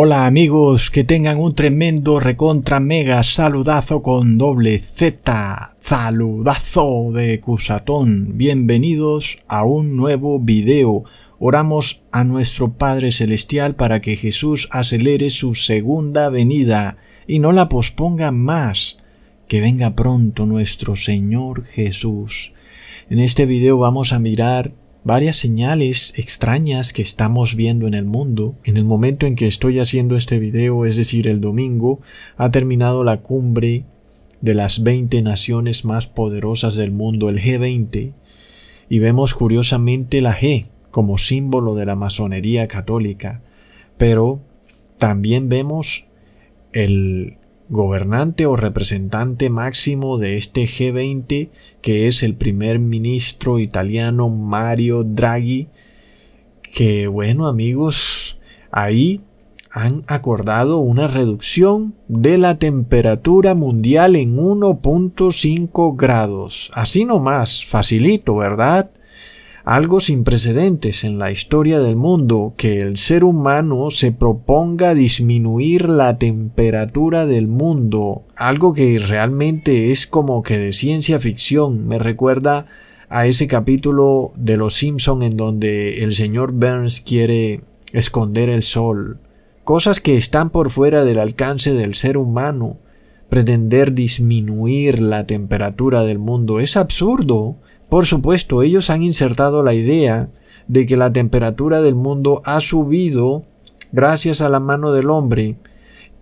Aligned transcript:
Hola 0.00 0.26
amigos, 0.26 0.92
que 0.92 1.02
tengan 1.02 1.40
un 1.40 1.56
tremendo 1.56 2.20
recontra 2.20 2.78
mega 2.78 3.20
saludazo 3.24 4.00
con 4.00 4.38
doble 4.38 4.78
Z, 4.78 5.74
saludazo 5.80 7.10
de 7.12 7.40
Cusatón. 7.40 8.38
Bienvenidos 8.38 9.38
a 9.48 9.64
un 9.64 9.96
nuevo 9.96 10.38
video. 10.38 11.02
Oramos 11.40 12.04
a 12.12 12.22
nuestro 12.22 12.74
Padre 12.74 13.10
Celestial 13.10 13.74
para 13.74 14.00
que 14.00 14.14
Jesús 14.14 14.68
acelere 14.70 15.30
su 15.30 15.56
segunda 15.56 16.28
venida 16.28 16.98
y 17.26 17.40
no 17.40 17.50
la 17.50 17.68
posponga 17.68 18.30
más. 18.30 18.98
Que 19.48 19.60
venga 19.60 19.96
pronto 19.96 20.46
nuestro 20.46 20.94
Señor 20.94 21.64
Jesús. 21.64 22.52
En 23.10 23.18
este 23.18 23.46
video 23.46 23.78
vamos 23.78 24.12
a 24.12 24.20
mirar 24.20 24.70
varias 25.04 25.36
señales 25.36 26.12
extrañas 26.16 26.92
que 26.92 27.02
estamos 27.02 27.54
viendo 27.54 27.86
en 27.86 27.94
el 27.94 28.04
mundo. 28.04 28.54
En 28.64 28.76
el 28.76 28.84
momento 28.84 29.26
en 29.26 29.36
que 29.36 29.46
estoy 29.46 29.78
haciendo 29.78 30.16
este 30.16 30.38
video, 30.38 30.84
es 30.84 30.96
decir, 30.96 31.28
el 31.28 31.40
domingo, 31.40 32.00
ha 32.36 32.50
terminado 32.50 33.04
la 33.04 33.18
cumbre 33.18 33.84
de 34.40 34.54
las 34.54 34.82
20 34.82 35.22
naciones 35.22 35.84
más 35.84 36.06
poderosas 36.06 36.76
del 36.76 36.92
mundo, 36.92 37.28
el 37.28 37.40
G20, 37.40 38.12
y 38.88 38.98
vemos 38.98 39.34
curiosamente 39.34 40.20
la 40.20 40.36
G 40.36 40.66
como 40.90 41.18
símbolo 41.18 41.74
de 41.74 41.86
la 41.86 41.96
masonería 41.96 42.68
católica, 42.68 43.42
pero 43.96 44.40
también 44.98 45.48
vemos 45.48 46.06
el 46.72 47.37
gobernante 47.68 48.46
o 48.46 48.56
representante 48.56 49.50
máximo 49.50 50.18
de 50.18 50.36
este 50.36 50.64
G20, 50.64 51.50
que 51.80 52.08
es 52.08 52.22
el 52.22 52.34
primer 52.34 52.78
ministro 52.78 53.58
italiano 53.58 54.28
Mario 54.28 55.04
Draghi, 55.04 55.68
que 56.72 57.06
bueno 57.06 57.46
amigos, 57.46 58.38
ahí 58.70 59.22
han 59.70 60.04
acordado 60.06 60.78
una 60.78 61.08
reducción 61.08 61.94
de 62.08 62.38
la 62.38 62.58
temperatura 62.58 63.54
mundial 63.54 64.16
en 64.16 64.36
1.5 64.36 65.96
grados. 65.96 66.70
Así 66.74 67.04
nomás, 67.04 67.64
facilito, 67.64 68.36
¿verdad? 68.36 68.90
Algo 69.68 70.00
sin 70.00 70.24
precedentes 70.24 71.04
en 71.04 71.18
la 71.18 71.30
historia 71.30 71.78
del 71.78 71.94
mundo, 71.94 72.54
que 72.56 72.80
el 72.80 72.96
ser 72.96 73.22
humano 73.22 73.90
se 73.90 74.12
proponga 74.12 74.94
disminuir 74.94 75.90
la 75.90 76.16
temperatura 76.16 77.26
del 77.26 77.48
mundo, 77.48 78.24
algo 78.34 78.72
que 78.72 78.98
realmente 78.98 79.92
es 79.92 80.06
como 80.06 80.42
que 80.42 80.58
de 80.58 80.72
ciencia 80.72 81.20
ficción, 81.20 81.86
me 81.86 81.98
recuerda 81.98 82.64
a 83.10 83.26
ese 83.26 83.46
capítulo 83.46 84.32
de 84.36 84.56
Los 84.56 84.72
Simpson 84.72 85.22
en 85.22 85.36
donde 85.36 86.02
el 86.02 86.14
señor 86.14 86.52
Burns 86.52 87.02
quiere 87.02 87.60
esconder 87.92 88.48
el 88.48 88.62
sol, 88.62 89.18
cosas 89.64 90.00
que 90.00 90.16
están 90.16 90.48
por 90.48 90.70
fuera 90.70 91.04
del 91.04 91.18
alcance 91.18 91.74
del 91.74 91.94
ser 91.94 92.16
humano. 92.16 92.78
Pretender 93.28 93.92
disminuir 93.92 94.98
la 94.98 95.26
temperatura 95.26 96.04
del 96.04 96.18
mundo 96.18 96.58
es 96.58 96.78
absurdo. 96.78 97.58
Por 97.88 98.06
supuesto, 98.06 98.62
ellos 98.62 98.90
han 98.90 99.02
insertado 99.02 99.62
la 99.62 99.74
idea 99.74 100.28
de 100.66 100.86
que 100.86 100.96
la 100.96 101.12
temperatura 101.12 101.80
del 101.80 101.94
mundo 101.94 102.42
ha 102.44 102.60
subido 102.60 103.44
gracias 103.92 104.40
a 104.40 104.48
la 104.48 104.60
mano 104.60 104.92
del 104.92 105.10
hombre 105.10 105.56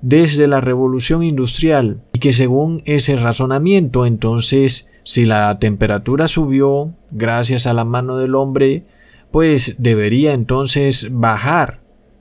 desde 0.00 0.46
la 0.46 0.60
revolución 0.60 1.22
industrial 1.22 2.02
y 2.12 2.20
que 2.20 2.32
según 2.32 2.82
ese 2.84 3.16
razonamiento 3.16 4.06
entonces 4.06 4.92
si 5.02 5.24
la 5.24 5.58
temperatura 5.58 6.28
subió 6.28 6.92
gracias 7.10 7.66
a 7.66 7.72
la 7.72 7.84
mano 7.84 8.16
del 8.16 8.36
hombre 8.36 8.84
pues 9.32 9.74
debería 9.78 10.32
entonces 10.32 11.08
bajar 11.10 11.80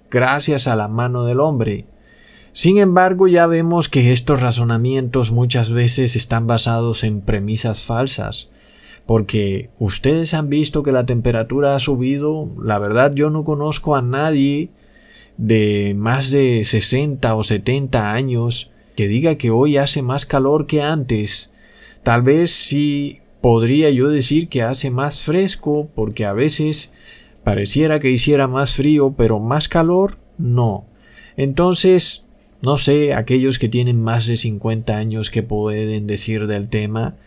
gracias 0.09 0.67
a 0.67 0.75
la 0.75 0.87
mano 0.87 1.25
del 1.25 1.39
hombre. 1.39 1.85
Sin 2.53 2.77
embargo, 2.77 3.27
ya 3.27 3.47
vemos 3.47 3.89
que 3.89 4.13
estos 4.13 4.41
razonamientos 4.41 5.31
muchas 5.31 5.71
veces 5.71 6.15
están 6.15 6.47
basados 6.47 7.03
en 7.03 7.21
premisas 7.21 7.83
falsas 7.83 8.49
porque 9.05 9.69
ustedes 9.79 10.33
han 10.33 10.49
visto 10.49 10.83
que 10.83 10.91
la 10.91 11.05
temperatura 11.05 11.75
ha 11.75 11.79
subido, 11.79 12.49
la 12.61 12.79
verdad 12.79 13.13
yo 13.13 13.29
no 13.29 13.43
conozco 13.43 13.95
a 13.95 14.01
nadie 14.01 14.69
de 15.37 15.93
más 15.95 16.31
de 16.31 16.63
60 16.65 17.35
o 17.35 17.43
70 17.43 18.11
años 18.11 18.71
que 18.95 19.07
diga 19.07 19.35
que 19.35 19.51
hoy 19.51 19.77
hace 19.77 20.01
más 20.01 20.25
calor 20.25 20.65
que 20.67 20.81
antes. 20.81 21.53
Tal 22.03 22.21
vez 22.21 22.51
sí 22.51 23.19
podría 23.41 23.89
yo 23.89 24.09
decir 24.09 24.47
que 24.47 24.63
hace 24.63 24.89
más 24.89 25.21
fresco, 25.21 25.89
porque 25.93 26.25
a 26.25 26.33
veces 26.33 26.93
pareciera 27.43 27.99
que 27.99 28.09
hiciera 28.09 28.47
más 28.47 28.73
frío, 28.73 29.13
pero 29.17 29.39
más 29.39 29.67
calor 29.67 30.17
no. 30.37 30.85
Entonces, 31.37 32.27
no 32.63 32.77
sé, 32.77 33.13
aquellos 33.13 33.59
que 33.59 33.69
tienen 33.69 34.01
más 34.01 34.25
de 34.27 34.37
50 34.37 34.95
años 34.95 35.29
que 35.29 35.43
pueden 35.43 36.07
decir 36.07 36.47
del 36.47 36.69
tema, 36.69 37.17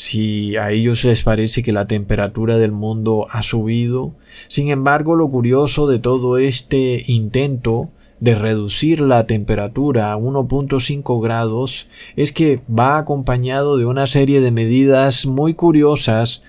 si 0.00 0.56
a 0.56 0.70
ellos 0.70 1.04
les 1.04 1.22
parece 1.22 1.62
que 1.62 1.74
la 1.74 1.86
temperatura 1.86 2.56
del 2.56 2.72
mundo 2.72 3.26
ha 3.30 3.42
subido. 3.42 4.14
Sin 4.48 4.70
embargo, 4.70 5.14
lo 5.14 5.28
curioso 5.28 5.86
de 5.86 5.98
todo 5.98 6.38
este 6.38 7.04
intento 7.06 7.90
de 8.18 8.34
reducir 8.34 9.02
la 9.02 9.26
temperatura 9.26 10.10
a 10.10 10.16
1.5 10.16 11.22
grados 11.22 11.86
es 12.16 12.32
que 12.32 12.62
va 12.66 12.96
acompañado 12.96 13.76
de 13.76 13.84
una 13.84 14.06
serie 14.06 14.40
de 14.40 14.50
medidas 14.50 15.26
muy 15.26 15.52
curiosas 15.52 16.44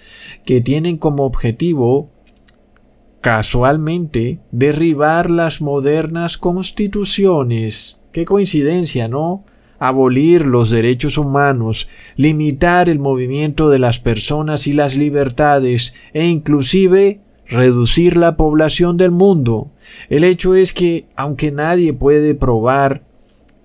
que 0.46 0.62
tienen 0.62 0.96
como 0.96 1.26
objetivo 1.26 2.10
casualmente 3.20 4.40
derribar 4.52 5.30
las 5.30 5.60
modernas 5.60 6.38
constituciones. 6.38 8.00
Qué 8.14 8.24
coincidencia, 8.24 9.10
¿no? 9.10 9.44
Abolir 9.82 10.46
los 10.46 10.70
derechos 10.70 11.18
humanos, 11.18 11.90
limitar 12.16 12.88
el 12.88 13.00
movimiento 13.00 13.72
de 13.72 13.80
las 13.80 13.98
personas 13.98 14.68
y 14.68 14.74
las 14.74 14.96
libertades 14.96 15.96
e 16.14 16.28
inclusive 16.28 17.20
reducir 17.48 18.16
la 18.16 18.38
población 18.38 18.96
del 18.96 19.10
mundo. 19.10 19.72
El 20.08 20.24
hecho 20.24 20.54
es 20.54 20.72
que, 20.72 21.08
aunque 21.16 21.52
nadie 21.52 21.94
puede 21.94 22.36
probar 22.36 23.02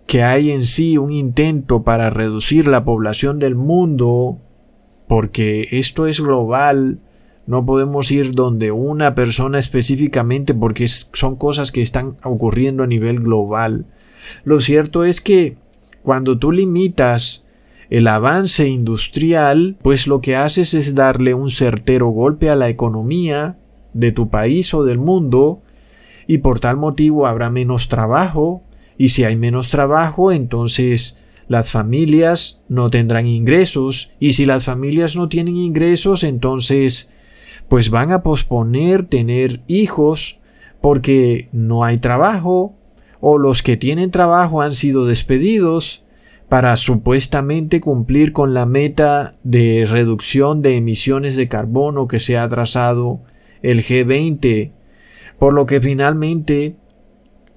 que 0.06 0.22
hay 0.22 0.52
en 0.52 0.64
sí 0.64 0.96
un 0.96 1.12
intento 1.12 1.82
para 1.82 2.08
reducir 2.08 2.66
la 2.66 2.82
población 2.82 3.38
del 3.38 3.54
mundo, 3.54 4.38
porque 5.08 5.68
esto 5.72 6.06
es 6.06 6.18
global, 6.18 6.98
no 7.46 7.66
podemos 7.66 8.10
ir 8.10 8.32
donde 8.32 8.72
una 8.72 9.14
persona 9.14 9.58
específicamente 9.58 10.54
porque 10.54 10.88
son 10.88 11.36
cosas 11.36 11.72
que 11.72 11.82
están 11.82 12.16
ocurriendo 12.22 12.84
a 12.84 12.86
nivel 12.86 13.20
global. 13.20 13.84
Lo 14.44 14.60
cierto 14.60 15.04
es 15.04 15.20
que 15.20 15.58
cuando 16.06 16.38
tú 16.38 16.52
limitas 16.52 17.48
el 17.90 18.06
avance 18.06 18.68
industrial, 18.68 19.76
pues 19.82 20.06
lo 20.06 20.20
que 20.20 20.36
haces 20.36 20.72
es 20.72 20.94
darle 20.94 21.34
un 21.34 21.50
certero 21.50 22.10
golpe 22.10 22.48
a 22.48 22.54
la 22.54 22.68
economía 22.68 23.58
de 23.92 24.12
tu 24.12 24.30
país 24.30 24.72
o 24.72 24.84
del 24.84 24.98
mundo, 24.98 25.62
y 26.28 26.38
por 26.38 26.60
tal 26.60 26.76
motivo 26.76 27.26
habrá 27.26 27.50
menos 27.50 27.88
trabajo, 27.88 28.62
y 28.96 29.08
si 29.08 29.24
hay 29.24 29.34
menos 29.34 29.70
trabajo, 29.70 30.30
entonces 30.30 31.20
las 31.48 31.72
familias 31.72 32.62
no 32.68 32.88
tendrán 32.88 33.26
ingresos, 33.26 34.12
y 34.20 34.34
si 34.34 34.46
las 34.46 34.62
familias 34.62 35.16
no 35.16 35.28
tienen 35.28 35.56
ingresos, 35.56 36.22
entonces 36.22 37.12
pues 37.66 37.90
van 37.90 38.12
a 38.12 38.22
posponer 38.22 39.06
tener 39.06 39.60
hijos 39.66 40.38
porque 40.80 41.48
no 41.50 41.82
hay 41.82 41.98
trabajo, 41.98 42.76
o 43.20 43.38
los 43.38 43.62
que 43.62 43.76
tienen 43.76 44.10
trabajo 44.10 44.62
han 44.62 44.74
sido 44.74 45.06
despedidos 45.06 46.04
para 46.48 46.76
supuestamente 46.76 47.80
cumplir 47.80 48.32
con 48.32 48.54
la 48.54 48.66
meta 48.66 49.36
de 49.42 49.86
reducción 49.88 50.62
de 50.62 50.76
emisiones 50.76 51.36
de 51.36 51.48
carbono 51.48 52.06
que 52.06 52.20
se 52.20 52.38
ha 52.38 52.48
trazado 52.48 53.20
el 53.62 53.82
G20, 53.82 54.70
por 55.38 55.54
lo 55.54 55.66
que 55.66 55.80
finalmente, 55.80 56.76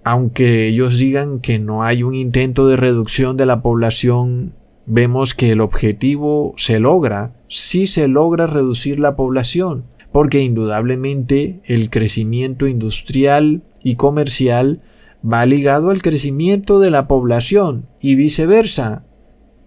aunque 0.03 0.67
ellos 0.67 0.97
digan 0.97 1.39
que 1.39 1.59
no 1.59 1.83
hay 1.83 2.01
un 2.01 2.15
intento 2.15 2.67
de 2.67 2.77
reducción 2.77 3.37
de 3.37 3.45
la 3.45 3.61
población, 3.61 4.53
vemos 4.87 5.35
que 5.35 5.51
el 5.51 5.61
objetivo 5.61 6.55
se 6.57 6.79
logra, 6.79 7.35
sí 7.47 7.85
se 7.85 8.07
logra 8.07 8.47
reducir 8.47 8.99
la 8.99 9.15
población, 9.15 9.85
porque 10.11 10.41
indudablemente 10.41 11.59
el 11.65 11.91
crecimiento 11.91 12.65
industrial 12.65 13.61
y 13.83 13.95
comercial 13.95 14.81
va 15.23 15.45
ligado 15.45 15.89
al 15.89 16.01
crecimiento 16.01 16.79
de 16.79 16.89
la 16.89 17.07
población 17.07 17.87
y 18.01 18.15
viceversa. 18.15 19.03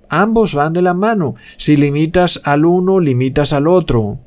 Ambos 0.09 0.55
van 0.55 0.73
de 0.73 0.83
la 0.83 0.95
mano. 0.95 1.35
Si 1.57 1.77
limitas 1.77 2.41
al 2.45 2.65
uno, 2.65 3.01
limitas 3.01 3.53
al 3.53 3.67
otro. 3.67 4.19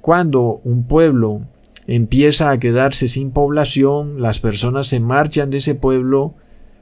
Cuando 0.00 0.60
un 0.64 0.86
pueblo 0.86 1.42
empieza 1.86 2.50
a 2.50 2.58
quedarse 2.58 3.08
sin 3.08 3.30
población, 3.30 4.20
las 4.20 4.38
personas 4.38 4.86
se 4.86 5.00
marchan 5.00 5.50
de 5.50 5.58
ese 5.58 5.74
pueblo, 5.74 6.34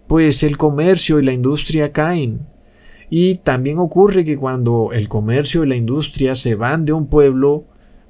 pues 0.06 0.43
el 0.43 0.56
comercio 0.56 1.20
y 1.20 1.25
la 1.25 1.32
industria 1.32 1.93
caen. 1.93 2.46
Y 3.11 3.37
también 3.37 3.78
ocurre 3.78 4.25
que 4.25 4.37
cuando 4.37 4.90
el 4.93 5.08
comercio 5.08 5.64
y 5.64 5.69
la 5.69 5.76
industria 5.76 6.35
se 6.35 6.55
van 6.55 6.85
de 6.85 6.93
un 6.93 7.06
pueblo, 7.06 7.64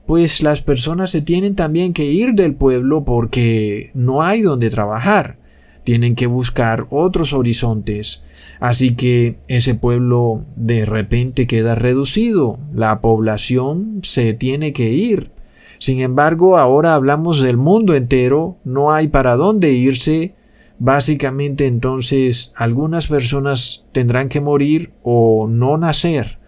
pues 0.06 0.42
las 0.42 0.62
personas 0.62 1.10
se 1.10 1.22
tienen 1.22 1.56
también 1.56 1.92
que 1.92 2.04
ir 2.04 2.34
del 2.34 2.54
pueblo 2.54 3.04
porque 3.04 3.90
no 3.94 4.22
hay 4.22 4.42
donde 4.42 4.70
trabajar 4.70 5.41
tienen 5.84 6.14
que 6.14 6.26
buscar 6.26 6.86
otros 6.90 7.32
horizontes. 7.32 8.24
Así 8.60 8.94
que 8.94 9.36
ese 9.48 9.74
pueblo 9.74 10.44
de 10.54 10.84
repente 10.84 11.46
queda 11.46 11.74
reducido, 11.74 12.58
la 12.72 13.00
población 13.00 14.00
se 14.02 14.34
tiene 14.34 14.72
que 14.72 14.90
ir. 14.90 15.30
Sin 15.78 16.00
embargo, 16.00 16.58
ahora 16.58 16.94
hablamos 16.94 17.40
del 17.40 17.56
mundo 17.56 17.96
entero, 17.96 18.56
no 18.62 18.92
hay 18.92 19.08
para 19.08 19.34
dónde 19.34 19.72
irse. 19.72 20.34
Básicamente 20.78 21.66
entonces 21.66 22.52
algunas 22.56 23.08
personas 23.08 23.86
tendrán 23.92 24.28
que 24.28 24.40
morir 24.40 24.92
o 25.02 25.48
no 25.48 25.76
nacer. 25.78 26.38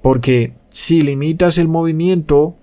Porque 0.00 0.54
si 0.70 1.02
limitas 1.02 1.58
el 1.58 1.68
movimiento, 1.68 2.56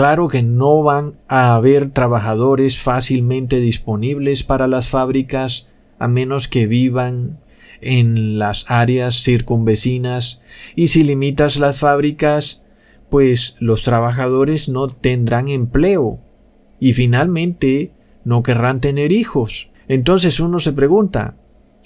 Claro 0.00 0.28
que 0.28 0.42
no 0.42 0.82
van 0.82 1.18
a 1.28 1.54
haber 1.54 1.90
trabajadores 1.90 2.78
fácilmente 2.78 3.60
disponibles 3.60 4.44
para 4.44 4.66
las 4.66 4.88
fábricas 4.88 5.68
a 5.98 6.08
menos 6.08 6.48
que 6.48 6.66
vivan 6.66 7.38
en 7.82 8.38
las 8.38 8.70
áreas 8.70 9.22
circunvecinas 9.22 10.40
y 10.74 10.86
si 10.86 11.04
limitas 11.04 11.58
las 11.58 11.80
fábricas 11.80 12.64
pues 13.10 13.56
los 13.60 13.82
trabajadores 13.82 14.70
no 14.70 14.88
tendrán 14.88 15.48
empleo 15.48 16.18
y 16.78 16.94
finalmente 16.94 17.92
no 18.24 18.42
querrán 18.42 18.80
tener 18.80 19.12
hijos. 19.12 19.68
Entonces 19.86 20.40
uno 20.40 20.60
se 20.60 20.72
pregunta, 20.72 21.36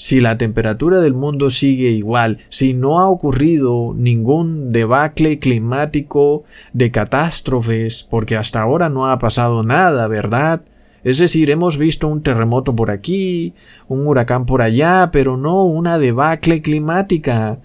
si 0.05 0.21
la 0.21 0.37
temperatura 0.37 1.01
del 1.01 1.15
mundo 1.15 1.49
sigue 1.49 1.89
igual, 1.89 2.37
si 2.51 2.75
no 2.75 3.01
ha 3.01 3.09
ocurrido 3.09 3.95
ningún 3.97 4.71
debacle 4.71 5.39
climático 5.39 6.45
de 6.75 6.91
catástrofes, 6.91 8.03
porque 8.03 8.37
hasta 8.37 8.61
ahora 8.61 8.91
no 8.91 9.11
ha 9.11 9.19
pasado 9.19 9.62
nada, 9.62 10.06
¿verdad? 10.06 10.61
Es 11.05 11.17
decir, 11.17 11.49
hemos 11.49 11.79
visto 11.79 12.06
un 12.06 12.23
terremoto 12.23 12.77
por 12.77 12.91
aquí, 12.91 13.55
un 13.89 14.06
huracán 14.06 14.45
por 14.45 14.61
allá, 14.61 15.09
pero 15.11 15.39
no 15.39 15.65
una 15.65 15.99
debacle 15.99 16.61
climática. 16.61 17.61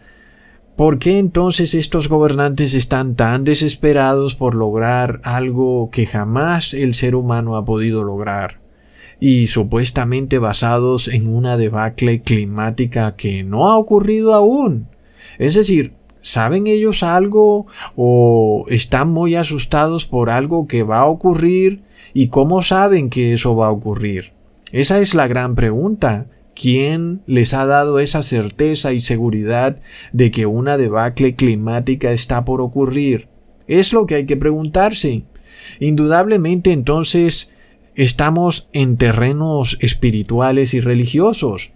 ¿Por 0.78 0.98
qué 0.98 1.18
entonces 1.18 1.74
estos 1.74 2.08
gobernantes 2.08 2.74
están 2.74 3.16
tan 3.16 3.44
desesperados 3.44 4.36
por 4.36 4.56
lograr 4.56 5.20
algo 5.26 5.90
que 5.92 6.06
jamás 6.06 6.74
el 6.74 6.96
ser 6.96 7.16
humano 7.16 7.58
ha 7.58 7.66
podido 7.66 8.06
lograr? 8.06 8.69
Y 9.20 9.48
supuestamente 9.48 10.40
basados 10.40 11.08
en 11.08 11.28
una 11.28 11.58
debacle 11.58 12.22
climática 12.22 13.16
que 13.16 13.44
no 13.44 13.68
ha 13.68 13.78
ocurrido 13.78 14.34
aún. 14.34 14.88
Es 15.38 15.56
decir, 15.56 15.94
¿saben 16.22 16.68
ellos 16.68 17.04
algo 17.04 17.68
o 17.96 18.66
están 18.70 19.10
muy 19.10 19.36
asustados 19.36 20.06
por 20.06 20.30
algo 20.30 20.68
que 20.68 20.84
va 20.84 21.00
a 21.00 21.06
ocurrir? 21.06 21.84
¿Y 22.14 22.28
cómo 22.28 22.64
saben 22.64 23.10
que 23.10 23.34
eso 23.34 23.56
va 23.56 23.68
a 23.68 23.72
ocurrir? 23.72 24.32
Esa 24.72 25.00
es 25.00 25.16
la 25.16 25.28
gran 25.28 25.56
pregunta. 25.56 26.28
¿Quién 26.56 27.22
les 27.26 27.54
ha 27.54 27.66
dado 27.66 28.00
esa 28.00 28.22
certeza 28.22 28.92
y 28.94 29.00
seguridad 29.00 29.78
de 30.12 30.32
que 30.32 30.46
una 30.46 30.78
debacle 30.78 31.36
climática 31.36 32.12
está 32.12 32.44
por 32.44 32.62
ocurrir? 32.62 33.28
Es 33.68 33.94
lo 33.94 34.06
que 34.06 34.16
hay 34.16 34.26
que 34.26 34.36
preguntarse. 34.36 35.24
Indudablemente 35.80 36.72
entonces 36.72 37.54
estamos 38.04 38.70
en 38.72 38.96
terrenos 38.96 39.78
espirituales 39.82 40.74
y 40.74 40.80
religiosos, 40.80 41.72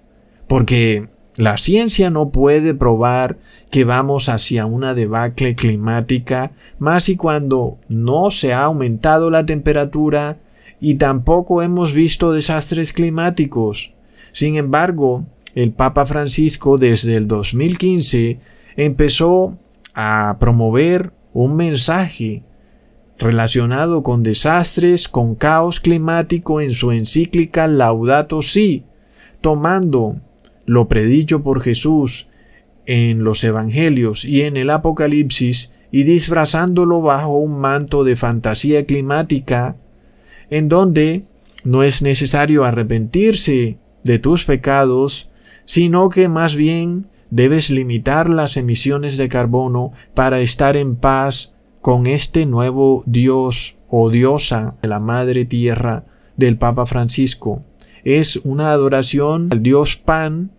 porque 0.48 1.10
la 1.36 1.58
ciencia 1.58 2.10
no 2.10 2.30
puede 2.30 2.74
probar 2.74 3.40
que 3.70 3.84
vamos 3.84 4.30
hacia 4.30 4.66
una 4.66 4.94
debacle 4.94 5.54
climática, 5.56 6.54
más 6.80 7.10
y 7.10 7.18
cuando 7.18 7.78
no 7.90 8.32
se 8.32 8.54
ha 8.54 8.64
aumentado 8.64 9.30
la 9.32 9.46
temperatura 9.46 10.38
y 10.80 10.96
tampoco 10.96 11.62
hemos 11.62 11.92
visto 11.92 12.32
desastres 12.32 12.94
climáticos. 12.94 13.94
Sin 14.32 14.56
embargo, 14.56 15.26
el 15.56 15.74
Papa 15.74 16.06
Francisco 16.06 16.78
desde 16.78 17.18
el 17.18 17.28
2015 17.28 18.40
empezó 18.78 19.58
a 19.94 20.38
promover 20.40 21.12
un 21.34 21.58
mensaje 21.58 22.44
relacionado 23.20 24.04
con 24.04 24.24
desastres, 24.24 25.08
con 25.08 25.36
caos 25.36 25.80
climático 25.80 26.62
en 26.62 26.74
su 26.74 26.92
encíclica 26.92 27.68
Laudato 27.68 28.42
Si, 28.42 28.84
tomando 29.42 30.18
lo 30.66 30.88
predicho 30.88 31.44
por 31.44 31.62
Jesús 31.62 32.30
en 32.86 33.24
los 33.24 33.44
Evangelios 33.44 34.26
y 34.26 34.42
en 34.42 34.58
el 34.58 34.70
Apocalipsis 34.70 35.74
y 35.92 36.04
disfrazándolo 36.04 37.02
bajo 37.02 37.38
un 37.38 37.60
manto 37.60 38.04
de 38.04 38.16
fantasía 38.16 38.84
climática, 38.86 39.76
en 40.50 40.68
donde 40.68 41.24
no 41.64 41.84
es 41.84 42.02
necesario 42.02 42.64
arrepentirse 42.64 43.78
de 44.04 44.20
tus 44.20 44.46
pecados, 44.46 45.30
sino 45.66 46.10
que 46.10 46.28
más 46.28 46.56
bien 46.56 47.08
debes 47.30 47.70
limitar 47.70 48.30
las 48.30 48.58
emisiones 48.58 49.18
de 49.18 49.30
carbono 49.30 49.94
para 50.14 50.42
estar 50.42 50.76
en 50.76 50.96
paz 50.96 51.53
con 51.84 52.08
este 52.08 52.46
nuevo 52.46 53.04
Dios 53.06 53.76
o 53.90 54.10
diosa 54.10 54.76
de 54.82 54.88
la 54.88 55.00
Madre 55.00 55.44
Tierra 55.44 56.06
del 56.38 56.58
Papa 56.58 56.86
Francisco. 56.86 57.62
Es 58.06 58.38
una 58.38 58.72
adoración 58.72 59.50
al 59.52 59.62
Dios 59.62 59.98
Pan, 59.98 60.52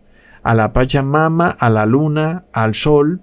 a 0.43 0.53
la 0.53 0.75
Pachamama, 0.75 1.49
a 1.49 1.71
la 1.71 1.87
Luna, 1.87 2.45
al 2.53 2.75
Sol, 2.75 3.23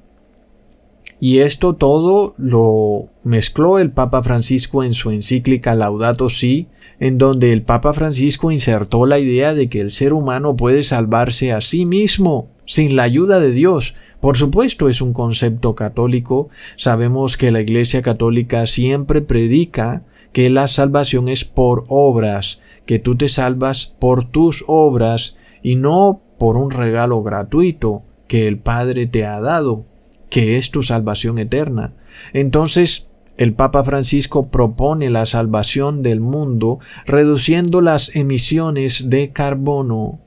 y 1.20 1.40
esto 1.42 1.76
todo 1.76 2.34
lo 2.40 3.10
mezcló 3.24 3.78
el 3.78 3.92
Papa 3.92 4.24
Francisco 4.24 4.84
en 4.84 4.96
su 4.96 5.12
encíclica 5.12 5.76
Laudato 5.76 6.32
Si, 6.32 6.70
en 7.00 7.20
donde 7.20 7.54
el 7.54 7.62
Papa 7.62 7.94
Francisco 7.94 8.52
insertó 8.52 9.06
la 9.06 9.20
idea 9.20 9.54
de 9.54 9.70
que 9.70 9.80
el 9.80 9.92
ser 9.92 10.14
humano 10.14 10.58
puede 10.58 10.82
salvarse 10.82 11.52
a 11.52 11.62
sí 11.62 11.86
mismo 11.86 12.50
sin 12.66 12.96
la 12.96 13.04
ayuda 13.04 13.40
de 13.40 13.52
Dios, 13.52 13.94
por 14.22 14.38
supuesto 14.38 14.88
es 14.88 15.02
un 15.02 15.14
concepto 15.14 15.76
católico. 15.76 16.50
Sabemos 16.78 17.38
que 17.38 17.52
la 17.52 17.60
Iglesia 17.60 18.04
católica 18.04 18.68
siempre 18.68 19.22
predica 19.22 20.04
que 20.32 20.50
la 20.50 20.68
salvación 20.68 21.28
es 21.28 21.44
por 21.44 21.86
obras, 21.90 22.62
que 22.86 23.00
tú 23.00 23.18
te 23.18 23.28
salvas 23.28 23.98
por 24.00 24.30
tus 24.30 24.64
obras 24.68 25.38
y 25.64 25.76
no 25.76 26.22
por 26.38 26.56
un 26.56 26.72
regalo 26.72 27.24
gratuito 27.24 28.04
que 28.28 28.48
el 28.48 28.60
Padre 28.60 29.08
te 29.08 29.26
ha 29.26 29.42
dado, 29.42 29.86
que 30.30 30.58
es 30.58 30.72
tu 30.72 30.84
salvación 30.84 31.40
eterna. 31.40 31.96
Entonces, 32.32 33.10
el 33.38 33.54
Papa 33.54 33.84
Francisco 33.84 34.50
propone 34.50 35.10
la 35.10 35.26
salvación 35.26 36.04
del 36.04 36.22
mundo 36.22 36.80
reduciendo 37.08 37.82
las 37.82 38.16
emisiones 38.16 39.10
de 39.10 39.32
carbono 39.32 40.20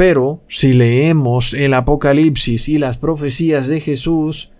pero 0.00 0.40
si 0.48 0.72
leemos 0.72 1.52
el 1.52 1.74
Apocalipsis 1.74 2.70
y 2.70 2.78
las 2.78 2.96
profecías 2.96 3.68
de 3.68 3.80
Jesús, 3.80 4.50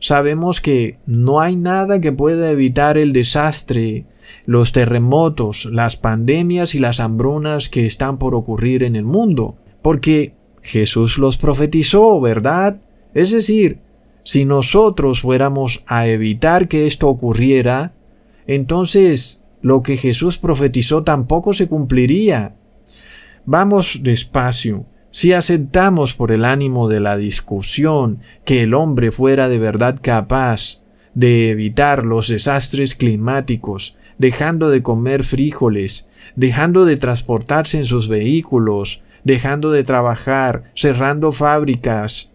sabemos 0.00 0.62
que 0.62 0.96
no 1.04 1.42
hay 1.42 1.54
nada 1.54 2.00
que 2.00 2.12
pueda 2.12 2.50
evitar 2.50 2.96
el 2.96 3.12
desastre, 3.12 4.06
los 4.46 4.72
terremotos, 4.72 5.66
las 5.66 5.96
pandemias 5.96 6.74
y 6.74 6.78
las 6.78 6.98
hambrunas 7.00 7.68
que 7.68 7.84
están 7.84 8.16
por 8.16 8.34
ocurrir 8.34 8.82
en 8.82 8.96
el 8.96 9.04
mundo, 9.04 9.58
porque 9.82 10.32
Jesús 10.62 11.18
los 11.18 11.36
profetizó, 11.36 12.18
¿verdad? 12.18 12.80
Es 13.12 13.32
decir, 13.32 13.80
si 14.24 14.46
nosotros 14.46 15.20
fuéramos 15.20 15.84
a 15.86 16.06
evitar 16.06 16.68
que 16.68 16.86
esto 16.86 17.08
ocurriera, 17.08 17.92
entonces 18.46 19.44
lo 19.60 19.82
que 19.82 19.98
Jesús 19.98 20.38
profetizó 20.38 21.02
tampoco 21.02 21.52
se 21.52 21.68
cumpliría. 21.68 22.54
Vamos 23.46 24.00
despacio. 24.02 24.86
Si 25.10 25.32
aceptamos 25.32 26.14
por 26.14 26.32
el 26.32 26.44
ánimo 26.44 26.88
de 26.88 27.00
la 27.00 27.16
discusión 27.16 28.18
que 28.44 28.62
el 28.62 28.74
hombre 28.74 29.12
fuera 29.12 29.48
de 29.48 29.58
verdad 29.58 29.98
capaz 30.02 30.82
de 31.14 31.50
evitar 31.50 32.04
los 32.04 32.28
desastres 32.28 32.94
climáticos, 32.94 33.96
dejando 34.18 34.68
de 34.68 34.82
comer 34.82 35.24
frijoles, 35.24 36.08
dejando 36.34 36.84
de 36.84 36.96
transportarse 36.96 37.78
en 37.78 37.84
sus 37.86 38.08
vehículos, 38.08 39.02
dejando 39.24 39.70
de 39.70 39.84
trabajar, 39.84 40.64
cerrando 40.74 41.32
fábricas, 41.32 42.32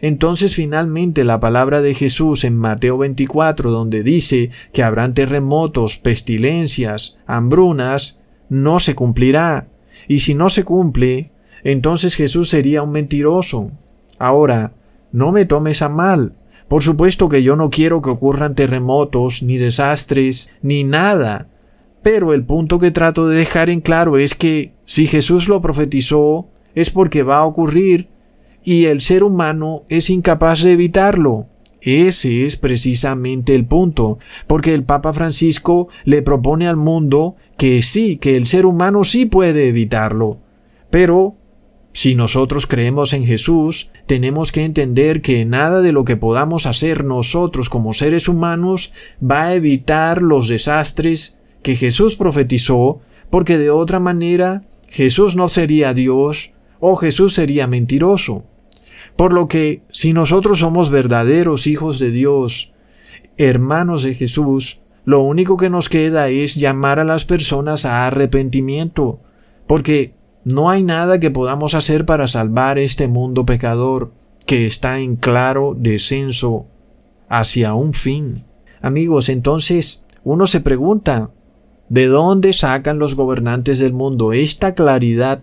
entonces 0.00 0.54
finalmente 0.54 1.24
la 1.24 1.40
palabra 1.40 1.82
de 1.82 1.94
Jesús 1.94 2.44
en 2.44 2.56
Mateo 2.56 2.98
24, 2.98 3.70
donde 3.70 4.02
dice 4.02 4.50
que 4.72 4.82
habrán 4.82 5.14
terremotos, 5.14 5.98
pestilencias, 5.98 7.18
hambrunas, 7.26 8.20
no 8.48 8.80
se 8.80 8.94
cumplirá. 8.94 9.68
Y 10.10 10.18
si 10.18 10.34
no 10.34 10.50
se 10.50 10.64
cumple, 10.64 11.30
entonces 11.62 12.16
Jesús 12.16 12.48
sería 12.48 12.82
un 12.82 12.90
mentiroso. 12.90 13.70
Ahora, 14.18 14.72
no 15.12 15.30
me 15.30 15.44
tomes 15.44 15.82
a 15.82 15.88
mal. 15.88 16.34
Por 16.66 16.82
supuesto 16.82 17.28
que 17.28 17.44
yo 17.44 17.54
no 17.54 17.70
quiero 17.70 18.02
que 18.02 18.10
ocurran 18.10 18.56
terremotos, 18.56 19.44
ni 19.44 19.56
desastres, 19.56 20.50
ni 20.62 20.82
nada. 20.82 21.46
Pero 22.02 22.34
el 22.34 22.44
punto 22.44 22.80
que 22.80 22.90
trato 22.90 23.28
de 23.28 23.38
dejar 23.38 23.70
en 23.70 23.80
claro 23.80 24.18
es 24.18 24.34
que 24.34 24.72
si 24.84 25.06
Jesús 25.06 25.46
lo 25.46 25.62
profetizó, 25.62 26.48
es 26.74 26.90
porque 26.90 27.22
va 27.22 27.38
a 27.38 27.46
ocurrir, 27.46 28.08
y 28.64 28.86
el 28.86 29.02
ser 29.02 29.22
humano 29.22 29.84
es 29.88 30.10
incapaz 30.10 30.64
de 30.64 30.72
evitarlo. 30.72 31.46
Ese 31.82 32.44
es 32.44 32.56
precisamente 32.56 33.54
el 33.54 33.64
punto, 33.64 34.18
porque 34.46 34.74
el 34.74 34.84
Papa 34.84 35.12
Francisco 35.12 35.88
le 36.04 36.22
propone 36.22 36.68
al 36.68 36.76
mundo 36.76 37.36
que 37.56 37.82
sí, 37.82 38.16
que 38.16 38.36
el 38.36 38.46
ser 38.46 38.66
humano 38.66 39.04
sí 39.04 39.26
puede 39.26 39.68
evitarlo. 39.68 40.38
Pero 40.90 41.36
si 41.92 42.14
nosotros 42.14 42.66
creemos 42.66 43.12
en 43.12 43.26
Jesús, 43.26 43.90
tenemos 44.06 44.52
que 44.52 44.64
entender 44.64 45.22
que 45.22 45.44
nada 45.44 45.80
de 45.80 45.92
lo 45.92 46.04
que 46.04 46.16
podamos 46.16 46.66
hacer 46.66 47.04
nosotros 47.04 47.68
como 47.68 47.94
seres 47.94 48.28
humanos 48.28 48.92
va 49.22 49.44
a 49.44 49.54
evitar 49.54 50.22
los 50.22 50.48
desastres 50.48 51.40
que 51.62 51.76
Jesús 51.76 52.16
profetizó, 52.16 53.00
porque 53.28 53.58
de 53.58 53.70
otra 53.70 54.00
manera 54.00 54.62
Jesús 54.90 55.34
no 55.34 55.48
sería 55.48 55.94
Dios 55.94 56.52
o 56.78 56.96
Jesús 56.96 57.34
sería 57.34 57.66
mentiroso. 57.66 58.44
Por 59.20 59.34
lo 59.34 59.48
que, 59.48 59.82
si 59.90 60.14
nosotros 60.14 60.60
somos 60.60 60.88
verdaderos 60.88 61.66
hijos 61.66 61.98
de 61.98 62.10
Dios, 62.10 62.72
hermanos 63.36 64.02
de 64.02 64.14
Jesús, 64.14 64.80
lo 65.04 65.20
único 65.20 65.58
que 65.58 65.68
nos 65.68 65.90
queda 65.90 66.30
es 66.30 66.54
llamar 66.54 66.98
a 66.98 67.04
las 67.04 67.26
personas 67.26 67.84
a 67.84 68.06
arrepentimiento, 68.06 69.20
porque 69.66 70.14
no 70.46 70.70
hay 70.70 70.82
nada 70.82 71.20
que 71.20 71.30
podamos 71.30 71.74
hacer 71.74 72.06
para 72.06 72.28
salvar 72.28 72.78
este 72.78 73.08
mundo 73.08 73.44
pecador 73.44 74.10
que 74.46 74.64
está 74.64 75.00
en 75.00 75.16
claro 75.16 75.76
descenso 75.78 76.64
hacia 77.28 77.74
un 77.74 77.92
fin. 77.92 78.44
Amigos, 78.80 79.28
entonces 79.28 80.06
uno 80.24 80.46
se 80.46 80.62
pregunta, 80.62 81.28
¿de 81.90 82.06
dónde 82.06 82.54
sacan 82.54 82.98
los 82.98 83.16
gobernantes 83.16 83.80
del 83.80 83.92
mundo 83.92 84.32
esta 84.32 84.74
claridad 84.74 85.42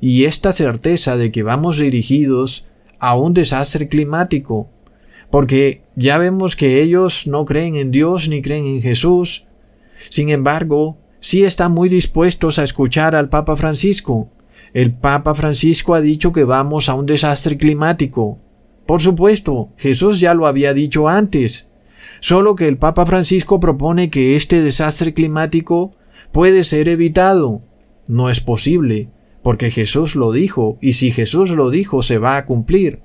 y 0.00 0.24
esta 0.24 0.50
certeza 0.50 1.16
de 1.16 1.30
que 1.30 1.44
vamos 1.44 1.78
dirigidos 1.78 2.66
a 3.00 3.16
un 3.16 3.34
desastre 3.34 3.88
climático? 3.88 4.68
Porque 5.30 5.82
ya 5.96 6.18
vemos 6.18 6.56
que 6.56 6.80
ellos 6.80 7.26
no 7.26 7.44
creen 7.44 7.76
en 7.76 7.90
Dios 7.90 8.28
ni 8.28 8.42
creen 8.42 8.66
en 8.66 8.82
Jesús. 8.82 9.46
Sin 10.10 10.28
embargo, 10.28 10.96
sí 11.20 11.44
están 11.44 11.72
muy 11.72 11.88
dispuestos 11.88 12.58
a 12.58 12.64
escuchar 12.64 13.14
al 13.14 13.28
Papa 13.28 13.56
Francisco. 13.56 14.28
El 14.72 14.92
Papa 14.92 15.34
Francisco 15.34 15.94
ha 15.94 16.00
dicho 16.00 16.32
que 16.32 16.44
vamos 16.44 16.88
a 16.88 16.94
un 16.94 17.06
desastre 17.06 17.56
climático. 17.56 18.38
Por 18.86 19.00
supuesto, 19.00 19.70
Jesús 19.76 20.20
ya 20.20 20.34
lo 20.34 20.46
había 20.46 20.74
dicho 20.74 21.08
antes. 21.08 21.70
Solo 22.20 22.54
que 22.56 22.68
el 22.68 22.76
Papa 22.76 23.06
Francisco 23.06 23.60
propone 23.60 24.10
que 24.10 24.36
este 24.36 24.62
desastre 24.62 25.14
climático 25.14 25.94
puede 26.32 26.64
ser 26.64 26.88
evitado. 26.88 27.62
No 28.06 28.30
es 28.30 28.40
posible, 28.40 29.08
porque 29.44 29.70
Jesús 29.70 30.16
lo 30.16 30.32
dijo, 30.32 30.78
y 30.80 30.94
si 30.94 31.12
Jesús 31.12 31.50
lo 31.50 31.68
dijo, 31.68 32.02
se 32.02 32.16
va 32.16 32.38
a 32.38 32.46
cumplir. 32.46 33.00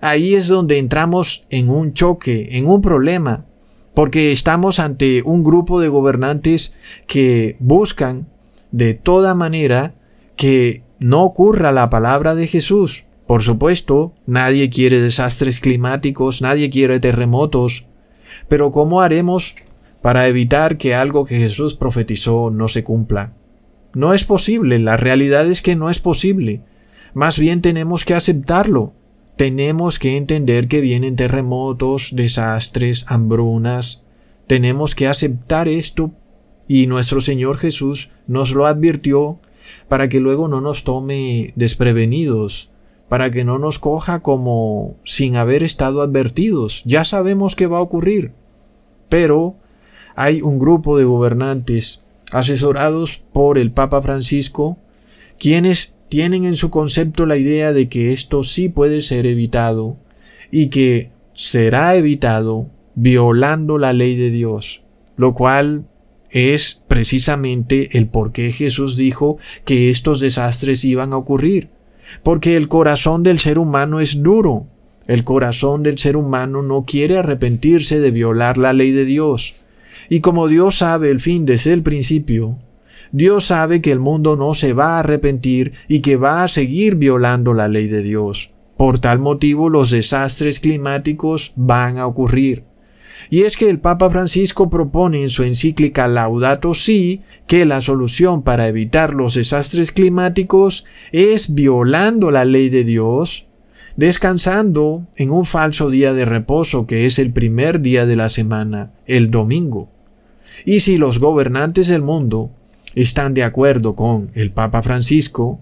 Ahí 0.00 0.34
es 0.34 0.48
donde 0.48 0.78
entramos 0.78 1.44
en 1.50 1.68
un 1.68 1.92
choque, 1.92 2.56
en 2.56 2.66
un 2.66 2.80
problema, 2.80 3.44
porque 3.92 4.32
estamos 4.32 4.78
ante 4.78 5.20
un 5.22 5.44
grupo 5.44 5.78
de 5.78 5.88
gobernantes 5.88 6.74
que 7.06 7.56
buscan 7.60 8.30
de 8.72 8.94
toda 8.94 9.34
manera 9.34 9.94
que 10.36 10.84
no 11.00 11.22
ocurra 11.22 11.70
la 11.70 11.90
palabra 11.90 12.34
de 12.34 12.46
Jesús. 12.46 13.04
Por 13.26 13.42
supuesto, 13.42 14.14
nadie 14.24 14.70
quiere 14.70 15.02
desastres 15.02 15.60
climáticos, 15.60 16.40
nadie 16.40 16.70
quiere 16.70 16.98
terremotos, 16.98 17.84
pero 18.48 18.72
¿cómo 18.72 19.02
haremos 19.02 19.56
para 20.00 20.28
evitar 20.28 20.78
que 20.78 20.94
algo 20.94 21.26
que 21.26 21.36
Jesús 21.36 21.74
profetizó 21.74 22.50
no 22.50 22.68
se 22.68 22.84
cumpla? 22.84 23.34
No 23.94 24.14
es 24.14 24.24
posible, 24.24 24.78
la 24.78 24.96
realidad 24.96 25.46
es 25.46 25.62
que 25.62 25.76
no 25.76 25.90
es 25.90 25.98
posible. 25.98 26.62
Más 27.14 27.38
bien 27.38 27.62
tenemos 27.62 28.04
que 28.04 28.14
aceptarlo 28.14 28.92
tenemos 29.38 30.00
que 30.00 30.16
entender 30.16 30.66
que 30.66 30.80
vienen 30.80 31.14
terremotos, 31.14 32.10
desastres, 32.16 33.06
hambrunas. 33.06 34.02
Tenemos 34.48 34.96
que 34.96 35.06
aceptar 35.06 35.68
esto 35.68 36.10
y 36.66 36.88
nuestro 36.88 37.20
Señor 37.20 37.56
Jesús 37.56 38.10
nos 38.26 38.50
lo 38.50 38.66
advirtió 38.66 39.38
para 39.86 40.08
que 40.08 40.18
luego 40.18 40.48
no 40.48 40.60
nos 40.60 40.82
tome 40.82 41.52
desprevenidos, 41.54 42.70
para 43.08 43.30
que 43.30 43.44
no 43.44 43.60
nos 43.60 43.78
coja 43.78 44.24
como 44.24 44.96
sin 45.04 45.36
haber 45.36 45.62
estado 45.62 46.02
advertidos. 46.02 46.82
Ya 46.84 47.04
sabemos 47.04 47.54
que 47.54 47.68
va 47.68 47.78
a 47.78 47.82
ocurrir. 47.82 48.32
Pero 49.08 49.54
hay 50.16 50.42
un 50.42 50.58
grupo 50.58 50.98
de 50.98 51.04
gobernantes 51.04 52.07
asesorados 52.32 53.22
por 53.32 53.58
el 53.58 53.70
Papa 53.70 54.02
Francisco, 54.02 54.78
quienes 55.38 55.96
tienen 56.08 56.44
en 56.44 56.56
su 56.56 56.70
concepto 56.70 57.26
la 57.26 57.36
idea 57.36 57.72
de 57.72 57.88
que 57.88 58.12
esto 58.12 58.44
sí 58.44 58.68
puede 58.68 59.02
ser 59.02 59.26
evitado 59.26 59.96
y 60.50 60.68
que 60.68 61.10
será 61.34 61.94
evitado 61.96 62.70
violando 62.94 63.78
la 63.78 63.92
ley 63.92 64.16
de 64.16 64.30
Dios, 64.30 64.82
lo 65.16 65.34
cual 65.34 65.86
es 66.30 66.82
precisamente 66.88 67.96
el 67.96 68.08
por 68.08 68.32
qué 68.32 68.52
Jesús 68.52 68.96
dijo 68.96 69.38
que 69.64 69.90
estos 69.90 70.20
desastres 70.20 70.84
iban 70.84 71.12
a 71.12 71.16
ocurrir, 71.16 71.68
porque 72.22 72.56
el 72.56 72.68
corazón 72.68 73.22
del 73.22 73.38
ser 73.38 73.58
humano 73.58 74.00
es 74.00 74.22
duro, 74.22 74.66
el 75.06 75.24
corazón 75.24 75.82
del 75.82 75.98
ser 75.98 76.16
humano 76.16 76.62
no 76.62 76.84
quiere 76.84 77.18
arrepentirse 77.18 78.00
de 78.00 78.10
violar 78.10 78.58
la 78.58 78.72
ley 78.72 78.90
de 78.92 79.04
Dios, 79.04 79.54
y 80.08 80.20
como 80.20 80.48
Dios 80.48 80.78
sabe 80.78 81.10
el 81.10 81.20
fin 81.20 81.46
desde 81.46 81.72
el 81.72 81.82
principio, 81.82 82.58
Dios 83.12 83.46
sabe 83.46 83.80
que 83.80 83.92
el 83.92 84.00
mundo 84.00 84.36
no 84.36 84.54
se 84.54 84.72
va 84.72 84.96
a 84.96 85.00
arrepentir 85.00 85.72
y 85.88 86.00
que 86.00 86.16
va 86.16 86.42
a 86.42 86.48
seguir 86.48 86.96
violando 86.96 87.54
la 87.54 87.68
ley 87.68 87.86
de 87.86 88.02
Dios. 88.02 88.50
Por 88.76 89.00
tal 89.00 89.18
motivo 89.18 89.70
los 89.70 89.90
desastres 89.90 90.60
climáticos 90.60 91.52
van 91.56 91.98
a 91.98 92.06
ocurrir. 92.06 92.64
Y 93.30 93.42
es 93.42 93.56
que 93.56 93.68
el 93.68 93.80
Papa 93.80 94.08
Francisco 94.10 94.70
propone 94.70 95.22
en 95.22 95.30
su 95.30 95.42
encíclica 95.42 96.06
Laudato 96.06 96.74
Si 96.74 97.22
que 97.46 97.66
la 97.66 97.80
solución 97.80 98.42
para 98.42 98.68
evitar 98.68 99.12
los 99.14 99.34
desastres 99.34 99.90
climáticos 99.90 100.86
es 101.12 101.54
violando 101.54 102.30
la 102.30 102.44
ley 102.44 102.70
de 102.70 102.84
Dios, 102.84 103.47
descansando 103.98 105.08
en 105.16 105.32
un 105.32 105.44
falso 105.44 105.90
día 105.90 106.12
de 106.12 106.24
reposo 106.24 106.86
que 106.86 107.04
es 107.04 107.18
el 107.18 107.32
primer 107.32 107.80
día 107.80 108.06
de 108.06 108.14
la 108.14 108.28
semana, 108.28 108.92
el 109.06 109.32
domingo. 109.32 109.88
Y 110.64 110.80
si 110.80 110.98
los 110.98 111.18
gobernantes 111.18 111.88
del 111.88 112.02
mundo 112.02 112.52
están 112.94 113.34
de 113.34 113.42
acuerdo 113.42 113.96
con 113.96 114.30
el 114.34 114.52
Papa 114.52 114.82
Francisco 114.82 115.58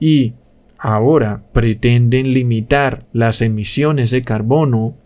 y 0.00 0.32
ahora 0.78 1.44
pretenden 1.52 2.34
limitar 2.34 3.06
las 3.12 3.40
emisiones 3.40 4.10
de 4.10 4.22
carbono, 4.22 4.96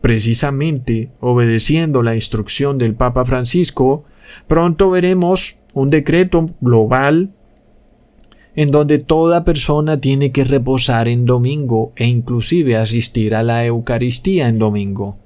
precisamente 0.00 1.12
obedeciendo 1.20 2.02
la 2.02 2.16
instrucción 2.16 2.76
del 2.76 2.94
Papa 2.94 3.24
Francisco, 3.24 4.04
pronto 4.48 4.90
veremos 4.90 5.58
un 5.74 5.90
decreto 5.90 6.50
global 6.60 7.30
en 8.56 8.70
donde 8.70 8.98
toda 8.98 9.44
persona 9.44 10.00
tiene 10.00 10.32
que 10.32 10.44
reposar 10.44 11.08
en 11.08 11.24
domingo 11.24 11.92
e 11.96 12.06
inclusive 12.06 12.76
asistir 12.76 13.34
a 13.34 13.42
la 13.42 13.64
Eucaristía 13.64 14.48
en 14.48 14.58
domingo. 14.58 15.18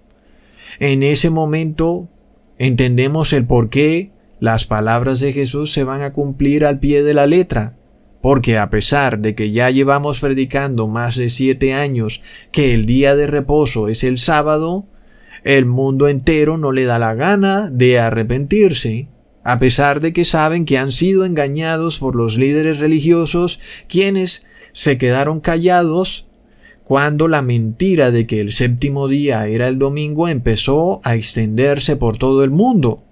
En 0.79 1.03
ese 1.03 1.31
momento 1.31 2.09
entendemos 2.59 3.33
el 3.33 3.47
porqué 3.47 4.13
las 4.41 4.67
palabras 4.67 5.21
de 5.21 5.33
Jesús 5.33 5.73
se 5.73 5.85
van 5.85 6.03
a 6.03 6.13
cumplir 6.13 6.67
al 6.67 6.79
pie 6.79 7.03
de 7.03 7.15
la 7.15 7.27
letra, 7.27 7.77
porque 8.21 8.59
a 8.59 8.69
pesar 8.69 9.21
de 9.21 9.35
que 9.35 9.53
ya 9.53 9.71
llevamos 9.71 10.21
predicando 10.21 10.87
más 10.87 11.17
de 11.17 11.31
siete 11.31 11.73
años 11.73 12.23
que 12.53 12.75
el 12.75 12.85
día 12.85 13.17
de 13.17 13.27
reposo 13.27 13.89
es 13.89 14.05
el 14.05 14.19
sábado, 14.19 14.87
el 15.45 15.67
mundo 15.67 16.09
entero 16.09 16.59
no 16.59 16.73
le 16.73 16.85
da 16.85 16.99
la 16.99 17.15
gana 17.15 17.71
de 17.71 17.99
arrepentirse, 17.99 19.09
a 19.45 19.59
pesar 19.59 20.01
de 20.01 20.13
que 20.13 20.25
saben 20.25 20.65
que 20.65 20.79
han 20.79 20.91
sido 20.91 21.25
engañados 21.25 21.99
por 21.99 22.17
los 22.17 22.37
líderes 22.37 22.79
religiosos, 22.79 23.61
quienes 23.89 24.47
se 24.73 24.99
quedaron 24.99 25.41
callados 25.41 26.27
cuando 26.85 27.29
la 27.29 27.43
mentira 27.43 28.11
de 28.11 28.27
que 28.27 28.41
el 28.41 28.53
séptimo 28.53 29.07
día 29.09 29.47
era 29.47 29.69
el 29.69 29.79
domingo 29.79 30.29
empezó 30.29 31.01
a 31.05 31.15
extenderse 31.15 31.97
por 31.97 32.19
todo 32.19 32.45
el 32.45 32.51
mundo. 32.51 33.03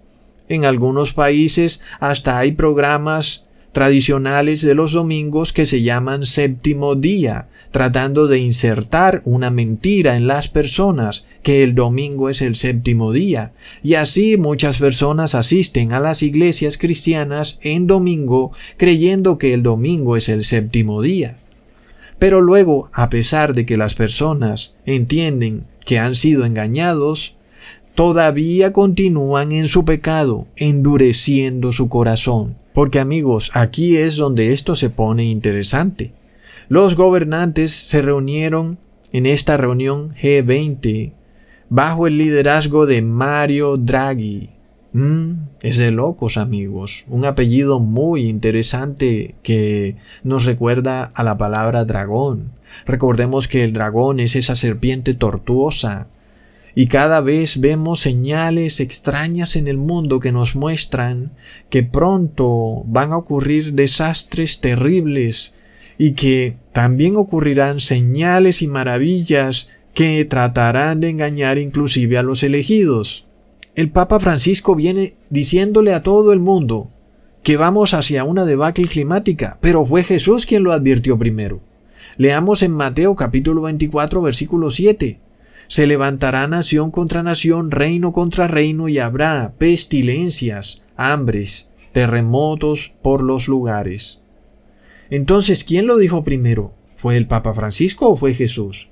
En 0.48 0.64
algunos 0.64 1.12
países 1.14 1.82
hasta 2.00 2.38
hay 2.38 2.52
programas 2.52 3.46
tradicionales 3.72 4.60
de 4.62 4.74
los 4.74 4.92
domingos 4.92 5.52
que 5.52 5.66
se 5.66 5.82
llaman 5.82 6.26
séptimo 6.26 6.94
día, 6.94 7.48
tratando 7.70 8.26
de 8.28 8.38
insertar 8.38 9.22
una 9.24 9.50
mentira 9.50 10.16
en 10.16 10.26
las 10.26 10.48
personas 10.48 11.26
que 11.42 11.62
el 11.62 11.74
domingo 11.74 12.28
es 12.28 12.42
el 12.42 12.54
séptimo 12.54 13.12
día. 13.12 13.52
Y 13.82 13.94
así 13.94 14.36
muchas 14.36 14.78
personas 14.78 15.34
asisten 15.34 15.92
a 15.92 16.00
las 16.00 16.22
iglesias 16.22 16.76
cristianas 16.76 17.58
en 17.62 17.86
domingo 17.86 18.52
creyendo 18.76 19.38
que 19.38 19.54
el 19.54 19.62
domingo 19.62 20.16
es 20.16 20.28
el 20.28 20.44
séptimo 20.44 21.00
día. 21.00 21.38
Pero 22.18 22.40
luego, 22.40 22.90
a 22.92 23.10
pesar 23.10 23.54
de 23.54 23.66
que 23.66 23.76
las 23.76 23.94
personas 23.94 24.74
entienden 24.86 25.64
que 25.84 25.98
han 25.98 26.14
sido 26.14 26.44
engañados, 26.44 27.34
todavía 27.94 28.72
continúan 28.72 29.50
en 29.50 29.66
su 29.66 29.84
pecado, 29.84 30.46
endureciendo 30.56 31.72
su 31.72 31.88
corazón. 31.88 32.61
Porque 32.72 33.00
amigos, 33.00 33.50
aquí 33.54 33.96
es 33.96 34.16
donde 34.16 34.52
esto 34.52 34.76
se 34.76 34.90
pone 34.90 35.24
interesante. 35.24 36.12
Los 36.68 36.96
gobernantes 36.96 37.72
se 37.72 38.02
reunieron 38.02 38.78
en 39.12 39.26
esta 39.26 39.56
reunión 39.56 40.14
G20 40.14 41.12
bajo 41.68 42.06
el 42.06 42.18
liderazgo 42.18 42.86
de 42.86 43.02
Mario 43.02 43.76
Draghi. 43.76 44.50
Mm, 44.92 45.32
es 45.62 45.78
de 45.78 45.90
locos 45.90 46.36
amigos. 46.36 47.04
Un 47.08 47.24
apellido 47.24 47.80
muy 47.80 48.26
interesante 48.26 49.34
que 49.42 49.96
nos 50.22 50.44
recuerda 50.44 51.04
a 51.14 51.22
la 51.22 51.38
palabra 51.38 51.84
dragón. 51.84 52.52
Recordemos 52.84 53.48
que 53.48 53.64
el 53.64 53.72
dragón 53.72 54.20
es 54.20 54.36
esa 54.36 54.54
serpiente 54.54 55.14
tortuosa. 55.14 56.08
Y 56.74 56.86
cada 56.86 57.20
vez 57.20 57.60
vemos 57.60 58.00
señales 58.00 58.80
extrañas 58.80 59.56
en 59.56 59.68
el 59.68 59.76
mundo 59.76 60.20
que 60.20 60.32
nos 60.32 60.56
muestran 60.56 61.32
que 61.68 61.82
pronto 61.82 62.82
van 62.86 63.12
a 63.12 63.18
ocurrir 63.18 63.74
desastres 63.74 64.60
terribles 64.60 65.54
y 65.98 66.12
que 66.12 66.56
también 66.72 67.16
ocurrirán 67.16 67.80
señales 67.80 68.62
y 68.62 68.68
maravillas 68.68 69.68
que 69.92 70.24
tratarán 70.24 71.00
de 71.00 71.10
engañar 71.10 71.58
inclusive 71.58 72.16
a 72.16 72.22
los 72.22 72.42
elegidos. 72.42 73.26
El 73.74 73.90
Papa 73.90 74.18
Francisco 74.18 74.74
viene 74.74 75.14
diciéndole 75.28 75.92
a 75.92 76.02
todo 76.02 76.32
el 76.32 76.38
mundo 76.38 76.90
que 77.42 77.56
vamos 77.56 77.92
hacia 77.92 78.24
una 78.24 78.46
debacle 78.46 78.86
climática, 78.86 79.58
pero 79.60 79.84
fue 79.84 80.04
Jesús 80.04 80.46
quien 80.46 80.62
lo 80.62 80.72
advirtió 80.72 81.18
primero. 81.18 81.60
Leamos 82.16 82.62
en 82.62 82.72
Mateo 82.72 83.14
capítulo 83.14 83.62
24 83.62 84.22
versículo 84.22 84.70
7. 84.70 85.20
Se 85.72 85.86
levantará 85.86 86.46
nación 86.48 86.90
contra 86.90 87.22
nación, 87.22 87.70
reino 87.70 88.12
contra 88.12 88.46
reino, 88.46 88.90
y 88.90 88.98
habrá 88.98 89.54
pestilencias, 89.56 90.84
hambres, 90.96 91.70
terremotos 91.92 92.92
por 93.00 93.22
los 93.22 93.48
lugares. 93.48 94.20
Entonces, 95.08 95.64
¿quién 95.64 95.86
lo 95.86 95.96
dijo 95.96 96.24
primero? 96.24 96.74
¿Fue 96.98 97.16
el 97.16 97.26
Papa 97.26 97.54
Francisco 97.54 98.10
o 98.10 98.18
fue 98.18 98.34
Jesús? 98.34 98.90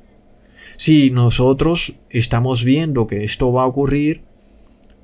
Si 0.79 1.11
nosotros 1.11 1.97
estamos 2.09 2.65
viendo 2.65 3.07
que 3.07 3.25
esto 3.25 3.53
va 3.53 3.65
a 3.65 3.67
ocurrir, 3.67 4.23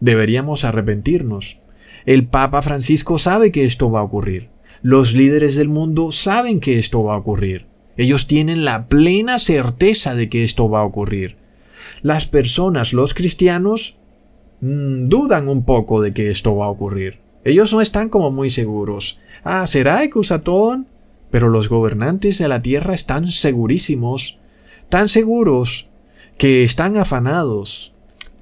deberíamos 0.01 0.65
arrepentirnos. 0.65 1.59
El 2.07 2.27
Papa 2.27 2.63
Francisco 2.63 3.19
sabe 3.19 3.53
que 3.53 3.67
esto 3.67 3.91
va 3.91 4.01
a 4.01 4.05
ocurrir. 4.05 4.49
Los 4.81 5.13
líderes 5.13 5.57
del 5.57 5.69
mundo 5.69 6.11
saben 6.11 6.59
que 6.61 6.79
esto 6.79 7.03
va 7.03 7.17
a 7.17 7.19
ocurrir. 7.19 7.67
Ellos 7.99 8.27
tienen 8.27 8.65
la 8.65 8.89
plena 8.89 9.39
certeza 9.39 10.15
de 10.15 10.31
que 10.31 10.43
esto 10.43 10.71
va 10.71 10.81
a 10.81 10.85
ocurrir. 10.85 11.45
Las 12.03 12.27
personas, 12.27 12.93
los 12.93 13.15
cristianos, 13.15 13.97
mm, 14.61 15.09
dudan 15.09 15.49
un 15.49 15.65
poco 15.65 16.01
de 16.01 16.13
que 16.13 16.31
esto 16.31 16.57
va 16.57 16.67
a 16.67 16.71
ocurrir. 16.71 17.19
Ellos 17.45 17.73
no 17.73 17.81
están 17.81 18.09
como 18.09 18.31
muy 18.31 18.51
seguros. 18.51 19.21
Ah, 19.45 19.67
¿será 19.67 20.03
Ecusatón? 20.03 20.89
Pero 21.31 21.49
los 21.49 21.69
gobernantes 21.69 22.39
de 22.39 22.49
la 22.49 22.63
tierra 22.63 22.95
están 22.95 23.31
segurísimos, 23.31 24.39
tan 24.89 25.09
seguros, 25.09 25.89
que 26.39 26.65
están 26.65 26.97
afanados, 26.97 27.93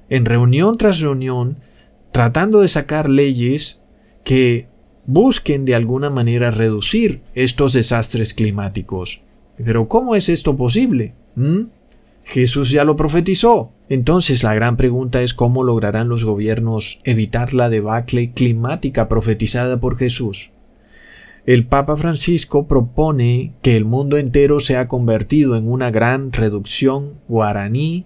en 0.09 0.25
reunión 0.25 0.77
tras 0.77 0.99
reunión, 0.99 1.57
tratando 2.11 2.61
de 2.61 2.67
sacar 2.67 3.09
leyes 3.09 3.81
que 4.23 4.67
busquen 5.05 5.65
de 5.65 5.75
alguna 5.75 6.09
manera 6.09 6.51
reducir 6.51 7.21
estos 7.33 7.73
desastres 7.73 8.33
climáticos. 8.33 9.21
Pero 9.63 9.87
¿cómo 9.87 10.15
es 10.15 10.29
esto 10.29 10.57
posible? 10.57 11.13
¿Mm? 11.35 11.63
Jesús 12.25 12.71
ya 12.71 12.83
lo 12.83 12.95
profetizó. 12.95 13.71
Entonces 13.87 14.43
la 14.43 14.55
gran 14.55 14.77
pregunta 14.77 15.21
es 15.21 15.33
cómo 15.33 15.63
lograrán 15.63 16.09
los 16.09 16.23
gobiernos 16.23 16.99
evitar 17.03 17.53
la 17.53 17.69
debacle 17.69 18.31
climática 18.31 19.07
profetizada 19.07 19.79
por 19.79 19.95
Jesús. 19.95 20.49
El 21.45 21.67
Papa 21.67 21.95
Francisco 21.95 22.67
propone 22.67 23.53
que 23.61 23.77
el 23.77 23.85
mundo 23.85 24.17
entero 24.17 24.59
sea 24.59 24.87
convertido 24.87 25.55
en 25.55 25.71
una 25.71 25.91
gran 25.91 26.31
reducción 26.31 27.13
guaraní 27.27 28.05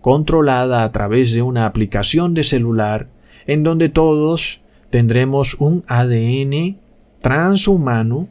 controlada 0.00 0.82
a 0.82 0.90
través 0.90 1.32
de 1.32 1.42
una 1.42 1.66
aplicación 1.66 2.34
de 2.34 2.42
celular 2.42 3.08
en 3.46 3.62
donde 3.62 3.88
todos 3.88 4.60
tendremos 4.90 5.54
un 5.60 5.84
ADN 5.86 6.78
transhumano 7.20 8.28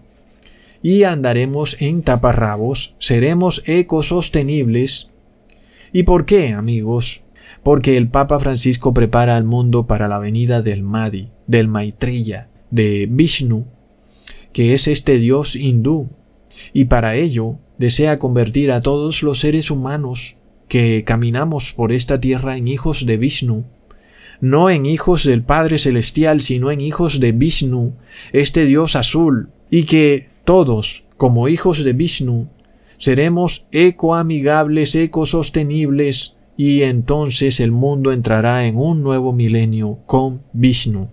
y 0.82 1.04
andaremos 1.04 1.82
en 1.82 2.02
taparrabos, 2.02 2.96
seremos 3.00 3.63
ecosostenibles. 3.68 5.12
¿Y 5.92 6.04
por 6.04 6.26
qué, 6.26 6.50
amigos? 6.50 7.22
Porque 7.63 7.98
el 7.98 8.10
Papa 8.10 8.40
Francisco 8.40 8.94
prepara 8.94 9.36
al 9.36 9.44
mundo 9.44 9.88
para 9.88 10.08
la 10.08 10.20
venida 10.20 10.62
del 10.62 10.84
Mahdi, 10.84 11.30
del 11.48 11.68
Maitreya, 11.68 12.50
de 12.70 13.08
Vishnu, 13.10 13.66
que 14.54 14.74
es 14.74 14.88
este 14.88 15.20
dios 15.20 15.56
hindú, 15.56 16.10
y 16.74 16.86
para 16.86 17.16
ello 17.16 17.58
desea 17.78 18.20
convertir 18.20 18.72
a 18.72 18.82
todos 18.82 19.24
los 19.24 19.40
seres 19.40 19.70
humanos 19.70 20.38
que 20.68 21.04
caminamos 21.06 21.74
por 21.74 21.92
esta 21.92 22.20
tierra 22.20 22.58
en 22.58 22.68
hijos 22.68 23.06
de 23.06 23.18
Vishnu, 23.18 23.66
no 24.42 24.70
en 24.70 24.86
hijos 24.86 25.24
del 25.24 25.44
Padre 25.44 25.80
Celestial, 25.80 26.42
sino 26.42 26.72
en 26.72 26.82
hijos 26.82 27.20
de 27.20 27.32
Vishnu, 27.32 27.94
este 28.34 28.66
Dios 28.66 28.96
azul, 28.96 29.50
y 29.70 29.84
que 29.84 30.30
todos, 30.48 31.04
como 31.18 31.50
hijos 31.50 31.84
de 31.84 31.92
Vishnu, 31.92 32.48
seremos 33.00 33.68
ecoamigables, 33.74 34.96
ecosostenibles, 34.96 36.38
y 36.56 36.84
entonces 36.84 37.60
el 37.60 37.74
mundo 37.74 38.14
entrará 38.14 38.66
en 38.66 38.78
un 38.78 39.04
nuevo 39.04 39.34
milenio 39.34 40.00
con 40.06 40.44
Vishnu. 40.54 41.10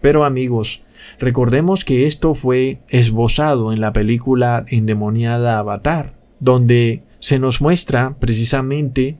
Pero 0.00 0.24
amigos, 0.24 0.82
recordemos 1.18 1.84
que 1.84 2.06
esto 2.06 2.34
fue 2.34 2.78
esbozado 2.88 3.74
en 3.74 3.82
la 3.82 3.92
película 3.92 4.64
endemoniada 4.68 5.58
Avatar, 5.58 6.14
donde 6.40 7.02
se 7.20 7.38
nos 7.38 7.60
muestra 7.60 8.16
precisamente 8.18 9.18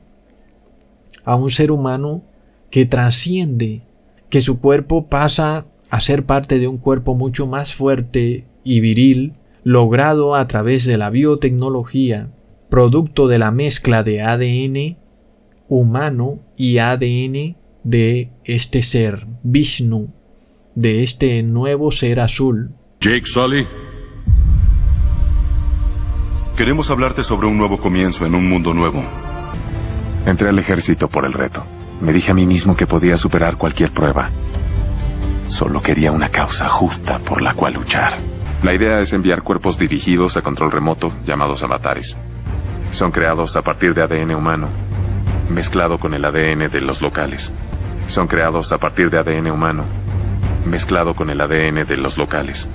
a 1.25 1.35
un 1.35 1.51
ser 1.51 1.69
humano 1.69 2.23
que 2.71 2.87
trasciende, 2.87 3.83
que 4.31 4.41
su 4.41 4.59
cuerpo 4.59 5.05
pasa 5.05 5.67
a 5.91 5.99
ser 5.99 6.25
parte 6.25 6.57
de 6.57 6.67
un 6.67 6.79
cuerpo 6.79 7.13
mucho 7.13 7.45
más 7.45 7.75
fuerte 7.75 8.47
y 8.67 8.81
viril, 8.81 9.33
logrado 9.63 10.35
a 10.35 10.47
través 10.47 10.85
de 10.85 10.97
la 10.97 11.09
biotecnología, 11.09 12.29
producto 12.69 13.27
de 13.27 13.39
la 13.39 13.51
mezcla 13.51 14.03
de 14.03 14.21
ADN 14.21 14.97
humano 15.69 16.39
y 16.57 16.77
ADN 16.77 17.57
de 17.83 18.31
este 18.43 18.81
ser, 18.81 19.27
Vishnu, 19.43 20.13
de 20.75 21.03
este 21.03 21.41
nuevo 21.43 21.91
ser 21.91 22.19
azul. 22.19 22.71
Jake 22.99 23.25
Sully. 23.25 23.67
Queremos 26.55 26.89
hablarte 26.89 27.23
sobre 27.23 27.47
un 27.47 27.57
nuevo 27.57 27.79
comienzo 27.79 28.25
en 28.25 28.35
un 28.35 28.49
mundo 28.49 28.73
nuevo. 28.73 29.03
Entré 30.25 30.49
al 30.49 30.59
ejército 30.59 31.07
por 31.07 31.25
el 31.25 31.33
reto. 31.33 31.63
Me 32.01 32.11
dije 32.11 32.31
a 32.31 32.33
mí 32.33 32.45
mismo 32.45 32.75
que 32.75 32.87
podía 32.87 33.15
superar 33.17 33.57
cualquier 33.57 33.91
prueba. 33.91 34.31
Solo 35.47 35.81
quería 35.81 36.11
una 36.11 36.29
causa 36.29 36.67
justa 36.67 37.19
por 37.19 37.41
la 37.41 37.53
cual 37.53 37.73
luchar. 37.73 38.13
La 38.63 38.73
idea 38.73 38.99
es 38.99 39.13
enviar 39.13 39.43
cuerpos 39.43 39.77
dirigidos 39.77 40.35
a 40.35 40.41
control 40.41 40.71
remoto, 40.71 41.11
llamados 41.23 41.63
avatares. 41.63 42.17
Son 42.91 43.11
creados 43.11 43.55
a 43.55 43.61
partir 43.61 43.93
de 43.93 44.01
ADN 44.01 44.33
humano, 44.33 44.69
mezclado 45.49 45.99
con 45.99 46.13
el 46.15 46.25
ADN 46.25 46.67
de 46.71 46.81
los 46.81 47.01
locales. 47.01 47.53
Son 48.07 48.25
creados 48.25 48.73
a 48.73 48.77
partir 48.77 49.11
de 49.11 49.19
ADN 49.19 49.51
humano, 49.51 49.83
mezclado 50.65 51.13
con 51.13 51.29
el 51.29 51.39
ADN 51.39 51.85
de 51.85 51.97
los 51.97 52.17
locales. 52.17 52.67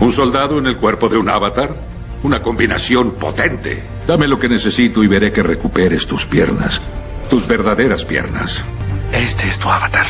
¿Un 0.00 0.12
soldado 0.12 0.58
en 0.58 0.66
el 0.66 0.78
cuerpo 0.78 1.08
de 1.10 1.18
un 1.18 1.28
avatar? 1.28 1.76
Una 2.22 2.40
combinación 2.40 3.12
potente. 3.12 3.82
Dame 4.06 4.26
lo 4.28 4.38
que 4.38 4.48
necesito 4.48 5.02
y 5.02 5.08
veré 5.08 5.30
que 5.30 5.42
recuperes 5.42 6.06
tus 6.06 6.24
piernas. 6.24 6.80
Tus 7.28 7.46
verdaderas 7.46 8.04
piernas. 8.04 8.64
Este 9.12 9.46
es 9.46 9.58
tu 9.58 9.68
avatar. 9.68 10.06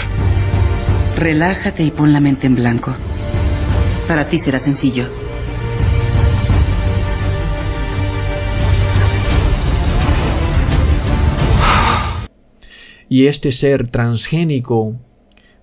Relájate 1.19 1.83
y 1.83 1.91
pon 1.91 2.13
la 2.13 2.21
mente 2.21 2.47
en 2.47 2.55
blanco. 2.55 2.95
Para 4.09 4.29
ti 4.29 4.39
será 4.39 4.59
sencillo. 4.59 5.07
Y 13.09 13.27
este 13.27 13.53
ser 13.53 13.91
transgénico, 13.91 14.97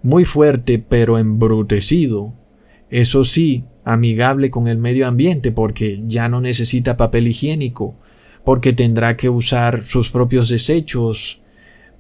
muy 0.04 0.24
fuerte 0.24 0.78
pero 0.78 1.18
embrutecido, 1.18 2.34
eso 2.90 3.26
sí, 3.26 3.66
amigable 3.84 4.52
con 4.52 4.68
el 4.68 4.78
medio 4.78 5.08
ambiente 5.08 5.52
porque 5.52 6.02
ya 6.06 6.30
no 6.30 6.42
necesita 6.42 6.96
papel 6.96 7.28
higiénico, 7.28 7.96
porque 8.46 8.72
tendrá 8.72 9.18
que 9.18 9.30
usar 9.30 9.84
sus 9.84 10.12
propios 10.12 10.50
desechos 10.50 11.42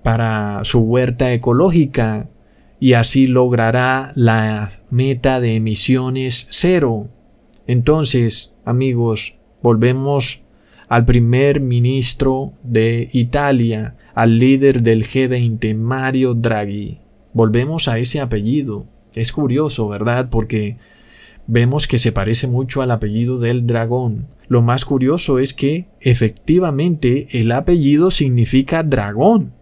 para 0.04 0.62
su 0.64 0.80
huerta 0.80 1.34
ecológica 1.34 2.30
y 2.80 2.94
así 2.94 3.28
logrará 3.28 4.14
la 4.16 4.70
meta 4.90 5.40
de 5.40 5.56
emisiones 5.56 6.48
cero. 6.50 7.10
Entonces, 7.68 8.56
amigos, 8.66 9.36
volvemos 9.62 10.42
al 10.88 11.06
primer 11.06 11.60
ministro 11.60 12.54
de 12.64 13.10
Italia, 13.14 13.96
al 14.16 14.40
líder 14.40 14.82
del 14.82 15.06
G20, 15.06 15.76
Mario 15.76 16.34
Draghi. 16.34 17.00
Volvemos 17.34 17.88
a 17.88 18.00
ese 18.00 18.22
apellido. 18.22 18.88
Es 19.14 19.32
curioso, 19.32 19.88
¿verdad? 19.88 20.30
Porque 20.30 20.78
vemos 21.48 21.88
que 21.88 22.00
se 22.00 22.12
parece 22.12 22.48
mucho 22.48 22.82
al 22.82 22.92
apellido 22.92 23.40
del 23.40 23.68
dragón. 23.68 24.28
Lo 24.48 24.62
más 24.62 24.86
curioso 24.86 25.38
es 25.38 25.54
que 25.54 25.88
efectivamente 26.00 27.28
el 27.40 27.52
apellido 27.52 28.10
significa 28.10 28.82
dragón 28.82 29.54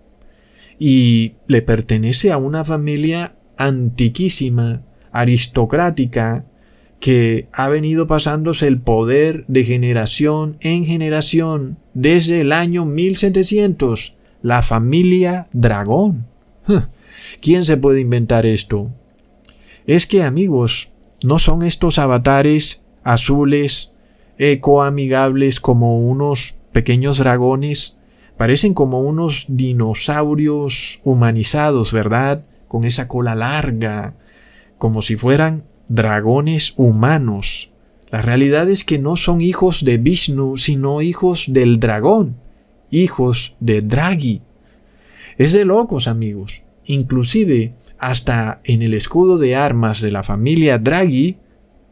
y 0.80 1.34
le 1.48 1.62
pertenece 1.62 2.32
a 2.32 2.38
una 2.38 2.64
familia 2.64 3.36
antiquísima, 3.58 4.84
aristocrática, 5.12 6.46
que 7.00 7.48
ha 7.54 7.68
venido 7.70 8.08
pasándose 8.08 8.68
el 8.68 8.80
poder 8.80 9.46
de 9.48 9.64
generación 9.64 10.58
en 10.62 10.86
generación 10.86 11.78
desde 11.94 12.42
el 12.42 12.52
año 12.52 12.86
1700, 12.86 14.16
la 14.42 14.62
familia 14.62 15.48
Dragón. 15.54 16.26
¿Quién 17.42 17.66
se 17.66 17.78
puede 17.78 18.02
inventar 18.02 18.46
esto? 18.46 18.92
Es 19.86 20.08
que 20.08 20.24
amigos, 20.24 20.92
no 21.24 21.40
son 21.40 21.64
estos 21.64 22.00
avatares 22.00 22.84
azules 23.04 23.96
ecoamigables 24.38 25.60
como 25.60 26.00
unos 26.00 26.58
pequeños 26.72 27.18
dragones, 27.18 27.97
parecen 28.38 28.74
como 28.74 29.02
unos 29.02 29.46
dinosaurios 29.50 31.02
humanizados, 31.04 31.92
¿verdad? 31.92 32.46
Con 32.68 32.84
esa 32.84 33.08
cola 33.08 33.36
larga, 33.36 34.14
como 34.78 35.02
si 35.02 35.16
fueran 35.16 35.64
dragones 35.88 36.74
humanos. 36.78 37.72
La 38.10 38.22
realidad 38.22 38.70
es 38.70 38.84
que 38.84 39.00
no 39.00 39.18
son 39.18 39.42
hijos 39.42 39.84
de 39.84 39.98
Vishnu, 39.98 40.58
sino 40.58 41.02
hijos 41.02 41.46
del 41.48 41.80
dragón, 41.80 42.38
hijos 42.90 43.56
de 43.60 43.82
Draghi. 43.82 44.42
Es 45.38 45.54
de 45.54 45.66
locos, 45.66 46.08
amigos. 46.08 46.62
Inclusive, 46.86 47.74
hasta 48.00 48.62
en 48.64 48.82
el 48.82 48.94
escudo 48.94 49.38
de 49.38 49.56
armas 49.56 50.02
de 50.02 50.12
la 50.12 50.24
familia 50.24 50.78
Draghi 50.78 51.38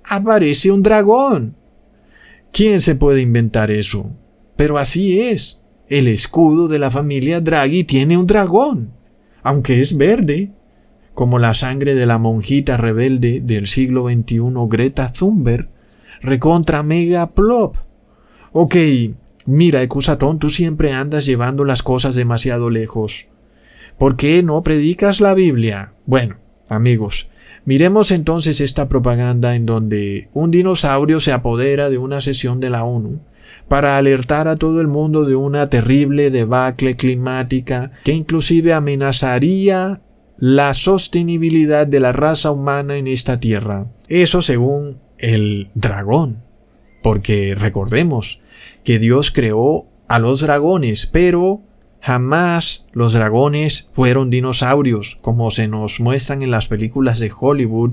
aparece 0.06 0.72
un 0.72 0.84
dragón. 0.84 1.56
¿Quién 2.52 2.80
se 2.80 2.96
puede 2.96 3.22
inventar 3.22 3.72
eso? 3.72 4.10
Pero 4.56 4.78
así 4.78 5.20
es. 5.20 5.65
El 5.88 6.08
escudo 6.08 6.68
de 6.68 6.80
la 6.80 6.90
familia 6.90 7.42
Draghi 7.42 7.84
tiene 7.84 8.18
un 8.18 8.26
dragón, 8.26 8.94
aunque 9.44 9.82
es 9.82 9.96
verde, 9.96 10.50
como 11.14 11.38
la 11.38 11.54
sangre 11.54 11.94
de 11.94 12.08
la 12.08 12.18
monjita 12.18 12.76
rebelde 12.76 13.40
del 13.40 13.68
siglo 13.68 14.10
XXI 14.10 14.42
Greta 14.68 15.14
Thunberg, 15.14 15.70
recontra 16.22 16.82
mega 16.82 17.32
plop. 17.36 17.78
Ok, 18.52 18.76
mira, 19.46 19.84
Ecusatón, 19.84 20.40
tú 20.40 20.50
siempre 20.50 20.92
andas 20.92 21.28
llevando 21.28 21.64
las 21.66 21.84
cosas 21.84 22.16
demasiado 22.16 22.72
lejos. 22.72 23.28
¿Por 24.00 24.18
qué 24.18 24.42
no 24.42 24.64
predicas 24.64 25.22
la 25.22 25.36
Biblia? 25.36 25.94
Bueno, 26.08 26.38
amigos, 26.68 27.30
miremos 27.64 28.10
entonces 28.10 28.60
esta 28.60 28.90
propaganda 28.90 29.56
en 29.56 29.68
donde 29.68 30.30
un 30.34 30.50
dinosaurio 30.50 31.20
se 31.20 31.32
apodera 31.32 31.92
de 31.92 32.00
una 32.00 32.22
sesión 32.22 32.60
de 32.60 32.72
la 32.72 32.84
ONU 32.84 33.20
para 33.68 33.98
alertar 33.98 34.48
a 34.48 34.56
todo 34.58 34.82
el 34.82 34.88
mundo 34.88 35.26
de 35.26 35.36
una 35.36 35.70
terrible 35.70 36.30
debacle 36.32 36.96
climática 36.96 37.92
que 38.04 38.14
inclusive 38.14 38.74
amenazaría 38.74 40.02
la 40.38 40.74
sostenibilidad 40.74 41.88
de 41.88 42.00
la 42.00 42.12
raza 42.12 42.52
humana 42.52 42.98
en 42.98 43.08
esta 43.08 43.40
tierra. 43.40 43.88
Eso 44.08 44.42
según 44.42 45.00
el 45.18 45.70
dragón. 45.74 46.44
Porque 47.02 47.56
recordemos 47.56 48.42
que 48.84 49.00
Dios 49.00 49.32
creó 49.32 49.88
a 50.08 50.20
los 50.20 50.42
dragones, 50.42 51.06
pero 51.06 51.62
jamás 52.02 52.88
los 52.94 53.14
dragones 53.14 53.90
fueron 53.94 54.30
dinosaurios, 54.30 55.18
como 55.22 55.52
se 55.52 55.68
nos 55.68 56.00
muestran 56.00 56.42
en 56.42 56.52
las 56.52 56.68
películas 56.68 57.20
de 57.20 57.32
Hollywood. 57.38 57.92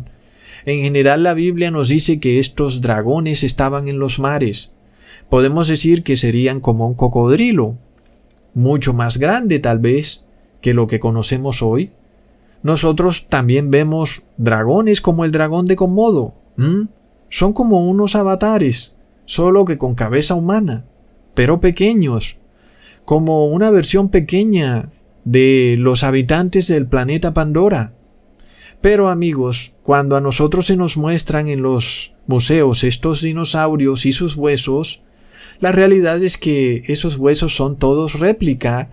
En 0.64 0.80
general 0.80 1.22
la 1.22 1.34
Biblia 1.34 1.70
nos 1.70 1.88
dice 1.88 2.20
que 2.20 2.38
estos 2.38 2.80
dragones 2.80 3.42
estaban 3.42 3.88
en 3.88 3.98
los 3.98 4.18
mares. 4.18 4.74
Podemos 5.32 5.66
decir 5.66 6.02
que 6.02 6.18
serían 6.18 6.60
como 6.60 6.86
un 6.86 6.92
cocodrilo, 6.92 7.78
mucho 8.52 8.92
más 8.92 9.16
grande 9.16 9.60
tal 9.60 9.78
vez 9.78 10.26
que 10.60 10.74
lo 10.74 10.86
que 10.86 11.00
conocemos 11.00 11.62
hoy, 11.62 11.90
nosotros 12.62 13.28
también 13.30 13.70
vemos 13.70 14.26
dragones 14.36 15.00
como 15.00 15.24
el 15.24 15.32
dragón 15.32 15.66
de 15.68 15.76
Komodo. 15.76 16.34
Son 17.30 17.54
como 17.54 17.88
unos 17.88 18.14
avatares, 18.14 18.98
solo 19.24 19.64
que 19.64 19.78
con 19.78 19.94
cabeza 19.94 20.34
humana, 20.34 20.84
pero 21.32 21.60
pequeños, 21.60 22.36
como 23.06 23.46
una 23.46 23.70
versión 23.70 24.10
pequeña 24.10 24.90
de 25.24 25.76
los 25.78 26.04
habitantes 26.04 26.68
del 26.68 26.86
planeta 26.86 27.32
Pandora. 27.32 27.94
Pero 28.82 29.08
amigos, 29.08 29.76
cuando 29.82 30.14
a 30.14 30.20
nosotros 30.20 30.66
se 30.66 30.76
nos 30.76 30.98
muestran 30.98 31.48
en 31.48 31.62
los 31.62 32.12
museos 32.26 32.84
estos 32.84 33.22
dinosaurios 33.22 34.04
y 34.04 34.12
sus 34.12 34.36
huesos, 34.36 35.02
la 35.60 35.72
realidad 35.72 36.22
es 36.22 36.38
que 36.38 36.82
esos 36.86 37.16
huesos 37.16 37.54
son 37.54 37.78
todos 37.78 38.18
réplica 38.18 38.90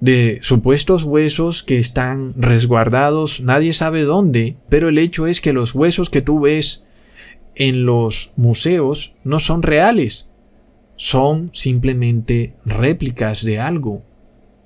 de 0.00 0.38
supuestos 0.42 1.04
huesos 1.04 1.62
que 1.62 1.78
están 1.78 2.32
resguardados 2.36 3.40
nadie 3.40 3.74
sabe 3.74 4.02
dónde, 4.02 4.56
pero 4.68 4.88
el 4.88 4.98
hecho 4.98 5.26
es 5.26 5.40
que 5.40 5.52
los 5.52 5.74
huesos 5.74 6.08
que 6.08 6.22
tú 6.22 6.40
ves 6.40 6.84
en 7.54 7.84
los 7.84 8.32
museos 8.36 9.14
no 9.24 9.40
son 9.40 9.62
reales, 9.62 10.30
son 10.96 11.50
simplemente 11.52 12.54
réplicas 12.64 13.44
de 13.44 13.58
algo 13.58 14.02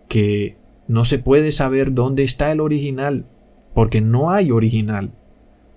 que 0.08 0.56
no 0.86 1.04
se 1.04 1.18
puede 1.18 1.52
saber 1.52 1.92
dónde 1.94 2.24
está 2.24 2.52
el 2.52 2.60
original, 2.60 3.26
porque 3.74 4.00
no 4.00 4.30
hay 4.30 4.50
original. 4.50 5.10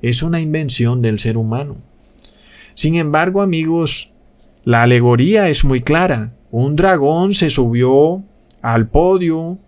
Es 0.01 0.21
una 0.21 0.41
invención 0.41 1.01
del 1.01 1.19
ser 1.19 1.37
humano. 1.37 1.77
Sin 2.75 2.95
embargo, 2.95 3.41
amigos, 3.41 4.11
la 4.67 4.83
alegoría 4.83 5.47
es 5.47 5.63
muy 5.63 5.79
clara. 5.79 6.33
Un 6.51 6.75
dragón 6.75 7.33
se 7.33 7.49
subió 7.49 8.25
al 8.61 8.89
podio, 8.89 9.59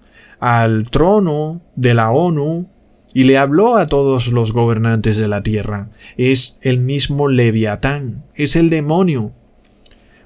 al 0.41 0.89
trono 0.89 1.62
de 1.77 1.93
la 1.93 2.12
ONU, 2.12 2.67
y 3.13 3.23
le 3.23 3.38
habló 3.38 3.77
a 3.77 3.88
todos 3.88 4.27
los 4.27 4.51
gobernantes 4.51 5.15
de 5.15 5.29
la 5.29 5.41
tierra. 5.41 5.88
Es 6.17 6.59
el 6.63 6.79
mismo 6.79 7.29
Leviatán, 7.29 8.25
es 8.35 8.57
el 8.57 8.69
demonio. 8.69 9.31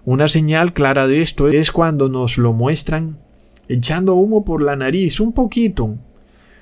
Una 0.05 0.27
señal 0.27 0.73
clara 0.73 1.05
de 1.05 1.21
esto 1.21 1.49
es 1.49 1.71
cuando 1.71 2.09
nos 2.09 2.39
lo 2.39 2.51
muestran 2.51 3.19
echando 3.67 4.15
humo 4.15 4.43
por 4.43 4.63
la 4.63 4.75
nariz, 4.75 5.19
un 5.19 5.33
poquito. 5.33 5.97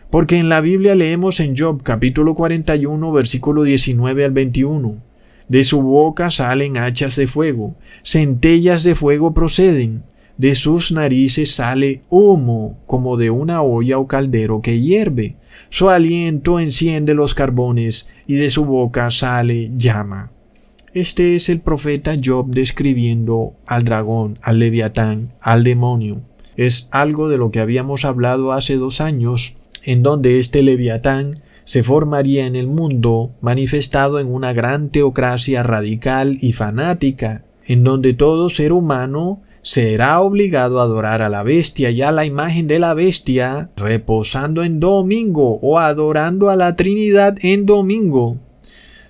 Porque 0.10 0.38
en 0.38 0.50
la 0.50 0.60
Biblia 0.60 0.96
leemos 0.96 1.40
en 1.40 1.56
Job 1.58 1.82
capítulo 1.82 2.36
41 2.36 3.10
versículo 3.14 3.64
19 3.64 4.26
al 4.26 4.32
21. 4.32 5.11
De 5.52 5.66
su 5.66 5.82
boca 5.82 6.30
salen 6.30 6.78
hachas 6.78 7.18
de 7.18 7.28
fuego, 7.28 7.76
centellas 8.06 8.86
de 8.86 8.96
fuego 8.96 9.34
proceden, 9.34 10.04
de 10.38 10.56
sus 10.56 10.94
narices 10.94 11.52
sale 11.54 12.04
humo 12.10 12.80
como 12.88 13.18
de 13.18 13.32
una 13.32 13.62
olla 13.62 14.00
o 14.00 14.08
caldero 14.08 14.62
que 14.62 14.80
hierve. 14.80 15.36
Su 15.70 15.90
aliento 15.90 16.62
enciende 16.62 17.16
los 17.16 17.34
carbones 17.34 18.08
y 18.28 18.36
de 18.36 18.50
su 18.50 18.64
boca 18.64 19.12
sale 19.12 19.72
llama. 19.76 20.32
Este 20.94 21.36
es 21.36 21.50
el 21.50 21.60
profeta 21.60 22.16
Job 22.24 22.48
describiendo 22.48 23.52
al 23.66 23.84
dragón, 23.84 24.40
al 24.42 24.58
leviatán, 24.58 25.34
al 25.42 25.66
demonio. 25.66 26.22
Es 26.56 26.88
algo 26.92 27.28
de 27.28 27.38
lo 27.38 27.52
que 27.52 27.60
habíamos 27.60 28.06
hablado 28.06 28.54
hace 28.54 28.78
dos 28.78 29.02
años, 29.02 29.56
en 29.84 30.02
donde 30.02 30.40
este 30.40 30.64
leviatán 30.64 31.36
se 31.66 31.84
formaría 31.84 32.46
en 32.46 32.56
el 32.56 32.68
mundo 32.68 33.36
manifestado 33.42 34.20
en 34.20 34.28
una 34.28 34.54
gran 34.54 34.90
teocracia 34.90 35.64
radical 35.64 36.38
y 36.42 36.54
fanática, 36.54 37.46
en 37.66 37.84
donde 37.84 38.14
todo 38.14 38.50
ser 38.50 38.72
humano 38.72 39.42
será 39.62 40.20
obligado 40.22 40.80
a 40.80 40.84
adorar 40.84 41.22
a 41.22 41.30
la 41.30 41.44
bestia 41.44 41.92
y 41.92 42.02
a 42.02 42.12
la 42.12 42.26
imagen 42.26 42.68
de 42.68 42.80
la 42.80 42.94
bestia, 42.94 43.70
reposando 43.76 44.64
en 44.64 44.80
domingo 44.80 45.60
o 45.62 45.80
adorando 45.80 46.50
a 46.50 46.56
la 46.56 46.76
Trinidad 46.76 47.38
en 47.42 47.66
domingo. 47.66 48.40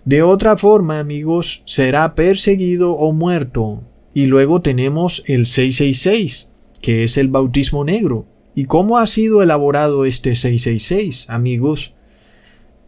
De 0.04 0.24
otra 0.24 0.58
forma, 0.58 1.00
amigos, 1.00 1.64
será 1.66 2.16
perseguido 2.16 2.94
o 2.94 3.14
muerto. 3.14 3.84
Y 4.14 4.26
luego 4.26 4.62
tenemos 4.62 5.24
el 5.28 5.46
666, 5.46 6.52
que 6.82 7.04
es 7.04 7.18
el 7.18 7.30
bautismo 7.30 7.86
negro. 7.86 8.26
¿Y 8.56 8.66
cómo 8.66 8.98
ha 8.98 9.08
sido 9.08 9.42
elaborado 9.42 10.04
este 10.04 10.36
666, 10.36 11.30
amigos? 11.30 11.94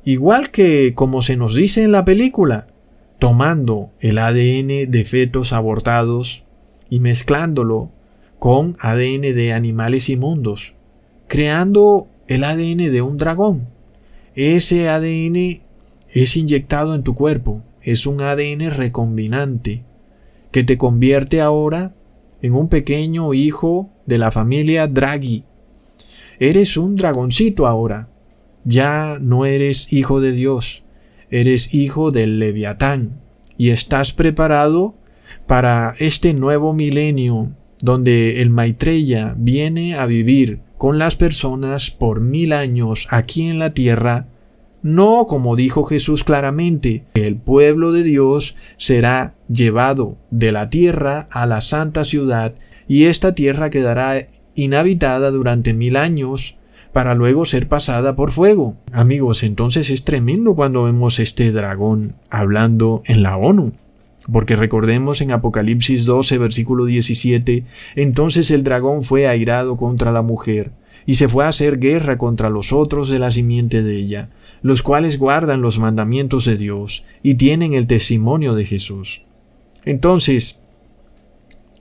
Igual 0.05 0.51
que 0.51 0.93
como 0.95 1.21
se 1.21 1.37
nos 1.37 1.55
dice 1.55 1.83
en 1.83 1.91
la 1.91 2.05
película, 2.05 2.67
tomando 3.19 3.91
el 3.99 4.17
ADN 4.17 4.91
de 4.91 5.05
fetos 5.05 5.53
abortados, 5.53 6.43
y 6.89 6.99
mezclándolo 6.99 7.89
con 8.37 8.77
ADN 8.79 9.21
de 9.21 9.51
animales 9.51 10.09
inmundos, 10.09 10.73
creando 11.27 12.07
el 12.27 12.43
ADN 12.43 12.91
de 12.91 13.01
un 13.01 13.17
dragón. 13.17 13.67
Ese 14.35 14.89
ADN 14.89 15.61
es 16.11 16.37
inyectado 16.37 16.93
en 16.93 17.01
tu 17.01 17.15
cuerpo, 17.15 17.63
es 17.81 18.05
un 18.05 18.21
ADN 18.21 18.69
recombinante 18.69 19.83
que 20.51 20.63
te 20.63 20.77
convierte 20.77 21.41
ahora 21.41 21.95
en 22.43 22.53
un 22.53 22.67
pequeño 22.67 23.33
hijo 23.33 23.89
de 24.05 24.19
la 24.19 24.31
familia 24.31 24.85
Draghi. 24.87 25.45
Eres 26.39 26.77
un 26.77 26.95
dragoncito 26.95 27.65
ahora. 27.65 28.09
Ya 28.65 29.17
no 29.19 29.45
eres 29.45 29.91
hijo 29.91 30.21
de 30.21 30.31
Dios, 30.31 30.83
eres 31.29 31.73
hijo 31.73 32.11
del 32.11 32.39
Leviatán 32.39 33.21
y 33.57 33.69
estás 33.69 34.13
preparado 34.13 34.95
para 35.47 35.93
este 35.99 36.33
nuevo 36.33 36.73
milenio 36.73 37.51
donde 37.81 38.41
el 38.41 38.49
Maitreya 38.49 39.35
viene 39.37 39.95
a 39.95 40.05
vivir 40.05 40.61
con 40.77 40.97
las 40.97 41.15
personas 41.15 41.91
por 41.91 42.21
mil 42.21 42.53
años 42.53 43.07
aquí 43.09 43.47
en 43.47 43.59
la 43.59 43.73
tierra 43.73 44.27
no 44.83 45.27
como 45.27 45.55
dijo 45.55 45.85
Jesús 45.85 46.25
claramente, 46.25 47.05
el 47.13 47.37
pueblo 47.37 47.93
de 47.93 48.03
Dios 48.03 48.57
será 48.77 49.33
llevado 49.47 50.17
de 50.29 50.51
la 50.51 50.69
tierra 50.69 51.29
a 51.31 51.47
la 51.47 51.61
santa 51.61 52.03
ciudad 52.03 52.53
y 52.85 53.05
esta 53.05 53.33
tierra 53.33 53.69
quedará 53.69 54.27
inhabitada 54.55 55.31
durante 55.31 55.73
mil 55.73 55.95
años 55.95 56.57
para 56.93 57.15
luego 57.15 57.45
ser 57.45 57.67
pasada 57.67 58.15
por 58.15 58.31
fuego. 58.31 58.77
Amigos, 58.91 59.43
entonces 59.43 59.89
es 59.89 60.05
tremendo 60.05 60.55
cuando 60.55 60.83
vemos 60.83 61.19
este 61.19 61.51
dragón 61.51 62.15
hablando 62.29 63.01
en 63.05 63.23
la 63.23 63.35
ONU. 63.35 63.73
Porque 64.31 64.55
recordemos 64.55 65.19
en 65.19 65.31
Apocalipsis 65.31 66.05
12, 66.05 66.37
versículo 66.37 66.85
17, 66.85 67.65
entonces 67.95 68.51
el 68.51 68.63
dragón 68.63 69.03
fue 69.03 69.27
airado 69.27 69.75
contra 69.75 70.13
la 70.13 70.21
mujer, 70.21 70.71
y 71.05 71.15
se 71.15 71.27
fue 71.27 71.43
a 71.43 71.49
hacer 71.49 71.79
guerra 71.79 72.17
contra 72.17 72.49
los 72.49 72.71
otros 72.71 73.09
de 73.09 73.19
la 73.19 73.31
simiente 73.31 73.83
de 73.83 73.97
ella, 73.97 74.29
los 74.61 74.81
cuales 74.81 75.19
guardan 75.19 75.61
los 75.61 75.77
mandamientos 75.77 76.45
de 76.45 76.55
Dios 76.55 77.03
y 77.21 77.35
tienen 77.35 77.73
el 77.73 77.85
testimonio 77.85 78.55
de 78.55 78.65
Jesús. 78.65 79.23
Entonces, 79.83 80.61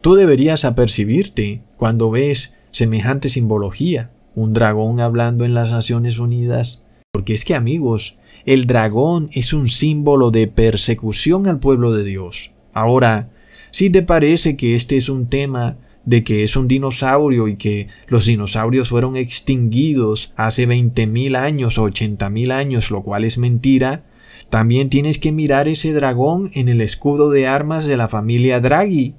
tú 0.01 0.15
deberías 0.15 0.65
apercibirte 0.65 1.63
cuando 1.77 2.11
ves 2.11 2.57
semejante 2.73 3.29
simbología, 3.29 4.11
un 4.35 4.53
dragón 4.53 5.01
hablando 5.01 5.45
en 5.45 5.55
las 5.55 5.71
Naciones 5.71 6.19
Unidas, 6.19 6.85
porque 7.13 7.35
es 7.35 7.45
que 7.45 7.55
amigos, 7.55 8.17
el 8.45 8.67
dragón 8.67 9.29
es 9.33 9.53
un 9.53 9.69
símbolo 9.69 10.31
de 10.31 10.49
persecución 10.49 11.47
al 11.47 11.61
pueblo 11.61 11.93
de 11.93 12.05
Dios. 12.05 12.51
Ahora, 12.73 13.31
si 13.71 13.91
te 13.91 14.03
parece 14.03 14.57
que 14.57 14.75
este 14.75 14.97
es 14.97 15.09
un 15.09 15.29
tema 15.29 15.77
de 16.05 16.25
que 16.25 16.43
es 16.43 16.57
un 16.57 16.69
dinosaurio 16.69 17.49
y 17.49 17.57
que 17.57 17.89
los 18.09 18.27
dinosaurios 18.27 18.89
fueron 18.89 19.17
extinguidos 19.17 20.33
hace 20.37 20.67
20.000 20.67 21.37
años 21.37 21.79
o 21.79 21.85
80.000 21.85 22.53
años, 22.53 22.91
lo 22.91 23.03
cual 23.03 23.25
es 23.25 23.39
mentira, 23.39 24.05
también 24.51 24.91
tienes 24.91 25.19
que 25.19 25.33
mirar 25.33 25.69
ese 25.69 25.93
dragón 25.93 26.51
en 26.55 26.69
el 26.69 26.81
escudo 26.81 27.31
de 27.31 27.47
armas 27.47 27.87
de 27.87 27.97
la 27.97 28.09
familia 28.09 28.61
Draghi, 28.61 29.15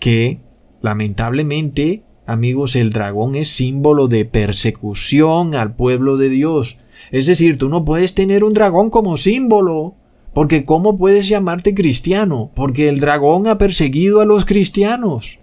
que, 0.00 0.40
lamentablemente, 0.80 2.03
amigos, 2.26 2.76
el 2.76 2.90
dragón 2.90 3.34
es 3.34 3.48
símbolo 3.48 4.08
de 4.08 4.24
persecución 4.24 5.54
al 5.54 5.74
pueblo 5.74 6.16
de 6.16 6.28
Dios. 6.28 6.76
Es 7.10 7.26
decir, 7.26 7.58
tú 7.58 7.68
no 7.68 7.84
puedes 7.84 8.14
tener 8.14 8.44
un 8.44 8.52
dragón 8.52 8.90
como 8.90 9.16
símbolo. 9.16 9.94
Porque 10.32 10.64
¿cómo 10.64 10.98
puedes 10.98 11.28
llamarte 11.28 11.74
cristiano? 11.74 12.50
Porque 12.56 12.88
el 12.88 12.98
dragón 12.98 13.46
ha 13.46 13.56
perseguido 13.56 14.20
a 14.20 14.24
los 14.24 14.44
cristianos. 14.44 15.38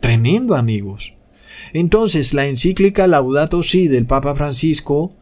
Tremendo, 0.00 0.56
amigos. 0.56 1.14
Entonces, 1.72 2.34
la 2.34 2.46
encíclica 2.46 3.06
Laudato 3.06 3.62
Si 3.62 3.86
del 3.86 4.06
Papa 4.06 4.34
Francisco 4.34 5.12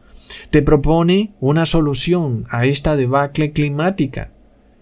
te 0.49 0.61
propone 0.61 1.33
una 1.39 1.65
solución 1.65 2.45
a 2.49 2.65
esta 2.65 2.95
debacle 2.95 3.51
climática, 3.51 4.31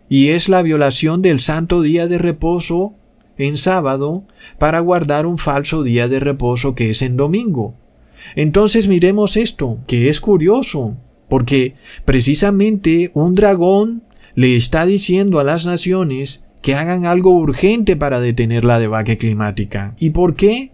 y 0.07 0.29
es 0.29 0.49
la 0.49 0.61
violación 0.61 1.21
del 1.21 1.41
santo 1.41 1.81
día 1.81 2.07
de 2.07 2.17
reposo 2.17 2.93
en 3.37 3.57
sábado 3.57 4.23
para 4.57 4.79
guardar 4.79 5.25
un 5.25 5.37
falso 5.37 5.83
día 5.83 6.07
de 6.07 6.19
reposo 6.19 6.75
que 6.75 6.89
es 6.89 7.01
en 7.01 7.17
domingo. 7.17 7.75
Entonces 8.35 8.87
miremos 8.87 9.37
esto, 9.37 9.79
que 9.87 10.09
es 10.09 10.19
curioso, 10.19 10.97
porque 11.29 11.75
precisamente 12.05 13.11
un 13.13 13.35
dragón 13.35 14.03
le 14.35 14.55
está 14.55 14.85
diciendo 14.85 15.39
a 15.39 15.43
las 15.43 15.65
naciones 15.65 16.45
que 16.61 16.75
hagan 16.75 17.05
algo 17.05 17.31
urgente 17.31 17.95
para 17.95 18.19
detener 18.19 18.65
la 18.65 18.79
debacle 18.79 19.17
climática. 19.17 19.93
¿Y 19.99 20.09
por 20.09 20.35
qué? 20.35 20.71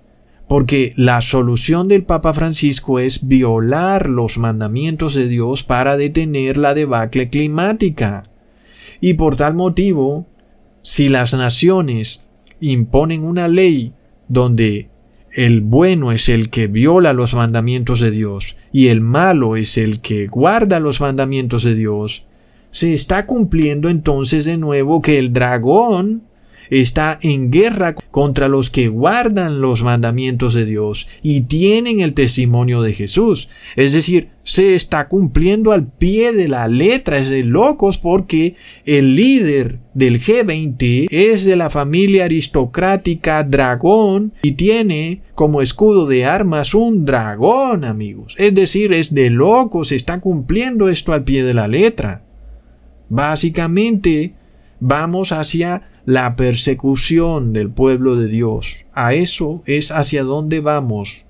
Porque 0.48 0.94
la 0.96 1.22
solución 1.22 1.88
del 1.88 2.04
Papa 2.04 2.34
Francisco 2.34 3.00
es 3.00 3.28
violar 3.28 4.10
los 4.10 4.38
mandamientos 4.38 5.16
de 5.16 5.28
Dios 5.28 5.64
para 5.64 5.98
detener 5.98 6.58
la 6.58 6.74
debacle 6.74 7.30
climática. 7.30 8.24
Y 9.00 9.16
por 9.16 9.36
tal 9.36 9.54
motivo, 9.54 10.28
si 10.82 11.10
las 11.10 11.34
naciones 11.34 12.26
imponen 12.62 13.24
una 13.24 13.48
ley 13.48 13.94
donde 14.30 14.90
el 15.34 15.62
bueno 15.62 16.12
es 16.12 16.30
el 16.30 16.50
que 16.50 16.68
viola 16.68 17.14
los 17.14 17.34
mandamientos 17.34 18.00
de 18.00 18.12
Dios 18.12 18.56
y 18.72 18.88
el 18.88 19.02
malo 19.02 19.56
es 19.58 19.78
el 19.78 20.00
que 20.00 20.28
guarda 20.28 20.80
los 20.80 21.02
mandamientos 21.02 21.64
de 21.64 21.76
Dios, 21.76 22.24
se 22.72 22.94
está 22.94 23.26
cumpliendo 23.26 23.90
entonces 23.90 24.46
de 24.46 24.58
nuevo 24.58 25.02
que 25.02 25.20
el 25.20 25.34
dragón 25.34 26.24
está 26.72 27.20
en 27.22 27.52
guerra 27.52 27.94
contra 27.94 28.48
los 28.48 28.70
que 28.70 28.88
guardan 28.88 29.62
los 29.62 29.84
mandamientos 29.84 30.54
de 30.54 30.66
Dios 30.66 31.08
y 31.22 31.42
tienen 31.42 32.00
el 32.00 32.14
testimonio 32.14 32.82
de 32.82 32.94
Jesús. 32.94 33.50
Es 33.76 33.92
decir, 33.92 34.30
se 34.44 34.74
está 34.74 35.08
cumpliendo 35.08 35.74
al 35.74 35.86
pie 35.86 36.32
de 36.32 36.48
la 36.48 36.68
letra, 36.68 37.20
es 37.20 37.30
de 37.30 37.44
locos 37.44 37.98
porque 37.98 38.56
el 38.86 39.16
líder 39.16 39.80
del 39.94 40.22
G20 40.22 41.08
es 41.12 41.46
de 41.46 41.58
la 41.58 41.70
familia 41.70 42.26
aristocrática 42.26 43.44
dragón 43.44 44.34
y 44.42 44.54
tiene 44.54 45.22
como 45.36 45.62
escudo 45.62 46.08
de 46.08 46.26
armas 46.26 46.74
un 46.74 47.06
dragón, 47.06 47.84
amigos. 47.84 48.34
Es 48.38 48.56
decir, 48.56 48.94
es 48.94 49.14
de 49.14 49.30
locos, 49.30 49.90
se 49.90 49.98
está 49.98 50.22
cumpliendo 50.22 50.88
esto 50.88 51.12
al 51.12 51.24
pie 51.24 51.44
de 51.44 51.54
la 51.54 51.68
letra. 51.68 52.24
Básicamente, 53.10 54.34
vamos 54.80 55.34
hacia 55.34 55.91
la 56.06 56.36
persecución 56.36 57.54
del 57.54 57.70
pueblo 57.70 58.16
de 58.16 58.28
Dios. 58.28 58.76
A 58.94 59.14
eso 59.14 59.64
es 59.66 59.92
hacia 59.92 60.24
donde 60.24 60.60
vamos. 60.60 61.26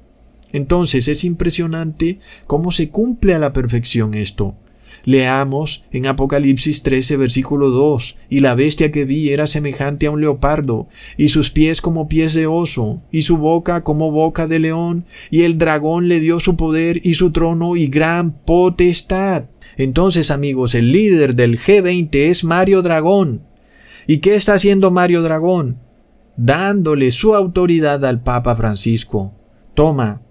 Entonces 0.53 1.07
es 1.07 1.23
impresionante 1.23 2.19
cómo 2.47 2.71
se 2.71 2.89
cumple 2.89 3.33
a 3.33 3.39
la 3.39 3.53
perfección 3.53 4.13
esto. 4.13 4.55
Leamos 5.03 5.85
en 5.91 6.05
Apocalipsis 6.05 6.83
13 6.83 7.17
versículo 7.17 7.69
2, 7.69 8.17
y 8.29 8.41
la 8.41 8.53
bestia 8.53 8.91
que 8.91 9.05
vi 9.05 9.29
era 9.29 9.47
semejante 9.47 10.05
a 10.05 10.11
un 10.11 10.21
leopardo, 10.21 10.89
y 11.17 11.29
sus 11.29 11.49
pies 11.49 11.81
como 11.81 12.07
pies 12.07 12.35
de 12.35 12.45
oso, 12.45 13.01
y 13.11 13.23
su 13.23 13.37
boca 13.37 13.83
como 13.83 14.11
boca 14.11 14.47
de 14.47 14.59
león, 14.59 15.05
y 15.31 15.41
el 15.41 15.57
dragón 15.57 16.07
le 16.07 16.19
dio 16.19 16.39
su 16.39 16.55
poder 16.55 17.01
y 17.03 17.15
su 17.15 17.31
trono 17.31 17.75
y 17.75 17.87
gran 17.87 18.31
potestad. 18.31 19.45
Entonces 19.75 20.29
amigos, 20.29 20.75
el 20.75 20.91
líder 20.91 21.33
del 21.35 21.57
G20 21.57 22.09
es 22.13 22.43
Mario 22.43 22.83
Dragón, 22.83 23.41
¿Y 24.11 24.17
qué 24.17 24.35
está 24.35 24.55
haciendo 24.55 24.91
Mario 24.91 25.21
Dragón? 25.21 25.79
Dándole 26.35 27.11
su 27.11 27.33
autoridad 27.33 28.03
al 28.03 28.21
Papa 28.21 28.57
Francisco. 28.57 29.31
Toma, 29.73 30.21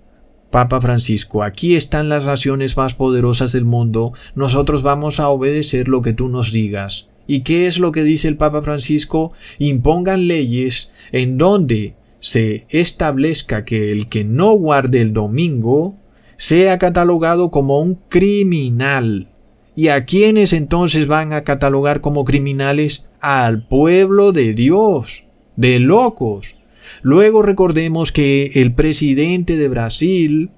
Papa 0.50 0.82
Francisco, 0.82 1.42
aquí 1.42 1.76
están 1.76 2.10
las 2.10 2.26
naciones 2.26 2.76
más 2.76 2.92
poderosas 2.92 3.52
del 3.52 3.64
mundo, 3.64 4.12
nosotros 4.34 4.82
vamos 4.82 5.18
a 5.18 5.30
obedecer 5.30 5.88
lo 5.88 6.02
que 6.02 6.12
tú 6.12 6.28
nos 6.28 6.52
digas. 6.52 7.08
¿Y 7.26 7.40
qué 7.40 7.66
es 7.66 7.78
lo 7.78 7.90
que 7.90 8.02
dice 8.02 8.28
el 8.28 8.36
Papa 8.36 8.60
Francisco? 8.60 9.32
Impongan 9.58 10.28
leyes 10.28 10.92
en 11.10 11.38
donde 11.38 11.94
se 12.18 12.66
establezca 12.68 13.64
que 13.64 13.92
el 13.92 14.10
que 14.10 14.24
no 14.24 14.52
guarde 14.52 15.00
el 15.00 15.14
domingo 15.14 15.96
sea 16.36 16.78
catalogado 16.78 17.50
como 17.50 17.80
un 17.80 17.94
criminal. 18.10 19.30
¿Y 19.76 19.88
a 19.88 20.04
quiénes 20.04 20.52
entonces 20.52 21.06
van 21.06 21.32
a 21.32 21.44
catalogar 21.44 22.00
como 22.00 22.24
criminales? 22.24 23.04
al 23.20 23.66
pueblo 23.66 24.32
de 24.32 24.54
Dios, 24.54 25.24
de 25.56 25.78
locos. 25.78 26.54
Luego 27.02 27.42
recordemos 27.42 28.12
que 28.12 28.50
el 28.54 28.72
presidente 28.72 29.56
de 29.56 29.68
Brasil 29.68 30.50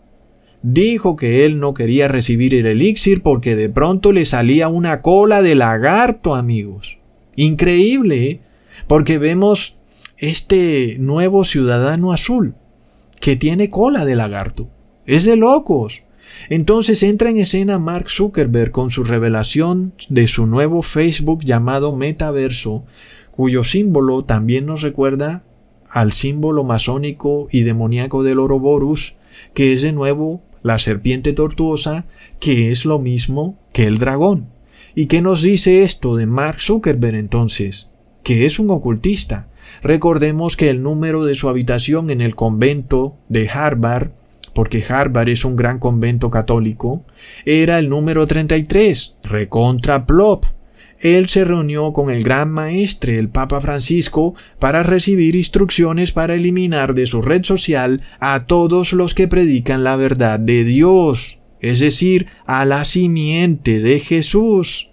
dijo 0.62 1.16
que 1.16 1.44
él 1.44 1.59
no 1.59 1.75
quería 1.75 2.09
recibir 2.09 2.55
el 2.55 2.66
elixir 2.66 3.22
porque 3.22 3.57
de 3.57 3.68
pronto 3.68 4.12
le 4.12 4.25
salía 4.25 4.68
una 4.68 5.03
cola 5.03 5.42
de 5.42 5.55
lagarto, 5.55 6.35
amigos. 6.35 6.98
Increíble, 7.35 8.31
¿eh? 8.31 8.40
porque 8.87 9.18
vemos 9.18 9.77
este 10.18 10.96
nuevo 10.98 11.44
ciudadano 11.44 12.12
azul 12.12 12.55
que 13.20 13.37
tiene 13.37 13.70
cola 13.70 14.05
de 14.05 14.16
lagarto. 14.16 14.68
Es 15.05 15.25
de 15.25 15.37
locos. 15.37 16.03
Entonces 16.49 17.03
entra 17.03 17.31
en 17.31 17.38
escena 17.38 17.79
Mark 17.79 18.11
Zuckerberg 18.11 18.73
con 18.73 18.90
su 18.90 19.05
revelación 19.05 19.95
de 20.09 20.29
su 20.29 20.47
nuevo 20.47 20.83
Facebook 20.83 21.45
llamado 21.45 21.97
Metaverso, 21.97 22.85
cuyo 23.31 23.64
símbolo 23.64 24.25
también 24.25 24.66
nos 24.66 24.83
recuerda 24.83 25.45
al 25.88 26.12
símbolo 26.12 26.64
masónico 26.64 27.49
y 27.51 27.62
demoníaco 27.62 28.23
del 28.23 28.38
Ouroboros, 28.38 29.14
que 29.55 29.73
es 29.73 29.83
de 29.83 29.92
nuevo 29.92 30.42
la 30.62 30.79
serpiente 30.79 31.33
tortuosa, 31.33 32.07
que 32.40 32.71
es 32.71 32.85
lo 32.85 32.99
mismo 32.99 33.59
que 33.73 33.87
el 33.87 33.99
dragón. 33.99 34.49
¿Y 34.95 35.07
qué 35.07 35.23
nos 35.23 35.42
dice 35.42 35.85
esto 35.85 36.16
de 36.16 36.27
Mark 36.27 36.61
Zuckerberg 36.61 37.16
entonces? 37.16 37.90
Que 38.23 38.47
es 38.47 38.59
un 38.59 38.71
ocultista. 38.71 39.49
Recordemos 39.83 40.57
que 40.57 40.71
el 40.71 40.83
número 40.83 41.25
de 41.25 41.35
su 41.35 41.49
habitación 41.49 42.11
en 42.11 42.21
el 42.21 42.35
convento 42.35 43.16
de 43.29 43.49
Harvard 43.49 44.11
porque 44.55 44.85
Harvard 44.88 45.29
es 45.29 45.45
un 45.45 45.57
gran 45.57 45.79
convento 45.79 46.31
católico, 46.31 47.05
era 47.45 47.79
el 47.79 47.88
número 47.88 48.27
33, 48.27 49.17
recontra 49.23 50.07
Plop. 50.07 50.45
Él 51.01 51.29
se 51.29 51.45
reunió 51.45 51.93
con 51.93 52.11
el 52.11 52.23
gran 52.23 52.53
maestre, 52.53 53.19
el 53.19 53.29
Papa 53.29 53.61
Francisco, 53.61 54.35
para 54.61 54.85
recibir 54.85 55.35
instrucciones 55.35 56.12
para 56.12 56.35
eliminar 56.37 56.95
de 56.95 57.07
su 57.07 57.23
red 57.23 57.43
social 57.43 58.03
a 58.21 58.47
todos 58.47 58.93
los 58.93 59.15
que 59.15 59.27
predican 59.27 59.83
la 59.83 59.97
verdad 59.97 60.38
de 60.38 60.65
Dios. 60.65 61.38
es 61.61 61.79
decir, 61.79 62.27
a 62.45 62.65
la 62.65 62.85
simiente 62.85 63.79
de 63.79 64.01
Jesús. 64.01 64.91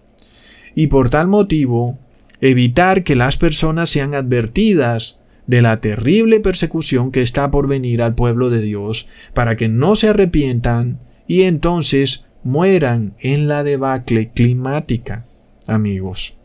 Y 0.76 0.86
por 0.88 1.10
tal 1.10 1.28
motivo, 1.28 1.98
evitar 2.42 3.04
que 3.04 3.16
las 3.16 3.38
personas 3.38 3.90
sean 3.90 4.14
advertidas 4.14 5.19
de 5.50 5.64
la 5.64 5.82
terrible 5.82 6.40
persecución 6.40 7.12
que 7.12 7.24
está 7.24 7.50
por 7.50 7.68
venir 7.68 8.04
al 8.04 8.14
pueblo 8.14 8.52
de 8.52 8.62
Dios, 8.62 9.08
para 9.34 9.58
que 9.58 9.68
no 9.68 9.96
se 9.96 10.10
arrepientan 10.10 11.00
y 11.26 11.42
entonces 11.42 12.28
mueran 12.44 13.16
en 13.20 13.48
la 13.48 13.64
debacle 13.64 14.30
climática, 14.30 15.26
amigos. 15.66 16.36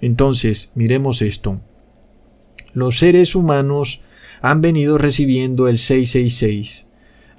Entonces, 0.00 0.70
miremos 0.76 1.22
esto. 1.22 1.60
Los 2.72 3.00
seres 3.00 3.34
humanos 3.34 4.00
han 4.42 4.60
venido 4.60 4.96
recibiendo 4.96 5.66
el 5.66 5.78
666. 5.78 6.86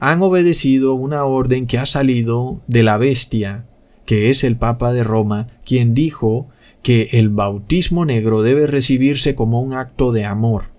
Han 0.02 0.22
obedecido 0.24 0.94
una 0.94 1.24
orden 1.24 1.68
que 1.68 1.78
ha 1.78 1.86
salido 1.86 2.60
de 2.68 2.84
la 2.84 2.98
bestia, 2.98 3.64
que 4.06 4.30
es 4.30 4.44
el 4.44 4.58
Papa 4.58 4.92
de 4.92 5.06
Roma, 5.06 5.48
quien 5.64 5.94
dijo 5.94 6.50
que 6.82 7.12
el 7.14 7.30
bautismo 7.30 8.04
negro 8.04 8.42
debe 8.42 8.68
recibirse 8.68 9.36
como 9.36 9.62
un 9.62 9.74
acto 9.74 10.12
de 10.12 10.26
amor, 10.26 10.73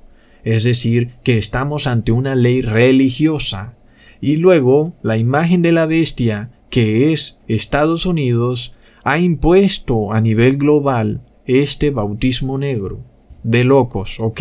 es 0.45 0.65
decir, 0.65 1.15
que 1.23 1.39
estamos 1.39 1.87
ante 1.87 2.13
una 2.13 2.35
ley 2.35 2.63
religiosa. 2.63 3.75
Y 4.21 4.37
luego 4.37 4.95
la 5.03 5.17
imagen 5.17 5.63
de 5.63 5.73
la 5.73 5.87
bestia, 5.87 6.51
que 6.71 7.13
es 7.13 7.41
Estados 7.49 8.07
Unidos, 8.07 8.75
ha 9.05 9.19
impuesto 9.19 10.13
a 10.13 10.21
nivel 10.21 10.57
global 10.57 11.23
este 11.47 11.91
bautismo 11.91 12.59
negro. 12.59 13.01
De 13.43 13.65
locos, 13.65 14.17
ok. 14.19 14.41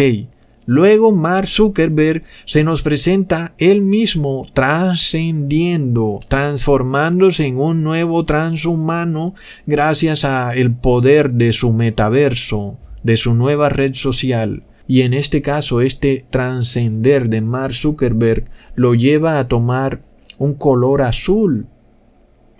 Luego 0.65 1.11
Mark 1.11 1.49
Zuckerberg 1.49 2.23
se 2.45 2.63
nos 2.63 2.81
presenta 2.81 3.53
él 3.57 3.81
mismo 3.81 4.47
trascendiendo, 4.53 6.21
transformándose 6.29 7.47
en 7.47 7.57
un 7.57 7.83
nuevo 7.83 8.23
transhumano 8.23 9.35
gracias 9.65 10.23
a 10.23 10.55
el 10.55 10.73
poder 10.73 11.31
de 11.31 11.51
su 11.51 11.73
metaverso, 11.73 12.77
de 13.03 13.17
su 13.17 13.33
nueva 13.33 13.67
red 13.67 13.93
social. 13.95 14.63
Y 14.87 15.01
en 15.01 15.13
este 15.13 15.41
caso 15.41 15.81
este 15.81 16.25
trascender 16.29 17.29
de 17.29 17.41
Mark 17.41 17.73
Zuckerberg 17.73 18.45
lo 18.75 18.95
lleva 18.95 19.39
a 19.39 19.47
tomar 19.47 20.01
un 20.37 20.53
color 20.53 21.01
azul. 21.01 21.67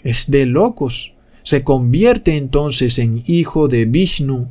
Es 0.04 0.32
de 0.32 0.46
locos. 0.46 1.14
Se 1.44 1.64
convierte 1.64 2.38
entonces 2.38 3.00
en 3.00 3.22
hijo 3.28 3.68
de 3.68 3.86
Vishnu, 3.86 4.48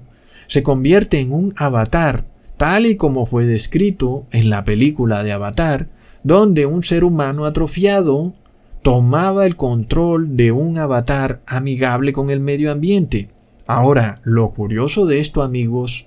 se 0.46 0.62
convierte 0.62 1.18
en 1.20 1.32
un 1.32 1.54
avatar 1.56 2.26
tal 2.62 2.86
y 2.86 2.94
como 2.94 3.26
fue 3.26 3.44
descrito 3.44 4.26
en 4.30 4.48
la 4.48 4.62
película 4.62 5.24
de 5.24 5.32
Avatar, 5.32 5.88
donde 6.22 6.64
un 6.64 6.84
ser 6.84 7.02
humano 7.02 7.44
atrofiado 7.44 8.34
tomaba 8.82 9.46
el 9.46 9.56
control 9.56 10.36
de 10.36 10.52
un 10.52 10.78
avatar 10.78 11.40
amigable 11.46 12.12
con 12.12 12.30
el 12.30 12.38
medio 12.38 12.70
ambiente. 12.70 13.30
Ahora, 13.66 14.20
lo 14.22 14.50
curioso 14.50 15.06
de 15.06 15.18
esto, 15.18 15.42
amigos, 15.42 16.06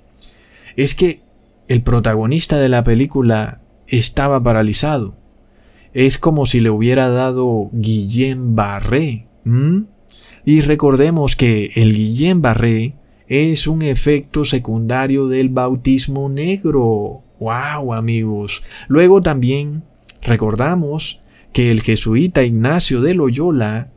es 0.78 0.96
que 0.96 1.20
el 1.68 1.82
protagonista 1.82 2.60
de 2.60 2.70
la 2.70 2.84
película 2.84 3.62
estaba 3.88 4.42
paralizado. 4.42 5.16
Es 5.94 6.18
como 6.18 6.46
si 6.46 6.60
le 6.60 6.70
hubiera 6.70 7.10
dado 7.10 7.70
Guillén 7.72 8.56
Barré. 8.56 9.28
Y 10.44 10.62
recordemos 10.62 11.36
que 11.36 11.72
el 11.76 11.94
Guillén 11.94 12.42
Barré 12.42 12.96
es 13.28 13.68
un 13.68 13.82
efecto 13.82 14.46
secundario 14.46 15.28
del 15.28 15.50
bautismo 15.50 16.30
negro. 16.30 17.22
¡Wow, 17.40 17.94
amigos! 17.94 18.62
Luego 18.88 19.22
también 19.22 19.84
recordamos 20.22 21.22
que 21.54 21.72
el 21.72 21.82
jesuita 21.82 22.44
Ignacio 22.44 23.02
de 23.02 23.14
Loyola 23.14 23.92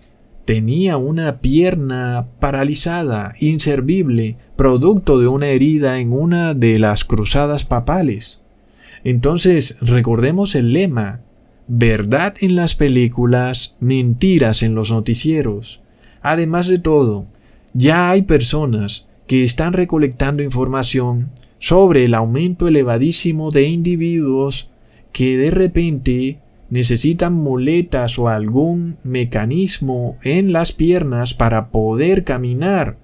tenía 0.45 0.97
una 0.97 1.41
pierna 1.41 2.29
paralizada, 2.39 3.35
inservible, 3.41 4.37
producto 4.59 5.21
de 5.21 5.29
una 5.29 5.47
herida 5.47 6.01
en 6.01 6.13
una 6.13 6.53
de 6.53 6.81
las 6.81 7.05
cruzadas 7.05 7.65
papales. 7.65 8.43
Entonces, 9.05 9.79
recordemos 9.81 10.57
el 10.57 10.73
lema, 10.73 11.21
verdad 11.69 12.35
en 12.41 12.57
las 12.57 12.75
películas, 12.75 13.77
mentiras 13.79 14.65
en 14.65 14.75
los 14.75 14.91
noticieros. 14.91 15.81
Además 16.23 16.67
de 16.67 16.81
todo, 16.81 17.27
ya 17.73 18.11
hay 18.11 18.23
personas 18.23 19.07
que 19.29 19.45
están 19.45 19.75
recolectando 19.75 20.43
información 20.43 21.31
sobre 21.61 22.05
el 22.05 22.13
aumento 22.13 22.67
elevadísimo 22.67 23.53
de 23.53 23.69
individuos 23.69 24.73
que 25.13 25.37
de 25.37 25.53
repente 25.53 26.41
necesitan 26.69 27.33
muletas 27.33 28.19
o 28.19 28.29
algún 28.29 28.97
mecanismo 29.05 30.17
en 30.25 30.53
las 30.53 30.73
piernas 30.73 31.33
para 31.33 31.69
poder 31.69 32.25
caminar. 32.25 32.97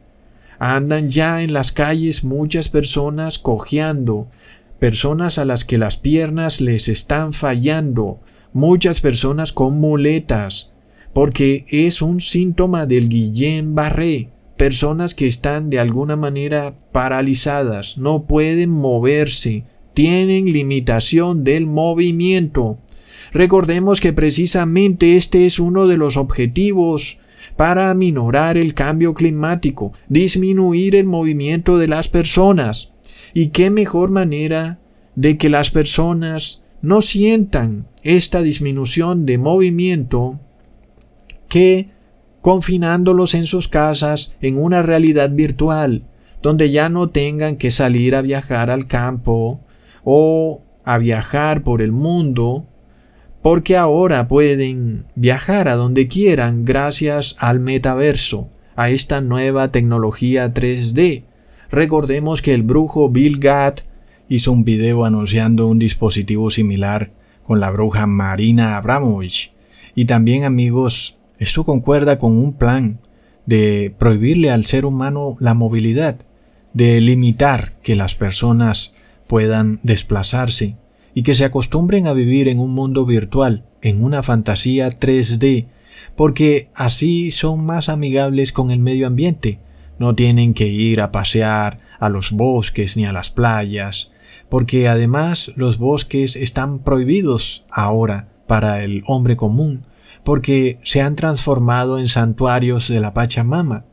Andan 0.67 1.11
ya 1.11 1.43
en 1.43 1.53
las 1.53 1.73
calles 1.73 2.25
muchas 2.25 2.71
personas 2.71 3.39
cojeando, 3.39 4.29
personas 4.79 5.37
a 5.37 5.45
las 5.45 5.67
que 5.67 5.77
las 5.77 5.99
piernas 5.99 6.63
les 6.63 6.89
están 6.89 7.35
fallando, 7.35 8.21
muchas 8.55 9.03
personas 9.03 9.53
con 9.53 9.79
muletas, 9.79 10.73
porque 11.13 11.67
es 11.69 12.01
un 12.01 12.23
síntoma 12.23 12.87
del 12.87 13.11
Guillén 13.11 13.75
Barré, 13.75 14.31
personas 14.57 15.15
que 15.15 15.27
están 15.27 15.69
de 15.69 15.81
alguna 15.81 16.17
manera 16.17 16.75
paralizadas, 16.93 17.99
no 17.99 18.25
pueden 18.25 18.71
moverse, 18.71 19.65
tienen 19.93 20.47
limitación 20.47 21.45
del 21.45 21.67
movimiento. 21.67 22.79
Recordemos 23.35 24.01
que 24.01 24.15
precisamente 24.15 25.19
este 25.19 25.45
es 25.45 25.59
uno 25.59 25.87
de 25.89 25.99
los 25.99 26.17
objetivos 26.17 27.19
para 27.57 27.91
aminorar 27.91 28.57
el 28.57 28.75
cambio 28.75 29.15
climático, 29.15 29.93
disminuir 30.09 30.97
el 30.97 31.07
movimiento 31.07 31.79
de 31.79 31.89
las 31.89 32.09
personas. 32.09 32.93
¿Y 33.33 33.49
qué 33.49 33.71
mejor 33.71 34.11
manera 34.11 34.79
de 35.15 35.39
que 35.39 35.49
las 35.49 35.71
personas 35.71 36.65
no 36.83 37.01
sientan 37.03 37.87
esta 38.03 38.43
disminución 38.43 39.25
de 39.27 39.39
movimiento 39.39 40.41
que 41.49 41.89
confinándolos 42.41 43.35
en 43.35 43.47
sus 43.47 43.69
casas 43.69 44.35
en 44.43 44.59
una 44.59 44.83
realidad 44.83 45.31
virtual, 45.31 46.05
donde 46.43 46.71
ya 46.71 46.91
no 46.91 47.09
tengan 47.09 47.57
que 47.57 47.71
salir 47.71 48.15
a 48.15 48.21
viajar 48.21 48.69
al 48.69 48.87
campo 48.87 49.61
o 50.05 50.61
a 50.85 50.99
viajar 50.99 51.63
por 51.63 51.81
el 51.81 51.91
mundo, 51.91 52.67
porque 53.45 53.77
ahora 53.77 54.27
pueden 54.27 55.05
viajar 55.17 55.69
a 55.69 55.75
donde 55.75 56.09
quieran 56.09 56.65
gracias 56.65 57.37
al 57.39 57.61
metaverso, 57.61 58.49
a 58.75 58.89
esta 58.89 59.21
nueva 59.21 59.71
tecnología 59.71 60.55
3D. 60.55 61.25
Recordemos 61.71 62.41
que 62.41 62.55
el 62.55 62.63
brujo 62.63 63.11
Bill 63.11 63.39
Gatt 63.39 63.83
hizo 64.31 64.51
un 64.51 64.65
video 64.65 65.05
anunciando 65.05 65.67
un 65.67 65.79
dispositivo 65.79 66.51
similar 66.51 67.11
con 67.43 67.61
la 67.61 67.71
bruja 67.71 68.07
Marina 68.07 68.79
Abramovich. 68.79 69.53
Y 69.95 70.07
también 70.07 70.45
amigos, 70.45 71.19
esto 71.39 71.65
concuerda 71.65 72.19
con 72.19 72.33
un 72.39 72.55
plan 72.55 72.99
de 73.45 73.95
prohibirle 73.99 74.53
al 74.53 74.65
ser 74.65 74.87
humano 74.87 75.37
la 75.39 75.53
movilidad, 75.53 76.17
de 76.73 76.99
limitar 77.03 77.75
que 77.83 77.95
las 77.95 78.15
personas 78.15 78.95
puedan 79.27 79.81
desplazarse 79.83 80.77
y 81.15 81.23
que 81.23 81.35
se 81.35 81.45
acostumbren 81.45 82.07
a 82.07 82.13
vivir 82.13 82.49
en 82.49 82.59
un 82.59 82.75
mundo 82.75 83.07
virtual, 83.07 83.65
en 83.83 84.03
una 84.03 84.23
fantasía 84.23 84.91
3D, 84.91 85.69
porque 86.17 86.71
así 86.75 87.31
son 87.31 87.65
más 87.65 87.89
amigables 87.89 88.53
con 88.53 88.71
el 88.71 88.81
medio 88.81 89.07
ambiente. 89.07 89.61
No 89.99 90.15
tienen 90.15 90.55
que 90.55 90.67
ir 90.67 91.01
a 91.01 91.13
pasear 91.13 91.81
a 92.01 92.09
los 92.09 92.33
bosques 92.33 92.97
ni 92.97 93.07
a 93.07 93.13
las 93.13 93.31
playas, 93.31 94.13
porque 94.49 94.89
además 94.89 95.53
los 95.57 95.79
bosques 95.79 96.37
están 96.37 96.81
prohibidos 96.81 97.65
ahora 97.71 98.29
para 98.47 98.83
el 98.83 99.05
hombre 99.07 99.37
común, 99.37 99.87
porque 100.25 100.79
se 100.83 101.01
han 101.01 101.17
transformado 101.17 101.99
en 101.99 102.09
santuarios 102.09 102.89
de 102.89 103.01
la 103.01 103.15
Pachamama. 103.15 103.85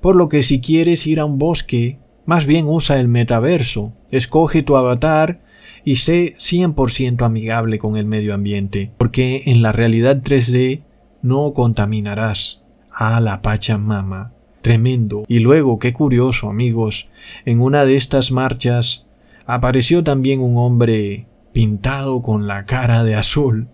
Por 0.00 0.16
lo 0.16 0.28
que 0.28 0.42
si 0.42 0.60
quieres 0.60 1.06
ir 1.06 1.18
a 1.18 1.24
un 1.24 1.38
bosque, 1.38 1.98
más 2.26 2.44
bien 2.44 2.66
usa 2.68 3.00
el 3.00 3.08
metaverso, 3.08 3.92
escoge 4.10 4.62
tu 4.62 4.76
avatar 4.76 5.40
y 5.88 5.96
sé 5.96 6.34
100% 6.36 7.24
amigable 7.24 7.78
con 7.78 7.96
el 7.96 8.04
medio 8.04 8.34
ambiente, 8.34 8.92
porque 8.98 9.44
en 9.46 9.62
la 9.62 9.72
realidad 9.72 10.20
3D 10.22 10.82
no 11.22 11.54
contaminarás 11.54 12.62
a 12.92 13.22
la 13.22 13.40
Pachamama. 13.40 14.34
Tremendo. 14.60 15.24
Y 15.28 15.38
luego, 15.38 15.78
qué 15.78 15.94
curioso, 15.94 16.50
amigos, 16.50 17.08
en 17.46 17.62
una 17.62 17.86
de 17.86 17.96
estas 17.96 18.32
marchas 18.32 19.06
apareció 19.46 20.04
también 20.04 20.40
un 20.40 20.58
hombre 20.58 21.26
pintado 21.54 22.20
con 22.20 22.46
la 22.46 22.66
cara 22.66 23.02
de 23.02 23.14
azul, 23.14 23.68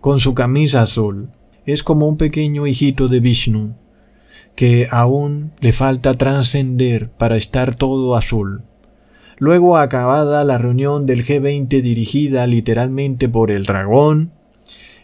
con 0.00 0.18
su 0.18 0.32
camisa 0.32 0.80
azul, 0.80 1.28
es 1.66 1.82
como 1.82 2.08
un 2.08 2.16
pequeño 2.16 2.66
hijito 2.66 3.08
de 3.08 3.20
Vishnu, 3.20 3.74
que 4.56 4.88
aún 4.90 5.52
le 5.60 5.74
falta 5.74 6.16
trascender 6.16 7.10
para 7.10 7.36
estar 7.36 7.74
todo 7.74 8.16
azul. 8.16 8.62
Luego, 9.40 9.76
acabada 9.76 10.44
la 10.44 10.58
reunión 10.58 11.06
del 11.06 11.26
G20 11.26 11.82
dirigida 11.82 12.46
literalmente 12.46 13.28
por 13.28 13.50
el 13.50 13.64
dragón, 13.64 14.30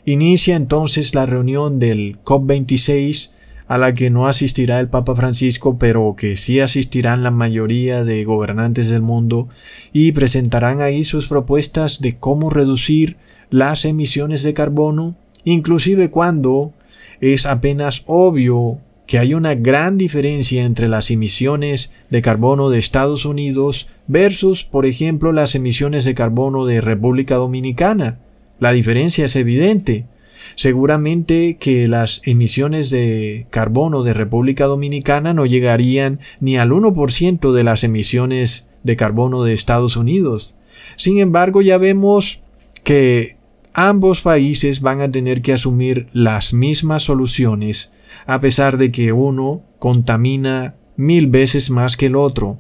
Inicia 0.08 0.54
entonces 0.54 1.16
la 1.16 1.26
reunión 1.26 1.80
del 1.80 2.22
COP26 2.22 3.32
a 3.66 3.76
la 3.76 3.92
que 3.92 4.08
no 4.08 4.28
asistirá 4.28 4.78
el 4.78 4.88
Papa 4.88 5.16
Francisco, 5.16 5.78
pero 5.78 6.14
que 6.16 6.36
sí 6.36 6.60
asistirán 6.60 7.24
la 7.24 7.32
mayoría 7.32 8.04
de 8.04 8.22
gobernantes 8.22 8.88
del 8.88 9.02
mundo 9.02 9.48
y 9.92 10.12
presentarán 10.12 10.80
ahí 10.80 11.02
sus 11.02 11.26
propuestas 11.26 12.00
de 12.00 12.18
cómo 12.18 12.50
reducir 12.50 13.16
las 13.50 13.84
emisiones 13.84 14.44
de 14.44 14.54
carbono, 14.54 15.16
inclusive 15.42 16.08
cuando 16.12 16.72
es 17.20 17.44
apenas 17.44 18.04
obvio 18.06 18.78
que 19.06 19.18
hay 19.18 19.34
una 19.34 19.54
gran 19.54 19.98
diferencia 19.98 20.64
entre 20.64 20.88
las 20.88 21.10
emisiones 21.10 21.92
de 22.10 22.22
carbono 22.22 22.70
de 22.70 22.78
Estados 22.78 23.24
Unidos 23.24 23.88
versus, 24.06 24.64
por 24.64 24.86
ejemplo, 24.86 25.32
las 25.32 25.54
emisiones 25.54 26.04
de 26.04 26.14
carbono 26.14 26.66
de 26.66 26.80
República 26.80 27.36
Dominicana. 27.36 28.18
La 28.58 28.72
diferencia 28.72 29.26
es 29.26 29.36
evidente. 29.36 30.06
Seguramente 30.54 31.56
que 31.58 31.88
las 31.88 32.22
emisiones 32.24 32.90
de 32.90 33.46
carbono 33.50 34.02
de 34.02 34.14
República 34.14 34.66
Dominicana 34.66 35.34
no 35.34 35.44
llegarían 35.44 36.20
ni 36.40 36.56
al 36.56 36.70
1% 36.70 37.52
de 37.52 37.64
las 37.64 37.84
emisiones 37.84 38.68
de 38.82 38.96
carbono 38.96 39.42
de 39.42 39.54
Estados 39.54 39.96
Unidos. 39.96 40.54
Sin 40.96 41.18
embargo, 41.18 41.62
ya 41.62 41.78
vemos 41.78 42.42
que 42.84 43.36
ambos 43.74 44.22
países 44.22 44.80
van 44.80 45.00
a 45.00 45.10
tener 45.10 45.42
que 45.42 45.52
asumir 45.52 46.06
las 46.12 46.54
mismas 46.54 47.02
soluciones, 47.02 47.92
a 48.26 48.40
pesar 48.40 48.76
de 48.76 48.90
que 48.90 49.12
uno 49.12 49.62
contamina 49.78 50.74
mil 50.96 51.26
veces 51.28 51.70
más 51.70 51.96
que 51.96 52.06
el 52.06 52.16
otro. 52.16 52.58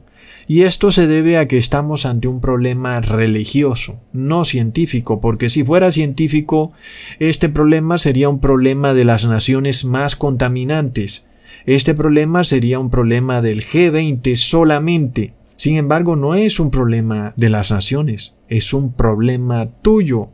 Y 0.48 0.62
esto 0.62 0.92
se 0.92 1.08
debe 1.08 1.38
a 1.38 1.48
que 1.48 1.58
estamos 1.58 2.06
ante 2.06 2.28
un 2.28 2.40
problema 2.40 3.00
religioso, 3.00 3.98
no 4.12 4.44
científico, 4.44 5.20
porque 5.20 5.48
si 5.48 5.64
fuera 5.64 5.90
científico, 5.90 6.72
este 7.18 7.48
problema 7.48 7.98
sería 7.98 8.28
un 8.28 8.38
problema 8.38 8.94
de 8.94 9.04
las 9.04 9.24
naciones 9.24 9.84
más 9.84 10.14
contaminantes. 10.14 11.28
Este 11.64 11.94
problema 11.94 12.44
sería 12.44 12.78
un 12.78 12.90
problema 12.90 13.42
del 13.42 13.64
G20 13.64 14.36
solamente. 14.36 15.34
Sin 15.56 15.76
embargo, 15.76 16.14
no 16.14 16.36
es 16.36 16.60
un 16.60 16.70
problema 16.70 17.32
de 17.36 17.50
las 17.50 17.72
naciones, 17.72 18.36
es 18.48 18.72
un 18.72 18.92
problema 18.92 19.66
tuyo. 19.82 20.28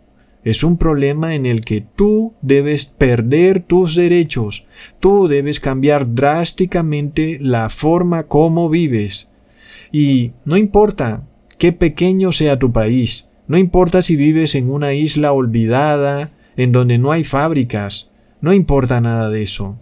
Es 0.45 0.65
un 0.65 0.77
problema 0.77 1.35
en 1.35 1.47
el 1.47 1.65
que 1.65 1.81
tú 1.81 2.35
debes 2.43 2.87
perder 2.87 3.61
tus 3.61 3.95
derechos, 3.95 4.67
tú 4.99 5.29
debes 5.29 5.61
cambiar 5.61 6.15
drásticamente 6.15 7.39
la 7.41 7.71
forma 7.71 8.25
como 8.25 8.69
vives. 8.69 9.31
Y 9.93 10.33
no 10.45 10.57
importa 10.57 11.23
qué 11.59 11.73
pequeño 11.73 12.33
sea 12.33 12.59
tu 12.59 12.73
país, 12.73 13.29
no 13.47 13.57
importa 13.57 14.03
si 14.03 14.17
vives 14.17 14.55
en 14.55 14.71
una 14.71 14.95
isla 14.95 15.33
olvidada, 15.33 16.33
en 16.57 16.73
donde 16.73 16.99
no 16.99 17.13
hay 17.13 17.23
fábricas, 17.23 18.11
no 18.41 18.53
importa 18.53 19.01
nada 19.01 19.31
de 19.31 19.43
eso. 19.43 19.79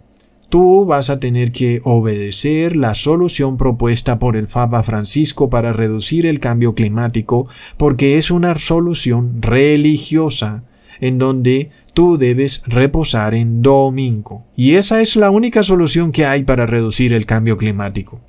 Tú 0.51 0.85
vas 0.85 1.09
a 1.09 1.19
tener 1.19 1.51
que 1.51 1.81
obedecer 1.85 2.75
la 2.75 2.93
solución 2.93 3.57
propuesta 3.57 4.19
por 4.19 4.35
el 4.35 4.47
Papa 4.47 4.83
Francisco 4.83 5.49
para 5.49 5.73
reducir 5.73 6.25
el 6.27 6.39
cambio 6.39 6.75
climático, 6.75 7.47
porque 7.77 8.19
es 8.19 8.29
una 8.29 8.59
solución 8.59 9.41
religiosa, 9.41 10.63
en 10.99 11.17
donde 11.17 11.71
tú 11.93 12.17
debes 12.17 12.63
reposar 12.67 13.33
en 13.33 13.61
domingo. 13.61 14.45
Y 14.55 14.75
esa 14.75 15.01
es 15.01 15.15
la 15.15 15.31
única 15.31 15.63
solución 15.63 16.11
que 16.11 16.25
hay 16.25 16.43
para 16.43 16.67
reducir 16.67 17.13
el 17.13 17.25
cambio 17.25 17.57
climático 17.57 18.19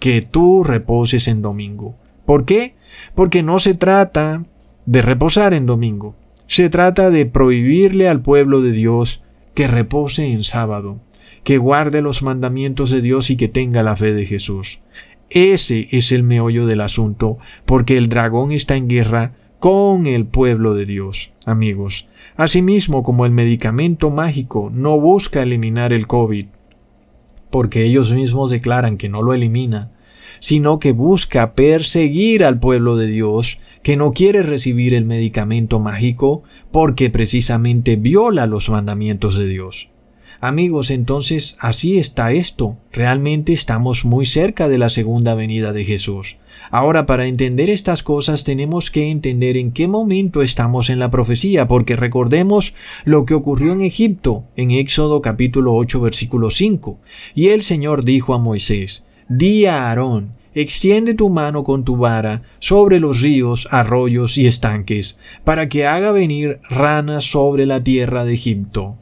que 0.00 0.22
tú 0.22 0.64
reposes 0.64 1.28
en 1.28 1.42
domingo. 1.42 1.94
¿Por 2.26 2.44
qué? 2.44 2.74
Porque 3.14 3.42
no 3.44 3.60
se 3.60 3.74
trata 3.74 4.44
de 4.86 5.02
reposar 5.02 5.54
en 5.54 5.66
domingo. 5.66 6.16
Se 6.48 6.68
trata 6.68 7.10
de 7.10 7.26
prohibirle 7.26 8.08
al 8.08 8.22
pueblo 8.22 8.60
de 8.62 8.72
Dios 8.72 9.22
que 9.54 9.68
repose 9.68 10.32
en 10.32 10.42
sábado, 10.42 10.98
que 11.44 11.58
guarde 11.58 12.02
los 12.02 12.22
mandamientos 12.22 12.90
de 12.90 13.02
Dios 13.02 13.30
y 13.30 13.36
que 13.36 13.48
tenga 13.48 13.82
la 13.82 13.96
fe 13.96 14.12
de 14.12 14.26
Jesús. 14.26 14.80
Ese 15.30 15.88
es 15.92 16.10
el 16.12 16.22
meollo 16.22 16.66
del 16.66 16.80
asunto, 16.80 17.38
porque 17.64 17.96
el 17.96 18.08
dragón 18.08 18.52
está 18.52 18.76
en 18.76 18.88
guerra 18.88 19.34
con 19.60 20.06
el 20.06 20.26
pueblo 20.26 20.74
de 20.74 20.86
Dios, 20.86 21.32
amigos. 21.44 22.08
Asimismo 22.36 23.02
como 23.02 23.26
el 23.26 23.32
medicamento 23.32 24.10
mágico 24.10 24.70
no 24.72 24.98
busca 24.98 25.42
eliminar 25.42 25.92
el 25.92 26.06
COVID, 26.06 26.46
porque 27.50 27.84
ellos 27.84 28.10
mismos 28.10 28.50
declaran 28.50 28.96
que 28.96 29.08
no 29.08 29.22
lo 29.22 29.34
elimina, 29.34 29.92
sino 30.40 30.78
que 30.78 30.92
busca 30.92 31.54
perseguir 31.54 32.42
al 32.42 32.58
pueblo 32.58 32.96
de 32.96 33.06
Dios 33.06 33.60
que 33.82 33.96
no 33.96 34.12
quiere 34.12 34.42
recibir 34.42 34.94
el 34.94 35.04
medicamento 35.04 35.78
mágico 35.78 36.42
porque 36.72 37.10
precisamente 37.10 37.96
viola 37.96 38.46
los 38.46 38.70
mandamientos 38.70 39.36
de 39.36 39.46
Dios. 39.46 39.89
Amigos, 40.42 40.90
entonces 40.90 41.58
así 41.60 41.98
está 41.98 42.32
esto. 42.32 42.78
Realmente 42.92 43.52
estamos 43.52 44.06
muy 44.06 44.24
cerca 44.24 44.68
de 44.68 44.78
la 44.78 44.88
segunda 44.88 45.34
venida 45.34 45.74
de 45.74 45.84
Jesús. 45.84 46.38
Ahora, 46.70 47.04
para 47.04 47.26
entender 47.26 47.68
estas 47.68 48.02
cosas 48.02 48.44
tenemos 48.44 48.90
que 48.90 49.10
entender 49.10 49.58
en 49.58 49.70
qué 49.70 49.86
momento 49.86 50.40
estamos 50.40 50.88
en 50.88 50.98
la 50.98 51.10
profecía, 51.10 51.68
porque 51.68 51.94
recordemos 51.94 52.74
lo 53.04 53.26
que 53.26 53.34
ocurrió 53.34 53.74
en 53.74 53.82
Egipto, 53.82 54.44
en 54.56 54.70
Éxodo 54.70 55.20
capítulo 55.20 55.74
8 55.74 56.00
versículo 56.00 56.50
5. 56.50 56.98
Y 57.34 57.48
el 57.48 57.62
Señor 57.62 58.04
dijo 58.04 58.32
a 58.32 58.38
Moisés, 58.38 59.04
Di 59.28 59.66
a 59.66 59.88
Aarón, 59.88 60.32
extiende 60.54 61.12
tu 61.12 61.28
mano 61.28 61.64
con 61.64 61.84
tu 61.84 61.98
vara 61.98 62.44
sobre 62.60 62.98
los 62.98 63.20
ríos, 63.20 63.68
arroyos 63.70 64.38
y 64.38 64.46
estanques, 64.46 65.18
para 65.44 65.68
que 65.68 65.86
haga 65.86 66.12
venir 66.12 66.60
ranas 66.70 67.26
sobre 67.26 67.66
la 67.66 67.84
tierra 67.84 68.24
de 68.24 68.34
Egipto. 68.34 68.96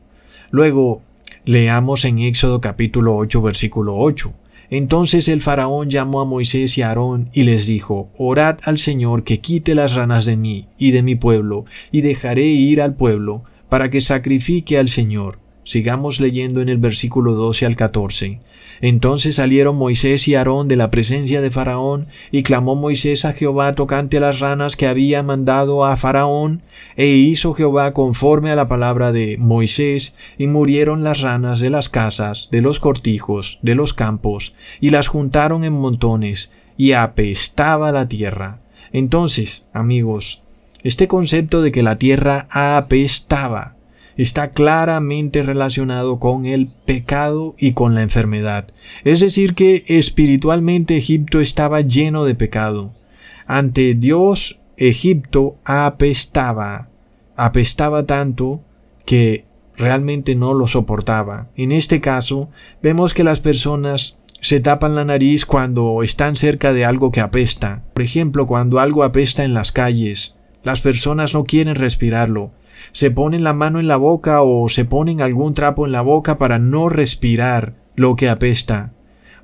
Luego, 0.51 1.03
leamos 1.49 2.05
en 2.05 2.18
Éxodo 2.18 2.61
capítulo 2.61 3.16
8 3.16 3.40
versículo 3.40 3.96
8. 3.96 4.34
Entonces 4.68 5.28
el 5.28 5.40
faraón 5.40 5.88
llamó 5.88 6.20
a 6.20 6.26
Moisés 6.26 6.76
y 6.76 6.82
a 6.82 6.88
Aarón 6.88 7.30
y 7.32 7.44
les 7.44 7.66
dijo, 7.66 8.11
Orad 8.18 8.59
al 8.64 8.78
Señor 8.78 9.24
que 9.24 9.40
quite 9.40 9.74
las 9.74 9.94
ranas 9.94 10.26
de 10.26 10.36
mí 10.36 10.68
y 10.76 10.90
de 10.90 11.03
mi 11.03 11.14
pueblo, 11.14 11.64
y 11.90 12.03
dejaré 12.03 12.44
ir 12.44 12.82
al 12.82 12.96
pueblo, 12.96 13.44
para 13.70 13.88
que 13.88 14.03
sacrifique 14.03 14.76
al 14.76 14.90
Señor. 14.90 15.38
Sigamos 15.64 16.20
leyendo 16.20 16.61
en 16.61 16.68
el 16.68 16.76
versículo 16.76 17.32
12 17.32 17.64
al 17.64 17.76
14. 17.76 18.40
Entonces 18.81 19.37
salieron 19.37 19.76
Moisés 19.76 20.29
y 20.29 20.35
Aarón 20.35 20.68
de 20.68 20.76
la 20.76 20.91
presencia 20.91 21.41
de 21.41 21.51
Faraón, 21.51 22.07
y 22.31 22.43
clamó 22.43 22.74
Moisés 22.74 23.24
a 23.24 23.33
Jehová 23.33 23.74
tocante 23.74 24.20
las 24.20 24.41
ranas 24.41 24.76
que 24.76 24.87
había 24.87 25.22
mandado 25.22 25.85
a 25.85 25.97
Faraón, 25.97 26.62
e 26.97 27.07
hizo 27.07 27.55
Jehová 27.55 27.93
conforme 27.93 28.51
a 28.51 28.57
la 28.57 28.68
palabra 28.68 29.12
de 29.12 29.37
Moisés, 29.39 30.16
y 30.37 30.47
murieron 30.47 31.05
las 31.05 31.20
ranas 31.20 31.61
de 31.61 31.70
las 31.70 31.89
casas, 31.89 32.49
de 32.51 32.61
los 32.61 32.79
cortijos, 32.81 33.59
de 33.62 33.74
los 33.74 33.95
campos, 33.95 34.55
y 34.81 34.91
las 34.91 35.09
juntaron 35.09 35.64
en 35.64 35.72
montones, 35.72 36.53
y 36.76 36.93
apestaba 36.93 37.93
la 37.93 38.07
tierra. 38.07 38.61
Entonces, 38.93 39.66
amigos, 39.72 40.45
este 40.85 41.09
concepto 41.09 41.61
de 41.61 41.72
que 41.72 41.83
la 41.83 41.99
tierra 41.99 42.47
apestaba, 42.51 43.74
está 44.18 44.50
claramente 44.50 45.44
relacionado 45.44 46.18
con 46.18 46.44
el 46.44 46.66
pecado 46.66 47.54
y 47.56 47.72
con 47.72 47.94
la 47.94 48.02
enfermedad. 48.02 48.66
Es 49.04 49.20
decir, 49.20 49.54
que 49.54 49.84
espiritualmente 49.86 50.96
Egipto 50.96 51.40
estaba 51.40 51.80
lleno 51.80 52.24
de 52.24 52.34
pecado. 52.34 52.92
Ante 53.46 53.94
Dios, 53.94 54.60
Egipto 54.76 55.56
apestaba. 55.64 56.88
Apestaba 57.36 58.06
tanto 58.06 58.60
que 59.06 59.44
realmente 59.76 60.34
no 60.34 60.52
lo 60.52 60.66
soportaba. 60.66 61.46
En 61.54 61.70
este 61.70 62.00
caso, 62.00 62.50
vemos 62.82 63.14
que 63.14 63.22
las 63.22 63.38
personas 63.38 64.18
se 64.40 64.58
tapan 64.58 64.96
la 64.96 65.04
nariz 65.04 65.46
cuando 65.46 66.02
están 66.02 66.34
cerca 66.34 66.72
de 66.72 66.84
algo 66.84 67.12
que 67.12 67.20
apesta. 67.20 67.84
Por 67.94 68.02
ejemplo, 68.02 68.48
cuando 68.48 68.80
algo 68.80 69.04
apesta 69.04 69.44
en 69.44 69.54
las 69.54 69.70
calles. 69.70 70.34
Las 70.64 70.80
personas 70.80 71.34
no 71.34 71.44
quieren 71.44 71.76
respirarlo 71.76 72.50
se 72.93 73.11
ponen 73.11 73.45
la 73.45 73.53
mano 73.53 73.81
en 73.81 73.89
la 73.89 73.97
boca 73.97 74.43
o 74.43 74.68
se 74.68 74.85
ponen 74.85 75.20
algún 75.20 75.55
trapo 75.55 75.87
en 75.87 75.93
la 75.93 76.03
boca 76.03 76.39
para 76.39 76.59
no 76.59 76.89
respirar 76.89 77.74
lo 77.95 78.16
que 78.16 78.29
apesta. 78.29 78.93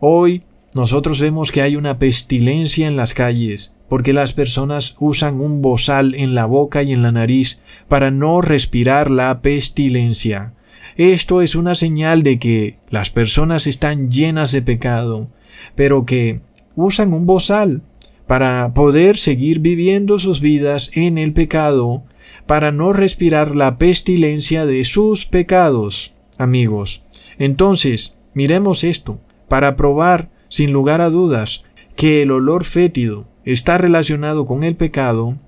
Hoy 0.01 0.45
nosotros 0.75 1.21
vemos 1.21 1.53
que 1.53 1.63
hay 1.63 1.77
una 1.77 1.99
pestilencia 1.99 2.89
en 2.89 2.97
las 2.97 3.15
calles, 3.15 3.79
porque 3.89 4.13
las 4.13 4.33
personas 4.33 4.97
usan 4.99 5.41
un 5.41 5.63
bozal 5.63 6.15
en 6.17 6.35
la 6.35 6.47
boca 6.47 6.83
y 6.83 6.93
en 6.93 7.03
la 7.03 7.13
nariz 7.13 7.63
para 7.87 8.11
no 8.11 8.41
respirar 8.41 9.11
la 9.11 9.41
pestilencia. 9.41 10.55
Esto 10.97 11.43
es 11.43 11.55
una 11.55 11.75
señal 11.75 12.23
de 12.23 12.39
que 12.39 12.79
las 12.91 13.11
personas 13.11 13.67
están 13.67 14.11
llenas 14.11 14.51
de 14.51 14.63
pecado, 14.63 15.29
pero 15.77 16.05
que 16.07 16.41
usan 16.75 17.13
un 17.13 17.27
bozal 17.27 17.83
para 18.27 18.75
poder 18.75 19.19
seguir 19.19 19.61
viviendo 19.61 20.19
sus 20.19 20.41
vidas 20.41 20.91
en 20.97 21.19
el 21.19 21.33
pecado 21.33 22.05
para 22.47 22.73
no 22.73 22.93
respirar 22.93 23.57
la 23.57 23.79
pestilencia 23.79 24.67
de 24.67 24.85
sus 24.85 25.27
pecados, 25.27 26.13
amigos. 26.39 27.03
Entonces, 27.39 28.19
miremos 28.35 28.85
esto, 28.85 29.19
para 29.49 29.77
probar, 29.77 30.31
sin 30.49 30.73
lugar 30.73 31.01
a 31.01 31.11
dudas, 31.11 31.65
que 31.97 32.23
el 32.23 32.31
olor 32.31 32.65
fétido 32.65 33.27
está 33.45 33.79
relacionado 33.79 34.47
con 34.47 34.65
el 34.65 34.77
pecado, 34.77 35.39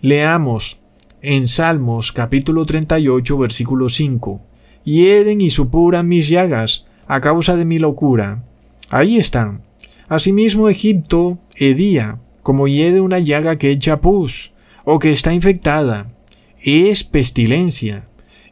leamos 0.00 0.80
en 1.22 1.48
Salmos 1.48 2.12
capítulo 2.12 2.66
38 2.66 3.38
versículo 3.38 3.88
5. 3.88 4.40
Hieden 4.84 5.40
y 5.40 5.50
supuran 5.50 6.06
mis 6.06 6.28
llagas 6.28 6.86
a 7.06 7.20
causa 7.20 7.56
de 7.56 7.64
mi 7.64 7.78
locura. 7.78 8.44
Ahí 8.90 9.16
están. 9.16 9.62
Asimismo 10.08 10.68
Egipto 10.68 11.38
hedía, 11.56 12.20
como 12.42 12.68
hiede 12.68 13.00
una 13.00 13.18
llaga 13.18 13.56
que 13.56 13.70
echa 13.70 14.00
pus, 14.00 14.52
o 14.84 15.00
que 15.00 15.10
está 15.10 15.34
infectada. 15.34 16.12
Es 16.64 17.04
pestilencia. 17.04 18.04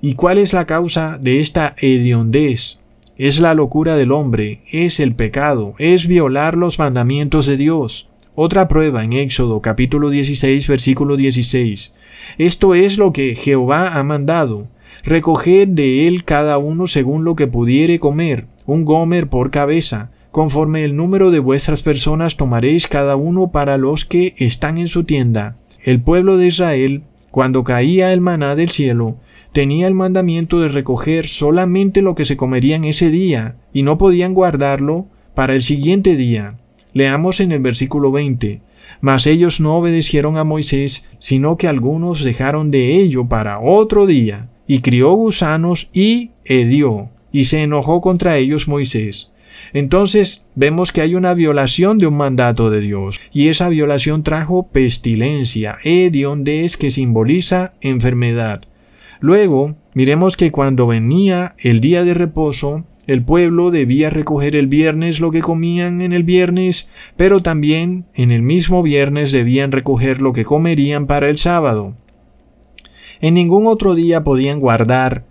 ¿Y 0.02 0.14
cuál 0.14 0.36
es 0.36 0.52
la 0.52 0.66
causa 0.66 1.16
de 1.18 1.40
esta 1.40 1.74
hediondez? 1.78 2.80
Es 3.16 3.40
la 3.40 3.54
locura 3.54 3.96
del 3.96 4.12
hombre, 4.12 4.60
es 4.70 5.00
el 5.00 5.14
pecado, 5.14 5.74
es 5.78 6.06
violar 6.06 6.54
los 6.58 6.78
mandamientos 6.78 7.46
de 7.46 7.56
Dios. 7.56 8.08
Otra 8.34 8.68
prueba 8.68 9.04
en 9.04 9.14
Éxodo 9.14 9.62
capítulo 9.62 10.10
16 10.10 10.68
versículo 10.68 11.16
16. 11.16 11.94
Esto 12.36 12.74
es 12.74 12.98
lo 12.98 13.14
que 13.14 13.34
Jehová 13.36 13.98
ha 13.98 14.04
mandado. 14.04 14.68
Recoged 15.04 15.68
de 15.68 16.06
él 16.06 16.24
cada 16.24 16.58
uno 16.58 16.86
según 16.86 17.24
lo 17.24 17.36
que 17.36 17.46
pudiere 17.46 17.98
comer, 17.98 18.46
un 18.66 18.84
gomer 18.84 19.28
por 19.28 19.50
cabeza, 19.50 20.10
conforme 20.30 20.84
el 20.84 20.94
número 20.94 21.30
de 21.30 21.38
vuestras 21.38 21.80
personas 21.80 22.36
tomaréis 22.36 22.86
cada 22.86 23.16
uno 23.16 23.50
para 23.50 23.78
los 23.78 24.04
que 24.04 24.34
están 24.36 24.76
en 24.76 24.88
su 24.88 25.04
tienda. 25.04 25.56
El 25.82 26.02
pueblo 26.02 26.36
de 26.36 26.48
Israel, 26.48 27.04
cuando 27.34 27.64
caía 27.64 28.12
el 28.12 28.20
maná 28.20 28.54
del 28.54 28.70
cielo, 28.70 29.16
tenía 29.50 29.88
el 29.88 29.94
mandamiento 29.94 30.60
de 30.60 30.68
recoger 30.68 31.26
solamente 31.26 32.00
lo 32.00 32.14
que 32.14 32.24
se 32.24 32.36
comerían 32.36 32.84
ese 32.84 33.10
día, 33.10 33.56
y 33.72 33.82
no 33.82 33.98
podían 33.98 34.34
guardarlo 34.34 35.06
para 35.34 35.56
el 35.56 35.64
siguiente 35.64 36.14
día. 36.14 36.60
Leamos 36.92 37.40
en 37.40 37.50
el 37.50 37.58
versículo 37.58 38.12
20. 38.12 38.60
Mas 39.00 39.26
ellos 39.26 39.58
no 39.58 39.76
obedecieron 39.76 40.36
a 40.36 40.44
Moisés, 40.44 41.08
sino 41.18 41.56
que 41.56 41.66
algunos 41.66 42.22
dejaron 42.22 42.70
de 42.70 42.98
ello 42.98 43.26
para 43.26 43.58
otro 43.58 44.06
día, 44.06 44.48
y 44.68 44.78
crió 44.78 45.12
gusanos 45.14 45.90
y 45.92 46.30
hedió, 46.44 47.10
y 47.32 47.46
se 47.46 47.64
enojó 47.64 48.00
contra 48.00 48.36
ellos 48.36 48.68
Moisés. 48.68 49.32
Entonces 49.72 50.46
vemos 50.54 50.92
que 50.92 51.00
hay 51.00 51.14
una 51.14 51.34
violación 51.34 51.98
de 51.98 52.06
un 52.06 52.16
mandato 52.16 52.70
de 52.70 52.80
Dios, 52.80 53.20
y 53.32 53.48
esa 53.48 53.68
violación 53.68 54.22
trajo 54.22 54.68
pestilencia, 54.68 55.78
hediondez 55.82 56.76
que 56.76 56.90
simboliza 56.90 57.74
enfermedad. 57.80 58.62
Luego, 59.20 59.76
miremos 59.94 60.36
que 60.36 60.52
cuando 60.52 60.86
venía 60.86 61.54
el 61.58 61.80
día 61.80 62.04
de 62.04 62.14
reposo, 62.14 62.84
el 63.06 63.22
pueblo 63.22 63.70
debía 63.70 64.08
recoger 64.08 64.56
el 64.56 64.66
viernes 64.66 65.20
lo 65.20 65.30
que 65.30 65.42
comían 65.42 66.00
en 66.00 66.12
el 66.12 66.22
viernes, 66.22 66.90
pero 67.16 67.40
también 67.40 68.06
en 68.14 68.30
el 68.30 68.42
mismo 68.42 68.82
viernes 68.82 69.30
debían 69.30 69.72
recoger 69.72 70.22
lo 70.22 70.32
que 70.32 70.44
comerían 70.44 71.06
para 71.06 71.28
el 71.28 71.38
sábado. 71.38 71.94
En 73.20 73.34
ningún 73.34 73.66
otro 73.66 73.94
día 73.94 74.24
podían 74.24 74.58
guardar 74.58 75.24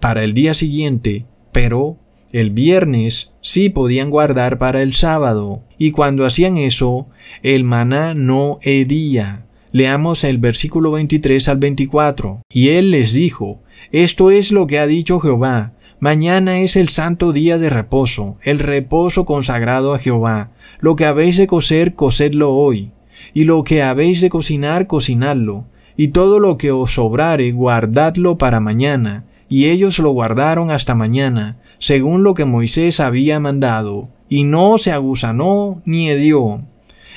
para 0.00 0.22
el 0.22 0.32
día 0.32 0.54
siguiente, 0.54 1.24
pero 1.52 1.96
el 2.32 2.50
viernes 2.50 3.34
sí 3.40 3.70
podían 3.70 4.10
guardar 4.10 4.58
para 4.58 4.82
el 4.82 4.92
sábado, 4.92 5.62
y 5.78 5.92
cuando 5.92 6.26
hacían 6.26 6.58
eso, 6.58 7.06
el 7.42 7.64
maná 7.64 8.14
no 8.14 8.58
hedía. 8.62 9.46
Leamos 9.72 10.24
el 10.24 10.38
versículo 10.38 10.92
23 10.92 11.48
al 11.48 11.58
24. 11.58 12.42
Y 12.50 12.70
él 12.70 12.90
les 12.90 13.12
dijo, 13.12 13.60
Esto 13.92 14.30
es 14.30 14.50
lo 14.50 14.66
que 14.66 14.78
ha 14.78 14.86
dicho 14.86 15.20
Jehová. 15.20 15.72
Mañana 16.00 16.60
es 16.60 16.76
el 16.76 16.88
santo 16.88 17.32
día 17.32 17.58
de 17.58 17.70
reposo, 17.70 18.36
el 18.42 18.58
reposo 18.58 19.24
consagrado 19.24 19.94
a 19.94 19.98
Jehová. 19.98 20.52
Lo 20.80 20.96
que 20.96 21.06
habéis 21.06 21.36
de 21.36 21.46
coser, 21.46 21.94
cosedlo 21.94 22.54
hoy. 22.54 22.92
Y 23.34 23.44
lo 23.44 23.64
que 23.64 23.82
habéis 23.82 24.20
de 24.20 24.30
cocinar, 24.30 24.86
cocinadlo. 24.86 25.66
Y 25.96 26.08
todo 26.08 26.40
lo 26.40 26.56
que 26.56 26.70
os 26.70 26.92
sobrare, 26.94 27.50
guardadlo 27.52 28.38
para 28.38 28.60
mañana. 28.60 29.24
Y 29.48 29.66
ellos 29.66 29.98
lo 29.98 30.10
guardaron 30.10 30.70
hasta 30.70 30.94
mañana 30.94 31.56
según 31.78 32.22
lo 32.22 32.34
que 32.34 32.44
Moisés 32.44 33.00
había 33.00 33.40
mandado, 33.40 34.08
y 34.28 34.44
no 34.44 34.78
se 34.78 34.92
agusanó 34.92 35.82
ni 35.84 36.10
hedió. 36.10 36.62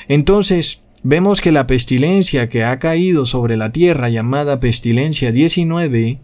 Entonces, 0.08 0.84
vemos 1.04 1.42
que 1.42 1.52
la 1.52 1.68
pestilencia 1.68 2.50
que 2.50 2.64
ha 2.64 2.80
caído 2.80 3.26
sobre 3.26 3.58
la 3.58 3.72
tierra 3.72 4.10
llamada 4.10 4.60
pestilencia 4.60 5.32
19, 5.32 6.20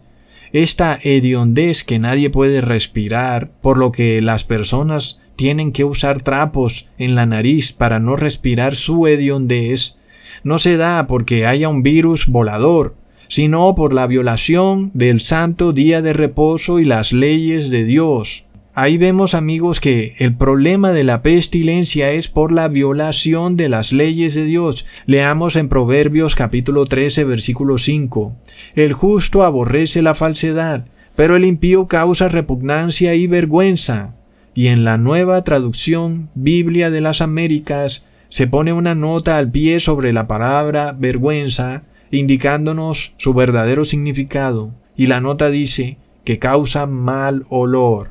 esta 0.52 0.98
hediondez 1.02 1.84
que 1.84 1.98
nadie 1.98 2.30
puede 2.30 2.60
respirar, 2.60 3.50
por 3.60 3.76
lo 3.76 3.92
que 3.92 4.20
las 4.22 4.44
personas 4.44 5.20
tienen 5.36 5.72
que 5.72 5.84
usar 5.84 6.22
trapos 6.22 6.88
en 6.98 7.14
la 7.14 7.26
nariz 7.26 7.72
para 7.72 8.00
no 8.00 8.16
respirar 8.16 8.74
su 8.74 9.06
hediondez, 9.06 9.98
no 10.42 10.58
se 10.58 10.76
da 10.76 11.06
porque 11.06 11.46
haya 11.46 11.68
un 11.68 11.82
virus 11.82 12.26
volador, 12.26 12.96
sino 13.28 13.74
por 13.74 13.92
la 13.92 14.06
violación 14.06 14.90
del 14.94 15.20
santo 15.20 15.72
día 15.72 16.02
de 16.02 16.12
reposo 16.12 16.80
y 16.80 16.84
las 16.84 17.12
leyes 17.12 17.70
de 17.70 17.84
Dios. 17.84 18.44
Ahí 18.80 18.96
vemos 18.96 19.34
amigos 19.34 19.80
que 19.80 20.14
el 20.18 20.36
problema 20.36 20.92
de 20.92 21.02
la 21.02 21.20
pestilencia 21.20 22.12
es 22.12 22.28
por 22.28 22.52
la 22.52 22.68
violación 22.68 23.56
de 23.56 23.68
las 23.68 23.92
leyes 23.92 24.36
de 24.36 24.44
Dios. 24.44 24.86
Leamos 25.04 25.56
en 25.56 25.68
Proverbios 25.68 26.36
capítulo 26.36 26.86
13 26.86 27.24
versículo 27.24 27.78
5. 27.78 28.36
El 28.76 28.92
justo 28.92 29.42
aborrece 29.42 30.00
la 30.00 30.14
falsedad, 30.14 30.86
pero 31.16 31.34
el 31.34 31.44
impío 31.44 31.88
causa 31.88 32.28
repugnancia 32.28 33.16
y 33.16 33.26
vergüenza. 33.26 34.14
Y 34.54 34.68
en 34.68 34.84
la 34.84 34.96
nueva 34.96 35.42
traducción 35.42 36.30
Biblia 36.36 36.90
de 36.90 37.00
las 37.00 37.20
Américas 37.20 38.06
se 38.28 38.46
pone 38.46 38.72
una 38.72 38.94
nota 38.94 39.38
al 39.38 39.50
pie 39.50 39.80
sobre 39.80 40.12
la 40.12 40.28
palabra 40.28 40.94
vergüenza 40.96 41.82
indicándonos 42.10 43.14
su 43.18 43.34
verdadero 43.34 43.84
significado, 43.84 44.72
y 44.96 45.06
la 45.06 45.20
nota 45.20 45.50
dice 45.50 45.98
que 46.24 46.38
causa 46.38 46.86
mal 46.86 47.44
olor. 47.48 48.10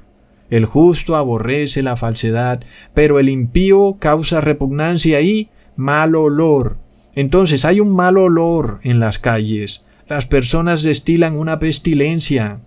El 0.50 0.66
justo 0.66 1.16
aborrece 1.16 1.84
la 1.84 1.98
falsedad, 1.98 2.64
pero 2.93 3.20
el 3.20 3.30
impío 3.30 3.98
causa 4.00 4.41
repugnancia 4.41 5.22
y 5.22 5.50
mal 5.76 6.16
olor. 6.16 6.78
Entonces 7.16 7.66
hay 7.66 7.80
un 7.80 7.93
mal 7.93 8.18
olor 8.18 8.80
en 8.84 9.00
las 9.00 9.20
calles. 9.20 9.86
Las 10.08 10.26
personas 10.26 10.84
destilan 10.84 11.36
una 11.36 11.60
pestilencia. 11.60 12.62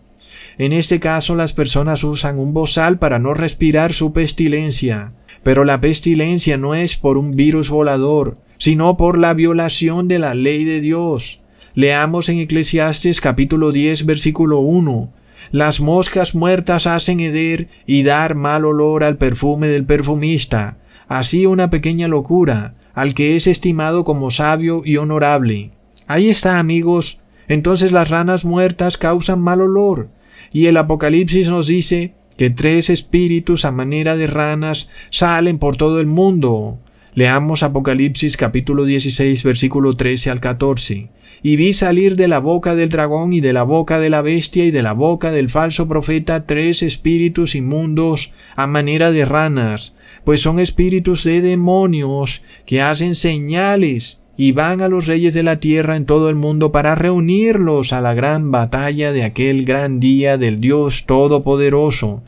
En 0.59 0.73
este 0.73 1.01
caso 1.01 1.35
las 1.35 1.55
personas 1.55 2.05
usan 2.05 2.39
un 2.39 2.53
bozal 2.53 2.99
para 2.99 3.19
no 3.19 3.33
respirar 3.33 3.95
su 3.95 4.13
pestilencia. 4.13 5.13
Pero 5.43 5.65
la 5.65 5.81
pestilencia 5.81 6.59
no 6.59 6.75
es 6.75 6.97
por 6.97 7.17
un 7.17 7.35
virus 7.35 7.71
volador, 7.71 8.37
sino 8.61 8.99
por 8.99 9.19
la 9.19 9.33
violación 9.33 10.07
de 10.07 10.19
la 10.19 10.35
ley 10.35 10.65
de 10.65 10.81
Dios. 10.83 11.41
Leamos 11.75 12.29
en 12.29 12.39
Eclesiastes 12.39 13.23
capítulo 13.23 13.73
10 13.73 14.05
versículo 14.05 14.61
1. 14.61 15.11
Las 15.51 15.81
moscas 15.81 16.35
muertas 16.35 16.87
hacen 16.87 17.21
heder 17.21 17.69
y 17.87 18.03
dar 18.03 18.35
mal 18.35 18.67
olor 18.67 19.03
al 19.03 19.17
perfume 19.17 19.69
del 19.69 19.87
perfumista, 19.87 20.77
así 21.09 21.47
una 21.47 21.71
pequeña 21.71 22.07
locura, 22.07 22.75
al 22.93 23.15
que 23.15 23.35
es 23.35 23.47
estimado 23.47 24.05
como 24.05 24.31
sabio 24.31 24.83
y 24.85 24.99
honorable. 24.99 25.71
Ahí 26.07 26.29
está, 26.29 26.59
amigos. 26.59 27.21
Entonces 27.49 27.93
las 27.93 28.11
ranas 28.11 28.45
muertas 28.45 28.99
causan 28.99 29.41
mal 29.41 29.63
olor, 29.63 30.11
y 30.53 30.67
el 30.67 30.77
Apocalipsis 30.77 31.49
nos 31.49 31.67
dice 31.67 32.13
que 32.37 32.51
tres 32.51 32.91
espíritus 32.91 33.65
a 33.65 33.73
manera 33.73 34.17
de 34.17 34.27
ranas 34.27 34.91
salen 35.09 35.59
por 35.59 35.77
todo 35.77 35.99
el 35.99 36.07
mundo, 36.07 36.79
Leamos 37.15 37.65
Apocalipsis 37.65 38.37
capítulo 38.37 38.85
16 38.85 39.43
versículo 39.43 39.97
13 39.97 40.31
al 40.31 40.39
14. 40.39 41.09
Y 41.43 41.57
vi 41.57 41.73
salir 41.73 42.15
de 42.15 42.29
la 42.29 42.39
boca 42.39 42.77
del 42.77 42.89
dragón 42.89 43.33
y 43.33 43.41
de 43.41 43.53
la 43.53 43.65
boca 43.65 43.99
de 43.99 44.11
la 44.11 44.23
bestia 44.23 44.65
y 44.65 44.71
de 44.71 44.83
la 44.83 44.93
boca 44.93 45.33
del 45.33 45.51
falso 45.51 45.89
profeta 45.89 46.47
tres 46.47 46.85
espíritus 46.85 47.57
inmundos 47.57 48.33
a 48.55 48.69
manera 48.69 49.11
de 49.11 49.25
ranas, 49.25 49.97
pues 50.25 50.41
son 50.41 50.61
espíritus 50.61 51.25
de 51.25 51.41
demonios 51.41 52.43
que 52.65 52.81
hacen 52.81 53.17
señales 53.17 54.23
y 54.37 54.53
van 54.53 54.81
a 54.81 54.89
los 54.89 55.09
reyes 55.09 55.35
de 55.35 55.43
la 55.43 55.59
tierra 55.59 55.97
en 55.97 56.07
todo 56.07 56.31
el 56.31 56.37
mundo 56.37 56.71
para 56.71 56.95
reunirlos 56.95 57.93
a 57.93 58.01
la 58.01 58.15
gran 58.15 58.53
batalla 58.53 59.13
de 59.13 59.25
aquel 59.25 59.65
gran 59.65 59.99
día 59.99 60.39
del 60.39 60.61
Dios 60.61 61.07
Todopoderoso. 61.07 62.23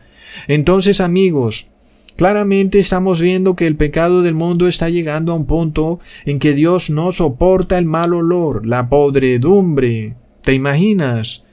Entonces 0.48 1.00
amigos, 1.00 1.68
Claramente 2.16 2.78
estamos 2.78 3.20
viendo 3.20 3.56
que 3.56 3.66
el 3.66 3.76
pecado 3.76 4.22
del 4.22 4.34
mundo 4.34 4.68
está 4.68 4.88
llegando 4.88 5.32
a 5.32 5.36
un 5.36 5.46
punto 5.46 5.98
en 6.24 6.38
que 6.38 6.52
Dios 6.54 6.90
no 6.90 7.12
soporta 7.12 7.78
el 7.78 7.86
mal 7.86 8.12
olor, 8.12 8.66
la 8.66 8.88
podredumbre. 8.88 10.14
¿Te 10.42 10.52
imaginas? 10.52 11.44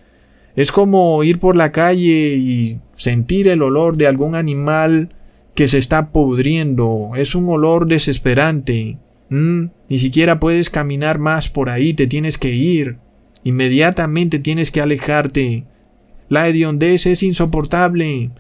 Es 0.56 0.72
como 0.72 1.24
ir 1.24 1.40
por 1.40 1.56
la 1.56 1.72
calle 1.72 2.36
y 2.36 2.80
sentir 2.92 3.48
el 3.48 3.62
olor 3.62 3.96
de 3.96 4.08
algún 4.08 4.36
animal 4.36 5.16
que 5.56 5.68
se 5.68 5.78
está 5.78 6.12
pudriendo. 6.12 7.12
Es 7.16 7.36
un 7.36 7.48
olor 7.48 7.88
desesperante. 7.88 8.98
Mm, 9.30 9.66
ni 9.88 10.00
siquiera 10.00 10.40
puedes 10.40 10.70
caminar 10.70 11.20
más 11.20 11.50
por 11.50 11.70
ahí, 11.70 11.94
te 11.94 12.08
tienes 12.08 12.38
que 12.38 12.52
ir. 12.52 12.98
Inmediatamente 13.44 14.40
tienes 14.40 14.72
que 14.72 14.82
alejarte. 14.82 15.64
La 16.28 16.48
hediondez 16.48 17.06
es 17.06 17.24
insoportable. 17.24 18.32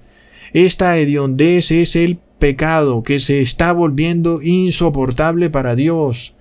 Esta 0.53 0.97
hediondez 0.97 1.71
es 1.71 1.95
el 1.95 2.17
pecado 2.39 3.03
que 3.03 3.19
se 3.19 3.41
está 3.41 3.71
volviendo 3.71 4.41
insoportable 4.41 5.49
para 5.49 5.75
Dios. 5.75 6.35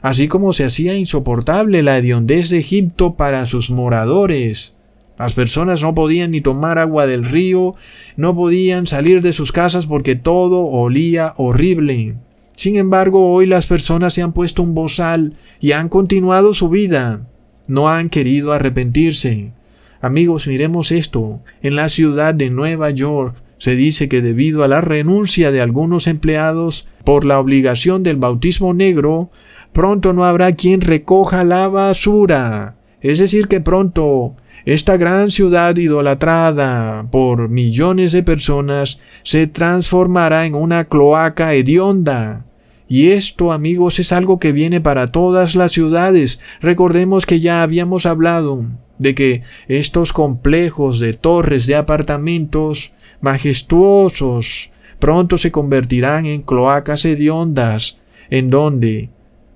así 0.00 0.26
como 0.26 0.52
se 0.52 0.64
hacía 0.64 0.96
insoportable 0.96 1.80
la 1.84 1.96
hediondez 1.96 2.50
de 2.50 2.58
Egipto 2.58 3.14
para 3.14 3.46
sus 3.46 3.70
moradores. 3.70 4.74
Las 5.16 5.34
personas 5.34 5.82
no 5.82 5.94
podían 5.94 6.32
ni 6.32 6.40
tomar 6.40 6.78
agua 6.78 7.06
del 7.06 7.24
río, 7.24 7.76
no 8.16 8.34
podían 8.34 8.88
salir 8.88 9.22
de 9.22 9.32
sus 9.32 9.52
casas 9.52 9.86
porque 9.86 10.16
todo 10.16 10.64
olía 10.64 11.34
horrible. 11.36 12.16
Sin 12.56 12.76
embargo, 12.76 13.32
hoy 13.32 13.46
las 13.46 13.66
personas 13.66 14.14
se 14.14 14.22
han 14.22 14.32
puesto 14.32 14.62
un 14.64 14.74
bozal 14.74 15.34
y 15.60 15.70
han 15.70 15.88
continuado 15.88 16.52
su 16.52 16.68
vida. 16.68 17.28
No 17.68 17.88
han 17.88 18.08
querido 18.08 18.52
arrepentirse. 18.52 19.52
Amigos, 20.00 20.48
miremos 20.48 20.90
esto. 20.90 21.40
En 21.62 21.76
la 21.76 21.88
ciudad 21.88 22.34
de 22.34 22.50
Nueva 22.50 22.90
York 22.90 23.36
se 23.62 23.76
dice 23.76 24.08
que 24.08 24.22
debido 24.22 24.64
a 24.64 24.68
la 24.68 24.80
renuncia 24.80 25.52
de 25.52 25.60
algunos 25.60 26.08
empleados 26.08 26.88
por 27.04 27.24
la 27.24 27.38
obligación 27.38 28.02
del 28.02 28.16
bautismo 28.16 28.74
negro, 28.74 29.30
pronto 29.72 30.12
no 30.12 30.24
habrá 30.24 30.50
quien 30.50 30.80
recoja 30.80 31.44
la 31.44 31.68
basura. 31.68 32.74
Es 33.00 33.20
decir, 33.20 33.46
que 33.46 33.60
pronto 33.60 34.34
esta 34.64 34.96
gran 34.96 35.30
ciudad 35.30 35.76
idolatrada 35.76 37.06
por 37.12 37.50
millones 37.50 38.10
de 38.10 38.24
personas 38.24 38.98
se 39.22 39.46
transformará 39.46 40.44
en 40.44 40.56
una 40.56 40.86
cloaca 40.86 41.54
hedionda. 41.54 42.44
Y 42.88 43.10
esto, 43.10 43.52
amigos, 43.52 44.00
es 44.00 44.10
algo 44.10 44.40
que 44.40 44.50
viene 44.50 44.80
para 44.80 45.12
todas 45.12 45.54
las 45.54 45.70
ciudades. 45.70 46.40
Recordemos 46.60 47.26
que 47.26 47.38
ya 47.38 47.62
habíamos 47.62 48.06
hablado 48.06 48.64
de 48.98 49.14
que 49.14 49.42
estos 49.68 50.12
complejos 50.12 50.98
de 50.98 51.14
torres 51.14 51.68
de 51.68 51.76
apartamentos 51.76 52.92
majestuosos 53.22 54.70
pronto 54.98 55.36
se 55.38 55.50
convertirán 55.50 56.26
en 56.26 56.42
cloacas 56.42 57.04
hediondas, 57.04 57.98
en 58.30 58.50
donde 58.50 59.08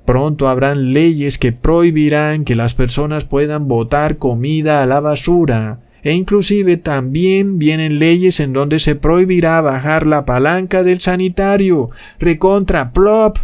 pronto 0.05 0.49
habrán 0.49 0.93
leyes 0.93 1.39
que 1.39 1.53
prohibirán 1.53 2.45
que 2.45 2.57
las 2.57 2.75
personas 2.75 3.25
puedan 3.25 3.69
botar 3.69 4.19
comida 4.19 4.83
a 4.83 4.87
la 4.87 5.01
basura, 5.01 5.81
e 6.03 6.13
inclusive 6.13 6.77
también 6.77 7.59
vienen 7.59 7.99
leyes 7.99 8.41
en 8.41 8.53
donde 8.53 8.79
se 8.79 8.95
prohibirá 8.95 9.61
bajar 9.61 10.07
la 10.07 10.25
palanca 10.25 10.83
del 10.83 11.01
sanitario, 11.01 11.91
recontra 12.19 12.93
plop. 12.93 13.39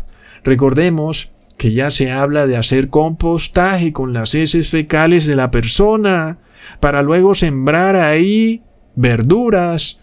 Recordemos 0.44 1.30
que 1.56 1.72
ya 1.72 1.90
se 1.90 2.10
habla 2.10 2.46
de 2.46 2.56
hacer 2.56 2.88
compostaje 2.88 3.92
con 3.92 4.12
las 4.12 4.34
heces 4.34 4.68
fecales 4.68 5.26
de 5.26 5.36
la 5.36 5.50
persona, 5.50 6.38
para 6.80 7.02
luego 7.02 7.34
sembrar 7.34 7.96
ahí 7.96 8.62
verduras, 8.96 10.00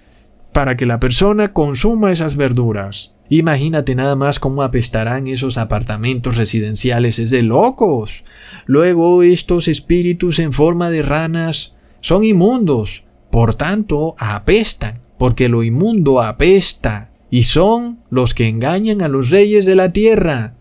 para 0.53 0.77
que 0.77 0.85
la 0.85 0.99
persona 0.99 1.53
consuma 1.53 2.11
esas 2.11 2.35
verduras. 2.35 3.15
Imagínate 3.29 3.93
nada 3.93 4.15
más 4.15 4.39
cómo 4.39 4.63
apestarán 4.63 5.27
esos 5.27 5.57
apartamentos 5.57 6.35
residenciales, 6.35 7.19
es 7.19 7.29
de 7.29 7.43
locos. 7.43 8.23
Luego 8.65 9.21
estos 9.21 9.67
espíritus 9.67 10.39
en 10.39 10.51
forma 10.51 10.89
de 10.89 11.03
ranas 11.03 11.75
son 12.01 12.23
inmundos, 12.23 13.03
por 13.29 13.55
tanto 13.55 14.15
apestan, 14.17 15.01
porque 15.17 15.49
lo 15.49 15.63
inmundo 15.63 16.21
apesta, 16.21 17.11
y 17.29 17.43
son 17.43 17.99
los 18.09 18.33
que 18.33 18.47
engañan 18.47 19.01
a 19.01 19.07
los 19.07 19.29
reyes 19.29 19.67
de 19.67 19.75
la 19.75 19.89
tierra. 19.89 20.55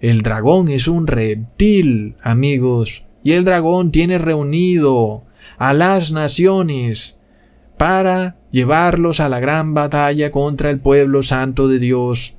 El 0.00 0.20
dragón 0.20 0.68
es 0.68 0.86
un 0.86 1.06
reptil, 1.06 2.16
amigos, 2.22 3.04
y 3.22 3.32
el 3.32 3.44
dragón 3.44 3.90
tiene 3.90 4.18
reunido 4.18 5.24
a 5.56 5.72
las 5.72 6.12
naciones 6.12 7.20
para 7.78 8.36
llevarlos 8.54 9.18
a 9.18 9.28
la 9.28 9.40
gran 9.40 9.74
batalla 9.74 10.30
contra 10.30 10.70
el 10.70 10.78
pueblo 10.78 11.24
santo 11.24 11.66
de 11.66 11.80
Dios. 11.80 12.36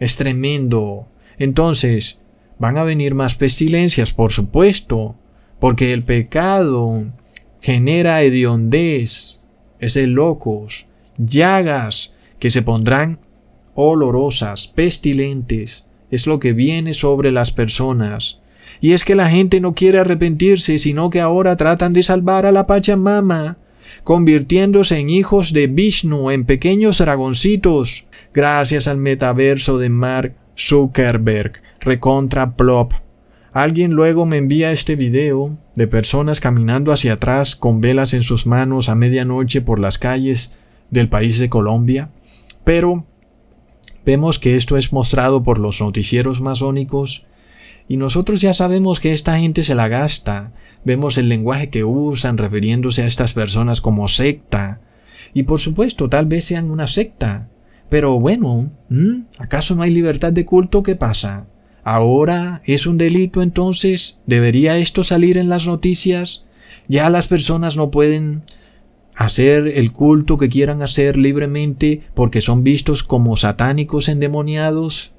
Es 0.00 0.16
tremendo. 0.16 1.06
Entonces, 1.38 2.20
van 2.58 2.76
a 2.78 2.82
venir 2.82 3.14
más 3.14 3.36
pestilencias, 3.36 4.12
por 4.12 4.32
supuesto, 4.32 5.14
porque 5.60 5.92
el 5.92 6.02
pecado 6.02 7.04
genera 7.60 8.22
hediondez, 8.22 9.38
es 9.78 9.94
de 9.94 10.08
locos, 10.08 10.86
llagas 11.16 12.12
que 12.40 12.50
se 12.50 12.62
pondrán 12.62 13.20
olorosas, 13.76 14.66
pestilentes, 14.66 15.86
es 16.10 16.26
lo 16.26 16.40
que 16.40 16.54
viene 16.54 16.92
sobre 16.92 17.30
las 17.30 17.52
personas. 17.52 18.40
Y 18.80 18.94
es 18.94 19.04
que 19.04 19.14
la 19.14 19.30
gente 19.30 19.60
no 19.60 19.76
quiere 19.76 20.00
arrepentirse, 20.00 20.80
sino 20.80 21.08
que 21.08 21.20
ahora 21.20 21.56
tratan 21.56 21.92
de 21.92 22.02
salvar 22.02 22.46
a 22.46 22.52
la 22.52 22.66
Pachamama, 22.66 23.58
convirtiéndose 24.04 24.98
en 24.98 25.10
hijos 25.10 25.52
de 25.52 25.66
Vishnu, 25.66 26.30
en 26.30 26.44
pequeños 26.44 26.98
dragoncitos, 26.98 28.04
gracias 28.34 28.88
al 28.88 28.98
metaverso 28.98 29.78
de 29.78 29.88
Mark 29.88 30.34
Zuckerberg, 30.58 31.62
recontra 31.80 32.56
plop. 32.56 32.92
Alguien 33.52 33.92
luego 33.92 34.24
me 34.24 34.38
envía 34.38 34.72
este 34.72 34.96
video 34.96 35.58
de 35.74 35.86
personas 35.86 36.40
caminando 36.40 36.92
hacia 36.92 37.14
atrás 37.14 37.54
con 37.56 37.80
velas 37.80 38.14
en 38.14 38.22
sus 38.22 38.46
manos 38.46 38.88
a 38.88 38.94
medianoche 38.94 39.60
por 39.60 39.78
las 39.78 39.98
calles 39.98 40.54
del 40.90 41.08
país 41.08 41.38
de 41.38 41.48
Colombia, 41.48 42.10
pero 42.64 43.04
Vemos 44.04 44.40
que 44.40 44.56
esto 44.56 44.76
es 44.76 44.92
mostrado 44.92 45.44
por 45.44 45.58
los 45.58 45.80
noticieros 45.80 46.40
masónicos 46.40 47.24
y 47.88 47.96
nosotros 47.96 48.40
ya 48.40 48.54
sabemos 48.54 49.00
que 49.00 49.12
esta 49.12 49.38
gente 49.38 49.64
se 49.64 49.74
la 49.74 49.88
gasta. 49.88 50.52
Vemos 50.84 51.18
el 51.18 51.28
lenguaje 51.28 51.70
que 51.70 51.84
usan 51.84 52.38
refiriéndose 52.38 53.02
a 53.02 53.06
estas 53.06 53.32
personas 53.32 53.80
como 53.80 54.08
secta. 54.08 54.80
Y 55.34 55.44
por 55.44 55.60
supuesto, 55.60 56.08
tal 56.08 56.26
vez 56.26 56.44
sean 56.44 56.70
una 56.70 56.86
secta. 56.86 57.48
Pero 57.88 58.18
bueno, 58.18 58.70
¿acaso 59.38 59.74
no 59.74 59.82
hay 59.82 59.90
libertad 59.90 60.32
de 60.32 60.46
culto? 60.46 60.82
¿Qué 60.82 60.96
pasa? 60.96 61.46
¿Ahora 61.84 62.62
es 62.64 62.86
un 62.86 62.96
delito 62.96 63.42
entonces? 63.42 64.20
¿Debería 64.26 64.78
esto 64.78 65.04
salir 65.04 65.36
en 65.36 65.48
las 65.48 65.66
noticias? 65.66 66.46
¿Ya 66.88 67.10
las 67.10 67.28
personas 67.28 67.76
no 67.76 67.90
pueden 67.90 68.42
hacer 69.14 69.68
el 69.68 69.92
culto 69.92 70.38
que 70.38 70.48
quieran 70.48 70.82
hacer 70.82 71.16
libremente 71.16 72.02
porque 72.14 72.40
son 72.40 72.64
vistos 72.64 73.02
como 73.02 73.36
satánicos 73.36 74.08
endemoniados. 74.08 75.12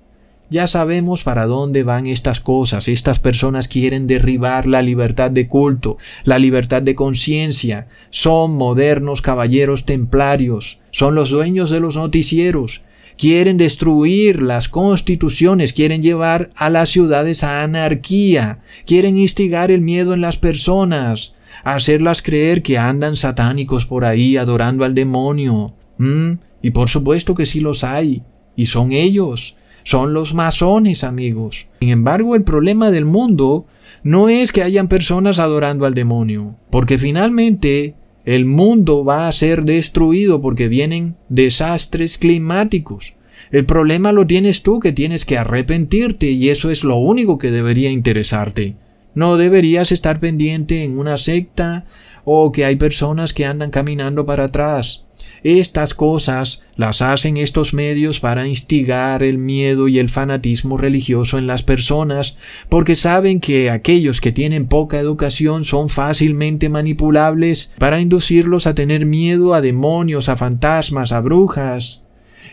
Ya 0.53 0.67
sabemos 0.67 1.23
para 1.23 1.47
dónde 1.47 1.81
van 1.81 2.05
estas 2.05 2.39
cosas. 2.39 2.87
Estas 2.87 3.17
personas 3.17 3.67
quieren 3.67 4.05
derribar 4.05 4.67
la 4.67 4.83
libertad 4.83 5.31
de 5.31 5.47
culto, 5.47 5.97
la 6.25 6.37
libertad 6.37 6.83
de 6.83 6.93
conciencia. 6.93 7.87
Son 8.11 8.55
modernos 8.55 9.23
caballeros 9.23 9.87
templarios. 9.87 10.77
Son 10.91 11.15
los 11.15 11.31
dueños 11.31 11.71
de 11.71 11.79
los 11.79 11.95
noticieros. 11.95 12.83
Quieren 13.17 13.57
destruir 13.57 14.43
las 14.43 14.69
constituciones, 14.69 15.73
quieren 15.73 16.03
llevar 16.03 16.51
a 16.55 16.69
las 16.69 16.89
ciudades 16.89 17.43
a 17.43 17.63
anarquía, 17.63 18.59
quieren 18.85 19.17
instigar 19.17 19.71
el 19.71 19.81
miedo 19.81 20.13
en 20.13 20.21
las 20.21 20.37
personas, 20.37 21.33
hacerlas 21.63 22.21
creer 22.21 22.61
que 22.61 22.77
andan 22.77 23.15
satánicos 23.15 23.87
por 23.87 24.05
ahí 24.05 24.37
adorando 24.37 24.85
al 24.85 24.93
demonio. 24.93 25.73
¿Mm? 25.97 26.33
Y 26.61 26.69
por 26.69 26.89
supuesto 26.89 27.33
que 27.33 27.47
sí 27.47 27.59
los 27.59 27.83
hay. 27.83 28.21
Y 28.55 28.67
son 28.67 28.91
ellos. 28.91 29.55
Son 29.83 30.13
los 30.13 30.33
masones, 30.33 31.03
amigos. 31.03 31.67
Sin 31.79 31.89
embargo, 31.89 32.35
el 32.35 32.43
problema 32.43 32.91
del 32.91 33.05
mundo 33.05 33.65
no 34.03 34.29
es 34.29 34.51
que 34.51 34.63
hayan 34.63 34.87
personas 34.87 35.39
adorando 35.39 35.85
al 35.85 35.93
demonio, 35.93 36.55
porque 36.69 36.97
finalmente 36.97 37.95
el 38.25 38.45
mundo 38.45 39.03
va 39.03 39.27
a 39.27 39.33
ser 39.33 39.63
destruido 39.63 40.41
porque 40.41 40.67
vienen 40.67 41.15
desastres 41.29 42.17
climáticos. 42.17 43.15
El 43.51 43.65
problema 43.65 44.11
lo 44.11 44.25
tienes 44.25 44.63
tú 44.63 44.79
que 44.79 44.93
tienes 44.93 45.25
que 45.25 45.37
arrepentirte 45.37 46.31
y 46.31 46.49
eso 46.49 46.71
es 46.71 46.83
lo 46.83 46.95
único 46.95 47.37
que 47.37 47.51
debería 47.51 47.91
interesarte. 47.91 48.75
No 49.13 49.37
deberías 49.37 49.91
estar 49.91 50.19
pendiente 50.19 50.83
en 50.83 50.97
una 50.97 51.17
secta 51.17 51.85
o 52.25 52.51
que 52.51 52.65
hay 52.65 52.77
personas 52.77 53.33
que 53.33 53.45
andan 53.45 53.69
caminando 53.69 54.25
para 54.25 54.45
atrás. 54.45 55.05
Estas 55.43 55.93
cosas 55.93 56.63
las 56.77 57.01
hacen 57.01 57.35
estos 57.35 57.73
medios 57.73 58.21
para 58.21 58.47
instigar 58.47 59.23
el 59.23 59.37
miedo 59.37 59.89
y 59.89 59.99
el 59.99 60.09
fanatismo 60.09 60.77
religioso 60.77 61.37
en 61.37 61.47
las 61.47 61.63
personas, 61.63 62.37
porque 62.69 62.95
saben 62.95 63.41
que 63.41 63.69
aquellos 63.69 64.21
que 64.21 64.31
tienen 64.31 64.67
poca 64.67 64.99
educación 64.99 65.65
son 65.65 65.89
fácilmente 65.89 66.69
manipulables 66.69 67.73
para 67.77 67.99
inducirlos 67.99 68.67
a 68.67 68.75
tener 68.75 69.05
miedo 69.05 69.53
a 69.53 69.59
demonios, 69.59 70.29
a 70.29 70.37
fantasmas, 70.37 71.11
a 71.11 71.19
brujas. 71.19 72.05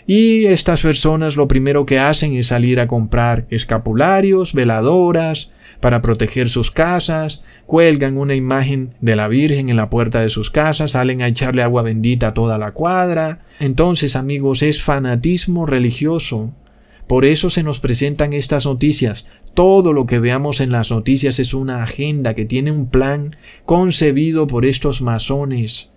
Y 0.06 0.46
estas 0.46 0.82
personas 0.82 1.36
lo 1.36 1.46
primero 1.46 1.86
que 1.86 2.00
hacen 2.00 2.34
es 2.34 2.48
salir 2.48 2.80
a 2.80 2.88
comprar 2.88 3.46
escapularios, 3.50 4.52
veladoras, 4.52 5.52
para 5.78 6.02
proteger 6.02 6.48
sus 6.48 6.70
casas, 6.70 7.42
cuelgan 7.70 8.18
una 8.18 8.34
imagen 8.34 8.94
de 9.00 9.14
la 9.14 9.28
Virgen 9.28 9.70
en 9.70 9.76
la 9.76 9.90
puerta 9.90 10.20
de 10.20 10.28
sus 10.28 10.50
casas, 10.50 10.90
salen 10.90 11.22
a 11.22 11.28
echarle 11.28 11.62
agua 11.62 11.82
bendita 11.82 12.26
a 12.26 12.34
toda 12.34 12.58
la 12.58 12.72
cuadra. 12.72 13.42
Entonces, 13.60 14.16
amigos, 14.16 14.64
es 14.64 14.82
fanatismo 14.82 15.66
religioso. 15.66 16.50
Por 17.06 17.24
eso 17.24 17.48
se 17.48 17.62
nos 17.62 17.78
presentan 17.78 18.32
estas 18.32 18.66
noticias. 18.66 19.28
Todo 19.54 19.92
lo 19.92 20.06
que 20.06 20.18
veamos 20.18 20.60
en 20.60 20.72
las 20.72 20.90
noticias 20.90 21.38
es 21.38 21.54
una 21.54 21.84
agenda 21.84 22.34
que 22.34 22.44
tiene 22.44 22.72
un 22.72 22.88
plan 22.88 23.36
concebido 23.66 24.48
por 24.48 24.66
estos 24.66 25.00
masones 25.00 25.92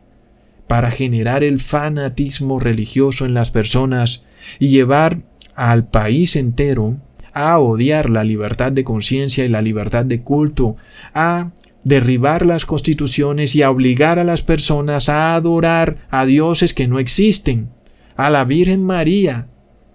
para 0.68 0.92
generar 0.92 1.44
el 1.44 1.60
fanatismo 1.60 2.60
religioso 2.60 3.26
en 3.26 3.34
las 3.34 3.50
personas 3.50 4.26
y 4.60 4.68
llevar 4.68 5.24
al 5.56 5.88
país 5.88 6.36
entero 6.36 6.98
a 7.34 7.58
odiar 7.58 8.12
la 8.12 8.24
libertad 8.24 8.72
de 8.72 8.84
conciencia 8.84 9.44
y 9.44 9.50
la 9.50 9.64
libertad 9.64 10.06
de 10.06 10.22
culto, 10.22 10.76
a 11.16 11.50
derribar 11.84 12.46
las 12.46 12.66
constituciones 12.66 13.56
y 13.56 13.62
a 13.62 13.70
obligar 13.70 14.20
a 14.20 14.24
las 14.24 14.42
personas 14.42 15.10
a 15.10 15.36
adorar 15.36 16.08
a 16.10 16.26
dioses 16.26 16.74
que 16.74 16.88
no 16.88 17.00
existen, 17.00 17.70
a 18.16 18.30
la 18.30 18.44
Virgen 18.46 18.86
María. 18.86 19.48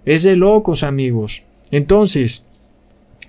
Es 0.04 0.22
de 0.22 0.36
locos, 0.36 0.82
amigos. 0.82 1.42
Entonces, 1.70 2.46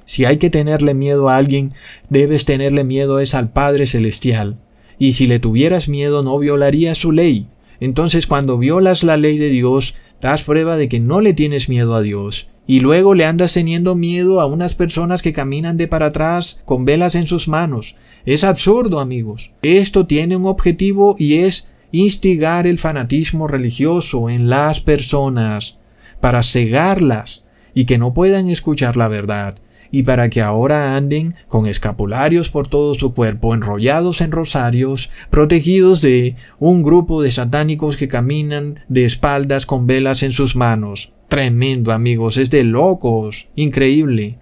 si 0.06 0.26
hay 0.26 0.38
que 0.38 0.50
tenerle 0.50 0.94
miedo 0.94 1.30
a 1.30 1.38
alguien, 1.38 1.74
debes 2.10 2.46
tenerle 2.46 2.84
miedo 2.84 3.20
es 3.20 3.36
al 3.36 3.52
Padre 3.52 3.86
Celestial. 3.86 4.58
Y 4.98 5.14
si 5.14 5.28
le 5.28 5.40
tuvieras 5.40 5.88
miedo 5.88 6.24
no 6.24 6.38
violarías 6.40 6.98
su 6.98 7.12
ley. 7.12 7.48
Entonces 7.80 8.28
cuando 8.28 8.58
violas 8.58 9.04
la 9.04 9.18
ley 9.18 9.38
de 9.38 9.50
Dios, 9.50 9.96
das 10.20 10.44
prueba 10.44 10.78
de 10.78 10.90
que 10.90 11.00
no 11.00 11.22
le 11.22 11.34
tienes 11.34 11.70
miedo 11.70 11.96
a 11.96 12.02
Dios. 12.02 12.48
Y 12.70 12.82
luego 12.82 13.16
le 13.16 13.26
andas 13.26 13.56
teniendo 13.56 13.96
miedo 13.96 14.40
a 14.40 14.46
unas 14.46 14.76
personas 14.76 15.24
que 15.24 15.34
caminan 15.34 15.76
de 15.76 15.88
para 15.88 16.06
atrás 16.06 16.62
con 16.66 16.86
velas 16.86 17.16
en 17.16 17.26
sus 17.26 17.48
manos. 17.48 17.96
Es 18.28 18.44
absurdo, 18.44 19.00
amigos. 19.00 19.50
Esto 19.64 20.06
tiene 20.06 20.36
un 20.36 20.46
objetivo 20.46 21.16
y 21.18 21.40
es 21.40 21.72
instigar 21.92 22.68
el 22.68 22.78
fanatismo 22.78 23.48
religioso 23.48 24.30
en 24.30 24.52
las 24.52 24.82
personas, 24.82 25.80
para 26.22 26.44
cegarlas 26.44 27.44
y 27.74 27.86
que 27.86 27.98
no 27.98 28.14
puedan 28.14 28.48
escuchar 28.50 28.98
la 28.98 29.08
verdad, 29.08 29.56
y 29.90 30.04
para 30.04 30.30
que 30.30 30.44
ahora 30.44 30.96
anden 30.96 31.34
con 31.48 31.66
escapularios 31.66 32.52
por 32.52 32.68
todo 32.68 32.94
su 32.94 33.16
cuerpo, 33.16 33.56
enrollados 33.56 34.22
en 34.22 34.32
rosarios, 34.32 35.10
protegidos 35.32 36.02
de 36.02 36.36
un 36.60 36.84
grupo 36.84 37.24
de 37.24 37.32
satánicos 37.32 37.98
que 37.98 38.08
caminan 38.08 38.82
de 38.90 39.06
espaldas 39.06 39.66
con 39.66 39.88
velas 39.88 40.22
en 40.22 40.34
sus 40.34 40.56
manos. 40.56 41.14
Tremendo, 41.30 41.92
amigos, 41.92 42.38
es 42.38 42.50
de 42.50 42.64
locos, 42.64 43.48
increíble. 43.56 44.40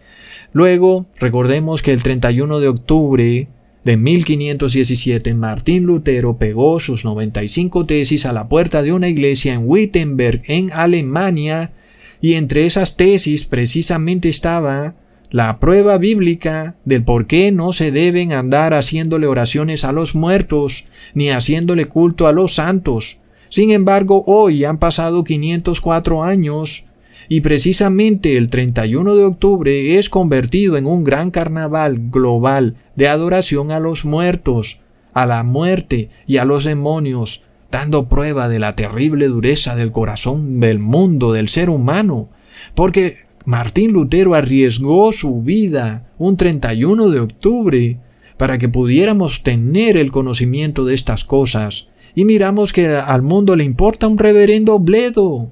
Luego, 0.54 1.06
recordemos 1.20 1.84
que 1.84 1.92
el 1.92 2.02
31 2.02 2.62
de 2.62 2.68
octubre 2.70 3.48
de 3.84 3.98
1517, 3.98 5.34
Martín 5.34 5.84
Lutero 5.84 6.38
pegó 6.38 6.80
sus 6.80 7.04
95 7.04 7.86
tesis 7.86 8.26
a 8.26 8.32
la 8.32 8.48
puerta 8.48 8.84
de 8.84 8.94
una 8.94 9.10
iglesia 9.10 9.54
en 9.54 9.64
Wittenberg, 9.66 10.42
en 10.46 10.72
Alemania, 10.72 11.74
y 12.22 12.34
entre 12.34 12.66
esas 12.66 12.96
tesis 12.96 13.46
precisamente 13.46 14.30
estaba 14.30 14.96
la 15.30 15.60
prueba 15.60 15.98
bíblica 15.98 16.78
del 16.86 17.04
por 17.04 17.28
qué 17.28 17.52
no 17.52 17.74
se 17.74 17.92
deben 17.92 18.32
andar 18.32 18.74
haciéndole 18.74 19.28
oraciones 19.28 19.84
a 19.84 19.92
los 19.92 20.16
muertos, 20.16 20.86
ni 21.14 21.30
haciéndole 21.30 21.86
culto 21.86 22.28
a 22.28 22.32
los 22.32 22.56
santos. 22.56 23.20
Sin 23.50 23.72
embargo, 23.72 24.24
hoy 24.26 24.66
han 24.66 24.78
pasado 24.78 25.24
504 25.24 26.24
años 26.24 26.86
y 27.30 27.42
precisamente 27.42 28.38
el 28.38 28.50
31 28.50 29.16
de 29.16 29.24
octubre 29.24 29.98
es 29.98 30.10
convertido 30.10 30.78
en 30.78 30.86
un 30.86 31.04
gran 31.04 31.32
carnaval 31.32 32.10
global 32.10 32.76
de 32.96 33.08
adoración 33.08 33.72
a 33.72 33.80
los 33.80 34.06
muertos, 34.06 34.80
a 35.14 35.26
la 35.26 35.44
muerte 35.44 36.10
y 36.26 36.38
a 36.38 36.46
los 36.46 36.64
demonios, 36.64 37.44
dando 37.72 38.08
prueba 38.08 38.48
de 38.48 38.60
la 38.60 38.76
terrible 38.76 39.28
dureza 39.28 39.76
del 39.76 39.92
corazón 39.92 40.60
del 40.60 40.80
mundo, 40.80 41.34
del 41.34 41.50
ser 41.50 41.70
humano, 41.70 42.30
porque 42.76 43.18
Martín 43.46 43.92
Lutero 43.92 44.34
arriesgó 44.36 45.12
su 45.12 45.42
vida 45.42 46.08
un 46.18 46.38
31 46.38 47.10
de 47.10 47.20
octubre 47.20 47.98
para 48.38 48.58
que 48.58 48.70
pudiéramos 48.70 49.44
tener 49.44 49.98
el 49.98 50.12
conocimiento 50.12 50.86
de 50.86 50.94
estas 50.94 51.24
cosas, 51.24 51.88
y 52.18 52.26
miramos 52.26 52.74
que 52.74 52.88
al 52.88 53.22
mundo 53.22 53.56
le 53.56 53.64
importa 53.64 54.08
un 54.08 54.18
reverendo 54.18 54.80
bledo, 54.80 55.52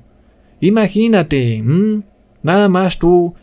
Imagínate, 0.60 1.62
nada 2.42 2.70
más 2.70 2.98
tú 2.98 3.36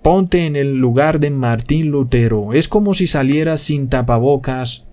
ponte 0.00 0.46
en 0.46 0.54
el 0.54 0.76
lugar 0.76 1.18
de 1.18 1.30
Martín 1.30 1.90
Lutero. 1.90 2.52
Es 2.52 2.68
como 2.68 2.94
si 2.94 3.08
salieras 3.08 3.62
sin 3.62 3.88
tapabocas 3.88 4.84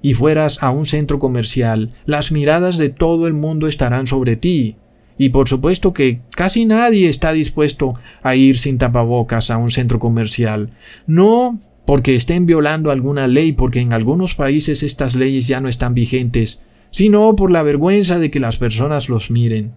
y 0.00 0.14
fueras 0.14 0.62
a 0.62 0.70
un 0.70 0.86
centro 0.86 1.18
comercial. 1.18 1.92
Las 2.06 2.32
miradas 2.32 2.78
de 2.78 2.88
todo 2.88 3.26
el 3.26 3.34
mundo 3.34 3.66
estarán 3.66 4.06
sobre 4.06 4.36
ti. 4.36 4.76
Y 5.18 5.28
por 5.28 5.50
supuesto 5.50 5.92
que 5.92 6.20
casi 6.30 6.64
nadie 6.64 7.10
está 7.10 7.34
dispuesto 7.34 7.96
a 8.22 8.34
ir 8.34 8.58
sin 8.58 8.78
tapabocas 8.78 9.50
a 9.50 9.58
un 9.58 9.70
centro 9.70 9.98
comercial. 9.98 10.70
No 11.06 11.60
porque 11.84 12.14
estén 12.14 12.46
violando 12.46 12.90
alguna 12.90 13.28
ley, 13.28 13.52
porque 13.52 13.80
en 13.80 13.92
algunos 13.92 14.34
países 14.34 14.82
estas 14.82 15.14
leyes 15.14 15.46
ya 15.46 15.60
no 15.60 15.68
están 15.68 15.92
vigentes, 15.92 16.62
sino 16.92 17.34
por 17.34 17.50
la 17.50 17.64
vergüenza 17.64 18.20
de 18.20 18.30
que 18.30 18.38
las 18.38 18.56
personas 18.56 19.08
los 19.08 19.32
miren. 19.32 19.72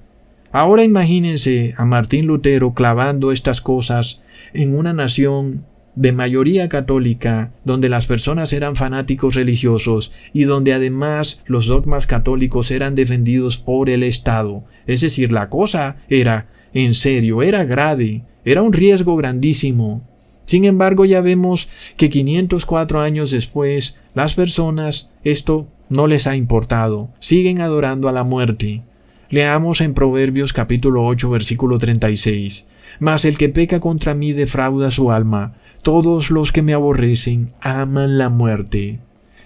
Ahora 0.51 0.83
imagínense 0.83 1.73
a 1.75 1.85
Martín 1.85 2.27
Lutero 2.27 2.73
clavando 2.73 3.31
estas 3.31 3.59
cosas 3.59 4.21
en 4.53 4.77
una 4.77 4.93
nación 4.93 5.65
de 5.95 6.11
mayoría 6.11 6.69
católica, 6.69 7.51
donde 7.63 7.89
las 7.89 8.05
personas 8.05 8.53
eran 8.53 8.75
fanáticos 8.75 9.35
religiosos 9.35 10.11
y 10.33 10.43
donde 10.43 10.73
además 10.73 11.43
los 11.45 11.67
dogmas 11.67 12.05
católicos 12.05 12.69
eran 12.71 12.95
defendidos 12.95 13.57
por 13.57 13.89
el 13.89 14.03
Estado. 14.03 14.63
Es 14.87 15.01
decir, 15.01 15.31
la 15.31 15.49
cosa 15.49 15.97
era 16.09 16.49
en 16.73 16.93
serio, 16.93 17.41
era 17.41 17.63
grave, 17.63 18.23
era 18.43 18.61
un 18.61 18.73
riesgo 18.73 19.15
grandísimo. 19.15 20.07
Sin 20.45 20.65
embargo, 20.65 21.05
ya 21.05 21.21
vemos 21.21 21.69
que 21.97 22.09
504 22.09 23.01
años 23.01 23.31
después, 23.31 23.99
las 24.13 24.35
personas 24.35 25.11
esto 25.23 25.67
no 25.89 26.07
les 26.07 26.27
ha 26.27 26.35
importado, 26.35 27.09
siguen 27.19 27.61
adorando 27.61 28.09
a 28.09 28.11
la 28.11 28.23
muerte. 28.23 28.81
Leamos 29.29 29.81
en 29.81 29.93
Proverbios 29.93 30.53
capítulo 30.53 31.05
8 31.05 31.29
versículo 31.29 31.79
36. 31.79 32.67
Mas 32.99 33.25
el 33.25 33.37
que 33.37 33.49
peca 33.49 33.79
contra 33.79 34.13
mí 34.13 34.31
defrauda 34.31 34.91
su 34.91 35.11
alma. 35.11 35.55
Todos 35.81 36.31
los 36.31 36.51
que 36.51 36.61
me 36.61 36.73
aborrecen 36.73 37.51
aman 37.61 38.17
la 38.17 38.29
muerte. 38.29 38.99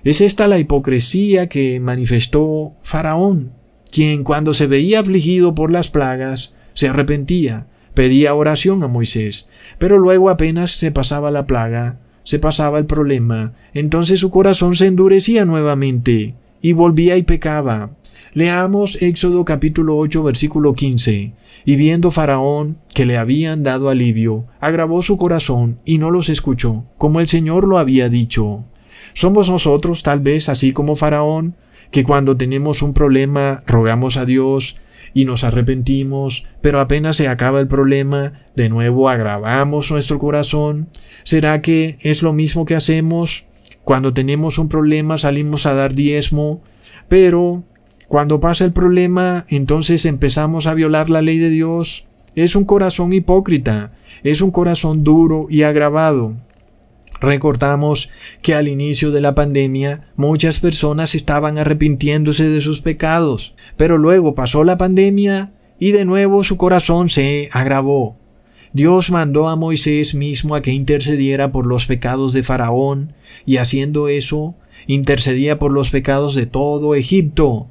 Es 0.04 0.22
esta 0.22 0.48
la 0.48 0.60
hipocresía 0.60 1.50
que 1.50 1.80
manifestó 1.80 2.74
Faraón, 2.84 3.52
quien 3.92 4.24
cuando 4.24 4.54
se 4.54 4.68
veía 4.68 5.02
afligido 5.02 5.56
por 5.56 5.72
las 5.72 5.90
plagas, 5.90 6.54
se 6.74 6.88
arrepentía, 6.88 7.68
pedía 7.94 8.34
oración 8.34 8.82
a 8.84 8.88
Moisés, 8.88 9.48
pero 9.78 9.98
luego 9.98 10.30
apenas 10.30 10.72
se 10.72 10.92
pasaba 10.92 11.32
la 11.32 11.46
plaga, 11.46 12.00
se 12.30 12.38
pasaba 12.38 12.78
el 12.78 12.86
problema, 12.86 13.54
entonces 13.74 14.20
su 14.20 14.30
corazón 14.30 14.76
se 14.76 14.86
endurecía 14.86 15.46
nuevamente, 15.46 16.36
y 16.62 16.74
volvía 16.74 17.18
y 17.18 17.24
pecaba, 17.24 17.98
Leamos 18.34 19.02
Éxodo 19.02 19.44
capítulo 19.46 19.98
8 19.98 20.22
versículo 20.22 20.76
15. 20.76 21.34
Y 21.66 21.76
viendo 21.76 22.12
Faraón 22.12 22.78
que 22.94 23.08
le 23.08 23.18
habían 23.18 23.64
dado 23.64 23.90
alivio, 23.90 24.46
agravó 24.60 25.02
su 25.02 25.18
corazón 25.18 25.80
y 25.86 25.98
no 25.98 26.12
los 26.12 26.30
escuchó, 26.30 26.86
como 27.00 27.20
el 27.20 27.28
Señor 27.28 27.68
lo 27.68 27.80
había 27.80 28.10
dicho. 28.10 28.64
Somos 29.16 29.50
nosotros 29.50 30.04
tal 30.04 30.20
vez 30.20 30.50
así 30.50 30.72
como 30.72 30.96
Faraón, 30.96 31.56
que 31.90 32.04
cuando 32.04 32.38
tenemos 32.38 32.84
un 32.84 32.94
problema 32.94 33.64
rogamos 33.66 34.18
a 34.18 34.28
Dios 34.28 34.78
y 35.14 35.26
nos 35.26 35.44
arrepentimos, 35.44 36.48
pero 36.62 36.80
apenas 36.80 37.18
se 37.18 37.28
acaba 37.28 37.60
el 37.60 37.68
problema, 37.68 38.34
de 38.56 38.70
nuevo 38.70 39.10
agravamos 39.10 39.92
nuestro 39.92 40.20
corazón. 40.20 40.90
¿Será 41.24 41.62
que 41.62 41.98
es 42.02 42.22
lo 42.22 42.34
mismo 42.34 42.66
que 42.66 42.76
hacemos? 42.76 43.46
Cuando 43.84 44.14
tenemos 44.14 44.58
un 44.58 44.70
problema 44.70 45.18
salimos 45.18 45.66
a 45.66 45.74
dar 45.74 45.94
diezmo, 45.94 46.62
pero 47.08 47.64
cuando 48.08 48.40
pasa 48.40 48.66
el 48.66 48.74
problema, 48.74 49.46
entonces 49.50 50.06
empezamos 50.06 50.68
a 50.68 50.74
violar 50.74 51.10
la 51.10 51.22
ley 51.22 51.38
de 51.38 51.50
Dios. 51.50 52.06
Es 52.36 52.56
un 52.56 52.66
corazón 52.66 53.14
hipócrita, 53.14 53.92
es 54.24 54.42
un 54.42 54.52
corazón 54.52 55.04
duro 55.04 55.48
y 55.50 55.64
agravado. 55.64 56.36
Recordamos 57.22 58.10
que 58.42 58.56
al 58.56 58.68
inicio 58.68 59.12
de 59.12 59.22
la 59.22 59.36
pandemia 59.36 60.12
muchas 60.16 60.60
personas 60.60 61.16
estaban 61.16 61.58
arrepintiéndose 61.58 62.50
de 62.50 62.62
sus 62.62 62.82
pecados, 62.82 63.54
pero 63.78 63.98
luego 63.98 64.36
pasó 64.36 64.64
la 64.64 64.78
pandemia 64.78 65.52
y 65.80 65.92
de 65.92 66.06
nuevo 66.06 66.44
su 66.44 66.58
corazón 66.58 67.10
se 67.10 67.50
agravó. 67.52 68.18
Dios 68.72 69.10
mandó 69.10 69.50
a 69.50 69.56
Moisés 69.56 70.14
mismo 70.14 70.56
a 70.56 70.62
que 70.62 70.72
intercediera 70.72 71.52
por 71.52 71.66
los 71.66 71.88
pecados 71.88 72.34
de 72.34 72.44
Faraón, 72.44 73.14
y 73.46 73.58
haciendo 73.58 74.08
eso, 74.08 74.56
intercedía 74.88 75.60
por 75.60 75.72
los 75.72 75.90
pecados 75.90 76.36
de 76.36 76.46
todo 76.46 76.96
Egipto 76.96 77.70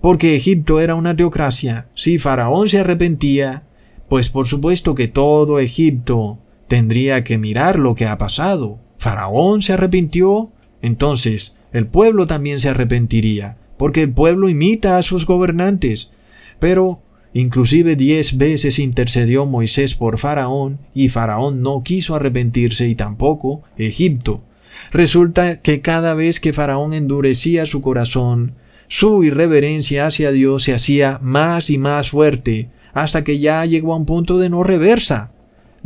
porque 0.00 0.36
Egipto 0.36 0.80
era 0.80 0.94
una 0.94 1.16
teocracia. 1.16 1.88
Si 1.94 2.18
Faraón 2.18 2.68
se 2.68 2.78
arrepentía, 2.78 3.64
pues 4.08 4.28
por 4.28 4.46
supuesto 4.46 4.94
que 4.94 5.08
todo 5.08 5.58
Egipto 5.58 6.38
tendría 6.68 7.24
que 7.24 7.38
mirar 7.38 7.78
lo 7.78 7.94
que 7.94 8.06
ha 8.06 8.18
pasado. 8.18 8.78
Faraón 9.06 9.62
se 9.62 9.72
arrepintió, 9.72 10.50
entonces 10.82 11.56
el 11.72 11.86
pueblo 11.86 12.26
también 12.26 12.58
se 12.58 12.70
arrepentiría, 12.70 13.56
porque 13.76 14.02
el 14.02 14.12
pueblo 14.12 14.48
imita 14.48 14.98
a 14.98 15.04
sus 15.04 15.26
gobernantes. 15.26 16.10
Pero 16.58 17.02
inclusive 17.32 17.94
diez 17.94 18.36
veces 18.36 18.80
intercedió 18.80 19.46
Moisés 19.46 19.94
por 19.94 20.18
Faraón, 20.18 20.80
y 20.92 21.08
Faraón 21.08 21.62
no 21.62 21.84
quiso 21.84 22.16
arrepentirse 22.16 22.88
y 22.88 22.96
tampoco 22.96 23.62
Egipto. 23.78 24.42
Resulta 24.90 25.62
que 25.62 25.80
cada 25.82 26.14
vez 26.14 26.40
que 26.40 26.52
Faraón 26.52 26.92
endurecía 26.92 27.64
su 27.66 27.82
corazón, 27.82 28.56
su 28.88 29.22
irreverencia 29.22 30.08
hacia 30.08 30.32
Dios 30.32 30.64
se 30.64 30.74
hacía 30.74 31.20
más 31.22 31.70
y 31.70 31.78
más 31.78 32.10
fuerte, 32.10 32.70
hasta 32.92 33.22
que 33.22 33.38
ya 33.38 33.64
llegó 33.66 33.92
a 33.92 33.98
un 33.98 34.04
punto 34.04 34.38
de 34.38 34.50
no 34.50 34.64
reversa. 34.64 35.30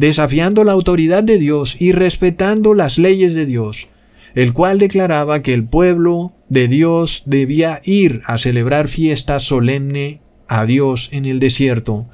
Desafiando 0.01 0.65
la 0.65 0.73
autoridad 0.73 1.23
de 1.23 1.39
Dios 1.39 1.77
y 1.79 1.93
respetando 1.93 2.73
las 2.73 2.97
leyes 2.97 3.35
de 3.35 3.45
Dios, 3.45 3.89
el 4.35 4.55
cual 4.55 4.79
declaraba 4.79 5.43
que 5.43 5.53
el 5.53 5.65
pueblo 5.65 6.33
de 6.49 6.69
Dios 6.69 7.23
debía 7.27 7.83
ir 7.85 8.23
a 8.25 8.39
celebrar 8.39 8.89
fiesta 8.89 9.39
solemne 9.41 10.23
a 10.49 10.65
Dios 10.65 11.11
en 11.13 11.27
el 11.27 11.39
desierto. 11.39 12.07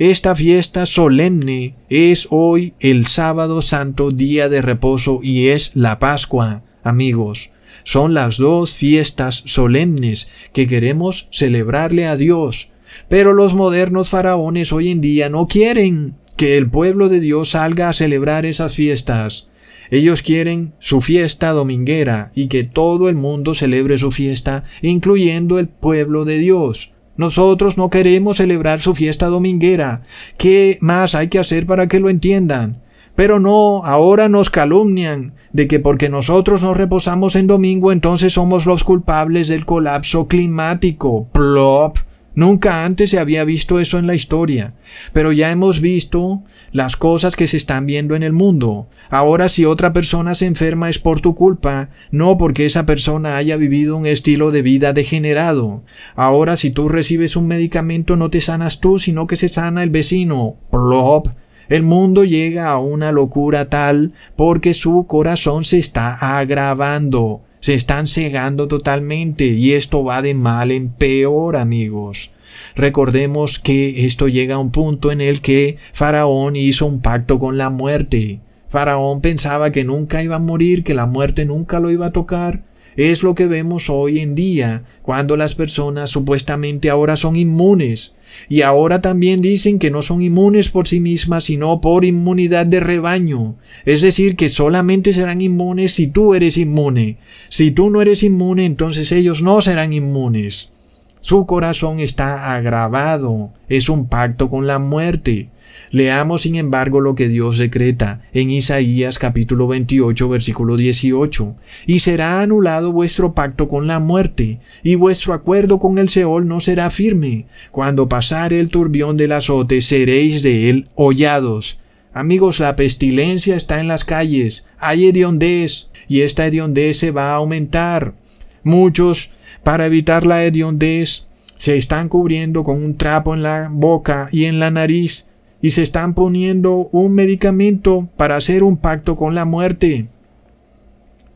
Esta 0.00 0.34
fiesta 0.34 0.84
solemne 0.84 1.76
es 1.88 2.26
hoy 2.30 2.74
el 2.80 3.06
sábado 3.06 3.62
santo 3.62 4.10
día 4.10 4.48
de 4.48 4.60
reposo 4.60 5.20
y 5.22 5.46
es 5.46 5.76
la 5.76 6.00
Pascua, 6.00 6.64
amigos. 6.82 7.50
Son 7.84 8.14
las 8.14 8.38
dos 8.38 8.72
fiestas 8.72 9.44
solemnes 9.46 10.28
que 10.52 10.66
queremos 10.66 11.28
celebrarle 11.30 12.08
a 12.08 12.16
Dios. 12.16 12.70
Pero 13.08 13.32
los 13.32 13.54
modernos 13.54 14.08
faraones 14.08 14.72
hoy 14.72 14.90
en 14.90 15.00
día 15.00 15.28
no 15.28 15.46
quieren 15.46 16.16
que 16.38 16.56
el 16.56 16.70
pueblo 16.70 17.08
de 17.08 17.18
Dios 17.18 17.50
salga 17.50 17.88
a 17.88 17.92
celebrar 17.92 18.46
esas 18.46 18.72
fiestas. 18.72 19.48
Ellos 19.90 20.22
quieren 20.22 20.72
su 20.78 21.00
fiesta 21.00 21.50
dominguera 21.50 22.30
y 22.32 22.46
que 22.46 22.62
todo 22.62 23.08
el 23.08 23.16
mundo 23.16 23.56
celebre 23.56 23.98
su 23.98 24.12
fiesta, 24.12 24.62
incluyendo 24.80 25.58
el 25.58 25.66
pueblo 25.66 26.24
de 26.24 26.38
Dios. 26.38 26.92
Nosotros 27.16 27.76
no 27.76 27.90
queremos 27.90 28.36
celebrar 28.36 28.80
su 28.80 28.94
fiesta 28.94 29.26
dominguera. 29.26 30.02
¿Qué 30.36 30.78
más 30.80 31.16
hay 31.16 31.26
que 31.26 31.40
hacer 31.40 31.66
para 31.66 31.88
que 31.88 31.98
lo 31.98 32.08
entiendan? 32.08 32.82
Pero 33.16 33.40
no, 33.40 33.84
ahora 33.84 34.28
nos 34.28 34.48
calumnian 34.48 35.34
de 35.52 35.66
que 35.66 35.80
porque 35.80 36.08
nosotros 36.08 36.62
nos 36.62 36.76
reposamos 36.76 37.34
en 37.34 37.48
domingo 37.48 37.90
entonces 37.90 38.34
somos 38.34 38.64
los 38.64 38.84
culpables 38.84 39.48
del 39.48 39.66
colapso 39.66 40.28
climático. 40.28 41.26
Plop. 41.32 41.98
Nunca 42.38 42.84
antes 42.84 43.10
se 43.10 43.18
había 43.18 43.42
visto 43.42 43.80
eso 43.80 43.98
en 43.98 44.06
la 44.06 44.14
historia, 44.14 44.72
pero 45.12 45.32
ya 45.32 45.50
hemos 45.50 45.80
visto 45.80 46.44
las 46.70 46.94
cosas 46.94 47.34
que 47.34 47.48
se 47.48 47.56
están 47.56 47.84
viendo 47.84 48.14
en 48.14 48.22
el 48.22 48.32
mundo. 48.32 48.88
Ahora 49.10 49.48
si 49.48 49.64
otra 49.64 49.92
persona 49.92 50.36
se 50.36 50.46
enferma 50.46 50.88
es 50.88 51.00
por 51.00 51.20
tu 51.20 51.34
culpa, 51.34 51.90
no 52.12 52.38
porque 52.38 52.64
esa 52.64 52.86
persona 52.86 53.36
haya 53.38 53.56
vivido 53.56 53.96
un 53.96 54.06
estilo 54.06 54.52
de 54.52 54.62
vida 54.62 54.92
degenerado. 54.92 55.82
Ahora 56.14 56.56
si 56.56 56.70
tú 56.70 56.88
recibes 56.88 57.34
un 57.34 57.48
medicamento 57.48 58.14
no 58.14 58.30
te 58.30 58.40
sanas 58.40 58.78
tú, 58.78 59.00
sino 59.00 59.26
que 59.26 59.34
se 59.34 59.48
sana 59.48 59.82
el 59.82 59.90
vecino. 59.90 60.58
Plop. 60.70 61.26
El 61.68 61.82
mundo 61.82 62.22
llega 62.22 62.70
a 62.70 62.78
una 62.78 63.10
locura 63.10 63.68
tal 63.68 64.12
porque 64.36 64.74
su 64.74 65.08
corazón 65.08 65.64
se 65.64 65.80
está 65.80 66.38
agravando 66.38 67.42
se 67.60 67.74
están 67.74 68.06
cegando 68.06 68.68
totalmente 68.68 69.46
y 69.46 69.72
esto 69.72 70.04
va 70.04 70.22
de 70.22 70.34
mal 70.34 70.70
en 70.70 70.90
peor, 70.90 71.56
amigos. 71.56 72.30
Recordemos 72.74 73.58
que 73.58 74.06
esto 74.06 74.28
llega 74.28 74.56
a 74.56 74.58
un 74.58 74.70
punto 74.70 75.12
en 75.12 75.20
el 75.20 75.40
que 75.40 75.76
Faraón 75.92 76.56
hizo 76.56 76.86
un 76.86 77.00
pacto 77.00 77.38
con 77.38 77.58
la 77.58 77.70
muerte. 77.70 78.40
Faraón 78.68 79.20
pensaba 79.20 79.72
que 79.72 79.84
nunca 79.84 80.22
iba 80.22 80.36
a 80.36 80.40
morir, 80.40 80.84
que 80.84 80.94
la 80.94 81.06
muerte 81.06 81.44
nunca 81.44 81.80
lo 81.80 81.90
iba 81.90 82.06
a 82.06 82.12
tocar. 82.12 82.62
Es 82.96 83.22
lo 83.22 83.34
que 83.34 83.46
vemos 83.46 83.88
hoy 83.90 84.18
en 84.18 84.34
día, 84.34 84.82
cuando 85.02 85.36
las 85.36 85.54
personas 85.54 86.10
supuestamente 86.10 86.90
ahora 86.90 87.16
son 87.16 87.36
inmunes 87.36 88.14
y 88.48 88.62
ahora 88.62 89.00
también 89.00 89.40
dicen 89.40 89.78
que 89.78 89.90
no 89.90 90.02
son 90.02 90.22
inmunes 90.22 90.70
por 90.70 90.88
sí 90.88 91.00
mismas, 91.00 91.44
sino 91.44 91.80
por 91.80 92.04
inmunidad 92.04 92.66
de 92.66 92.80
rebaño. 92.80 93.56
Es 93.84 94.02
decir, 94.02 94.36
que 94.36 94.48
solamente 94.48 95.12
serán 95.12 95.40
inmunes 95.40 95.92
si 95.92 96.08
tú 96.08 96.34
eres 96.34 96.56
inmune. 96.56 97.18
Si 97.48 97.70
tú 97.70 97.90
no 97.90 98.00
eres 98.00 98.22
inmune, 98.22 98.64
entonces 98.64 99.12
ellos 99.12 99.42
no 99.42 99.60
serán 99.60 99.92
inmunes. 99.92 100.72
Su 101.20 101.46
corazón 101.46 102.00
está 102.00 102.54
agravado. 102.54 103.50
Es 103.68 103.88
un 103.88 104.08
pacto 104.08 104.48
con 104.48 104.66
la 104.66 104.78
muerte. 104.78 105.48
Leamos 105.90 106.42
sin 106.42 106.56
embargo 106.56 107.00
lo 107.00 107.14
que 107.14 107.28
Dios 107.28 107.56
decreta 107.56 108.20
en 108.34 108.50
Isaías 108.50 109.18
capítulo 109.18 109.66
28 109.68 110.28
versículo 110.28 110.76
18. 110.76 111.56
Y 111.86 112.00
será 112.00 112.42
anulado 112.42 112.92
vuestro 112.92 113.32
pacto 113.32 113.68
con 113.68 113.86
la 113.86 113.98
muerte, 113.98 114.58
y 114.82 114.96
vuestro 114.96 115.32
acuerdo 115.32 115.78
con 115.78 115.98
el 115.98 116.10
Seol 116.10 116.46
no 116.46 116.60
será 116.60 116.90
firme. 116.90 117.46
Cuando 117.70 118.08
pasare 118.08 118.60
el 118.60 118.68
turbión 118.68 119.16
del 119.16 119.32
azote 119.32 119.80
seréis 119.80 120.42
de 120.42 120.68
él 120.68 120.88
hollados. 120.94 121.78
Amigos, 122.12 122.60
la 122.60 122.76
pestilencia 122.76 123.56
está 123.56 123.80
en 123.80 123.88
las 123.88 124.04
calles, 124.04 124.66
hay 124.78 125.06
hediondez, 125.06 125.90
y 126.08 126.22
esta 126.22 126.46
hediondez 126.46 126.98
se 126.98 127.12
va 127.12 127.32
a 127.32 127.36
aumentar. 127.36 128.14
Muchos, 128.62 129.32
para 129.62 129.86
evitar 129.86 130.26
la 130.26 130.44
hediondez, 130.44 131.28
se 131.56 131.76
están 131.76 132.08
cubriendo 132.08 132.64
con 132.64 132.82
un 132.82 132.96
trapo 132.96 133.34
en 133.34 133.42
la 133.42 133.68
boca 133.70 134.28
y 134.32 134.44
en 134.44 134.58
la 134.58 134.70
nariz 134.70 135.27
y 135.60 135.70
se 135.70 135.82
están 135.82 136.14
poniendo 136.14 136.88
un 136.92 137.14
medicamento 137.14 138.08
para 138.16 138.36
hacer 138.36 138.62
un 138.62 138.76
pacto 138.76 139.16
con 139.16 139.34
la 139.34 139.44
muerte. 139.44 140.08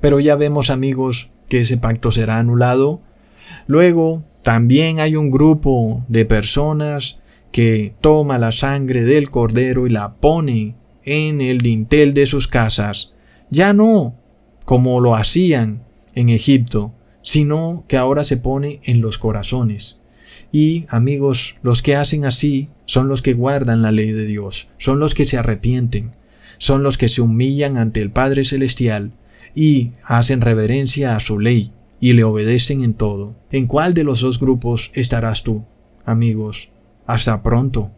Pero 0.01 0.21
ya 0.21 0.37
vemos 0.37 0.71
amigos 0.71 1.31
que 1.49 1.63
ese 1.63 1.77
pacto 1.77 2.11
será 2.13 2.39
anulado. 2.39 3.01
Luego 3.67 4.25
también 4.43 5.01
hay 5.01 5.17
un 5.17 5.31
grupo 5.31 6.05
de 6.09 6.25
personas 6.25 7.21
que 7.51 7.95
toma 8.01 8.39
la 8.39 8.53
sangre 8.53 9.05
del 9.05 9.31
cordero 9.31 9.87
y 9.87 9.91
la 9.91 10.15
pone 10.15 10.75
en 11.05 11.41
el 11.41 11.59
dintel 11.59 12.15
de 12.15 12.27
sus 12.27 12.49
casas. 12.49 13.13
Ya 13.51 13.73
no 13.73 14.15
como 14.65 15.01
lo 15.01 15.17
hacían 15.17 15.83
en 16.15 16.29
Egipto, 16.29 16.93
sino 17.23 17.85
que 17.89 17.97
ahora 17.97 18.25
se 18.25 18.37
pone 18.37 18.81
en 18.85 19.01
los 19.01 19.19
corazones. 19.19 20.02
Y 20.51 20.87
amigos, 20.89 21.57
los 21.63 21.83
que 21.83 21.97
hacen 21.97 22.25
así 22.25 22.69
son 22.87 23.09
los 23.09 23.23
que 23.23 23.35
guardan 23.35 23.83
la 23.83 23.93
ley 23.93 24.13
de 24.13 24.27
Dios, 24.27 24.69
son 24.79 24.99
los 24.99 25.15
que 25.15 25.25
se 25.25 25.39
arrepienten, 25.39 26.13
son 26.59 26.83
los 26.83 26.99
que 26.99 27.09
se 27.09 27.23
humillan 27.23 27.79
ante 27.79 28.01
el 28.01 28.11
Padre 28.11 28.45
Celestial 28.45 29.13
y 29.55 29.93
hacen 30.05 30.41
reverencia 30.41 31.17
a 31.17 31.21
su 31.21 31.39
ley 31.39 31.73
y 32.01 32.15
le 32.15 32.25
obedecen 32.25 32.83
en 32.83 32.95
todo. 32.95 33.35
¿En 33.51 33.67
cuál 33.67 33.95
de 33.95 34.05
los 34.05 34.21
dos 34.21 34.41
grupos 34.41 34.91
estarás 34.95 35.43
tú? 35.43 35.65
Amigos, 36.05 36.69
hasta 37.07 37.43
pronto. 37.43 37.91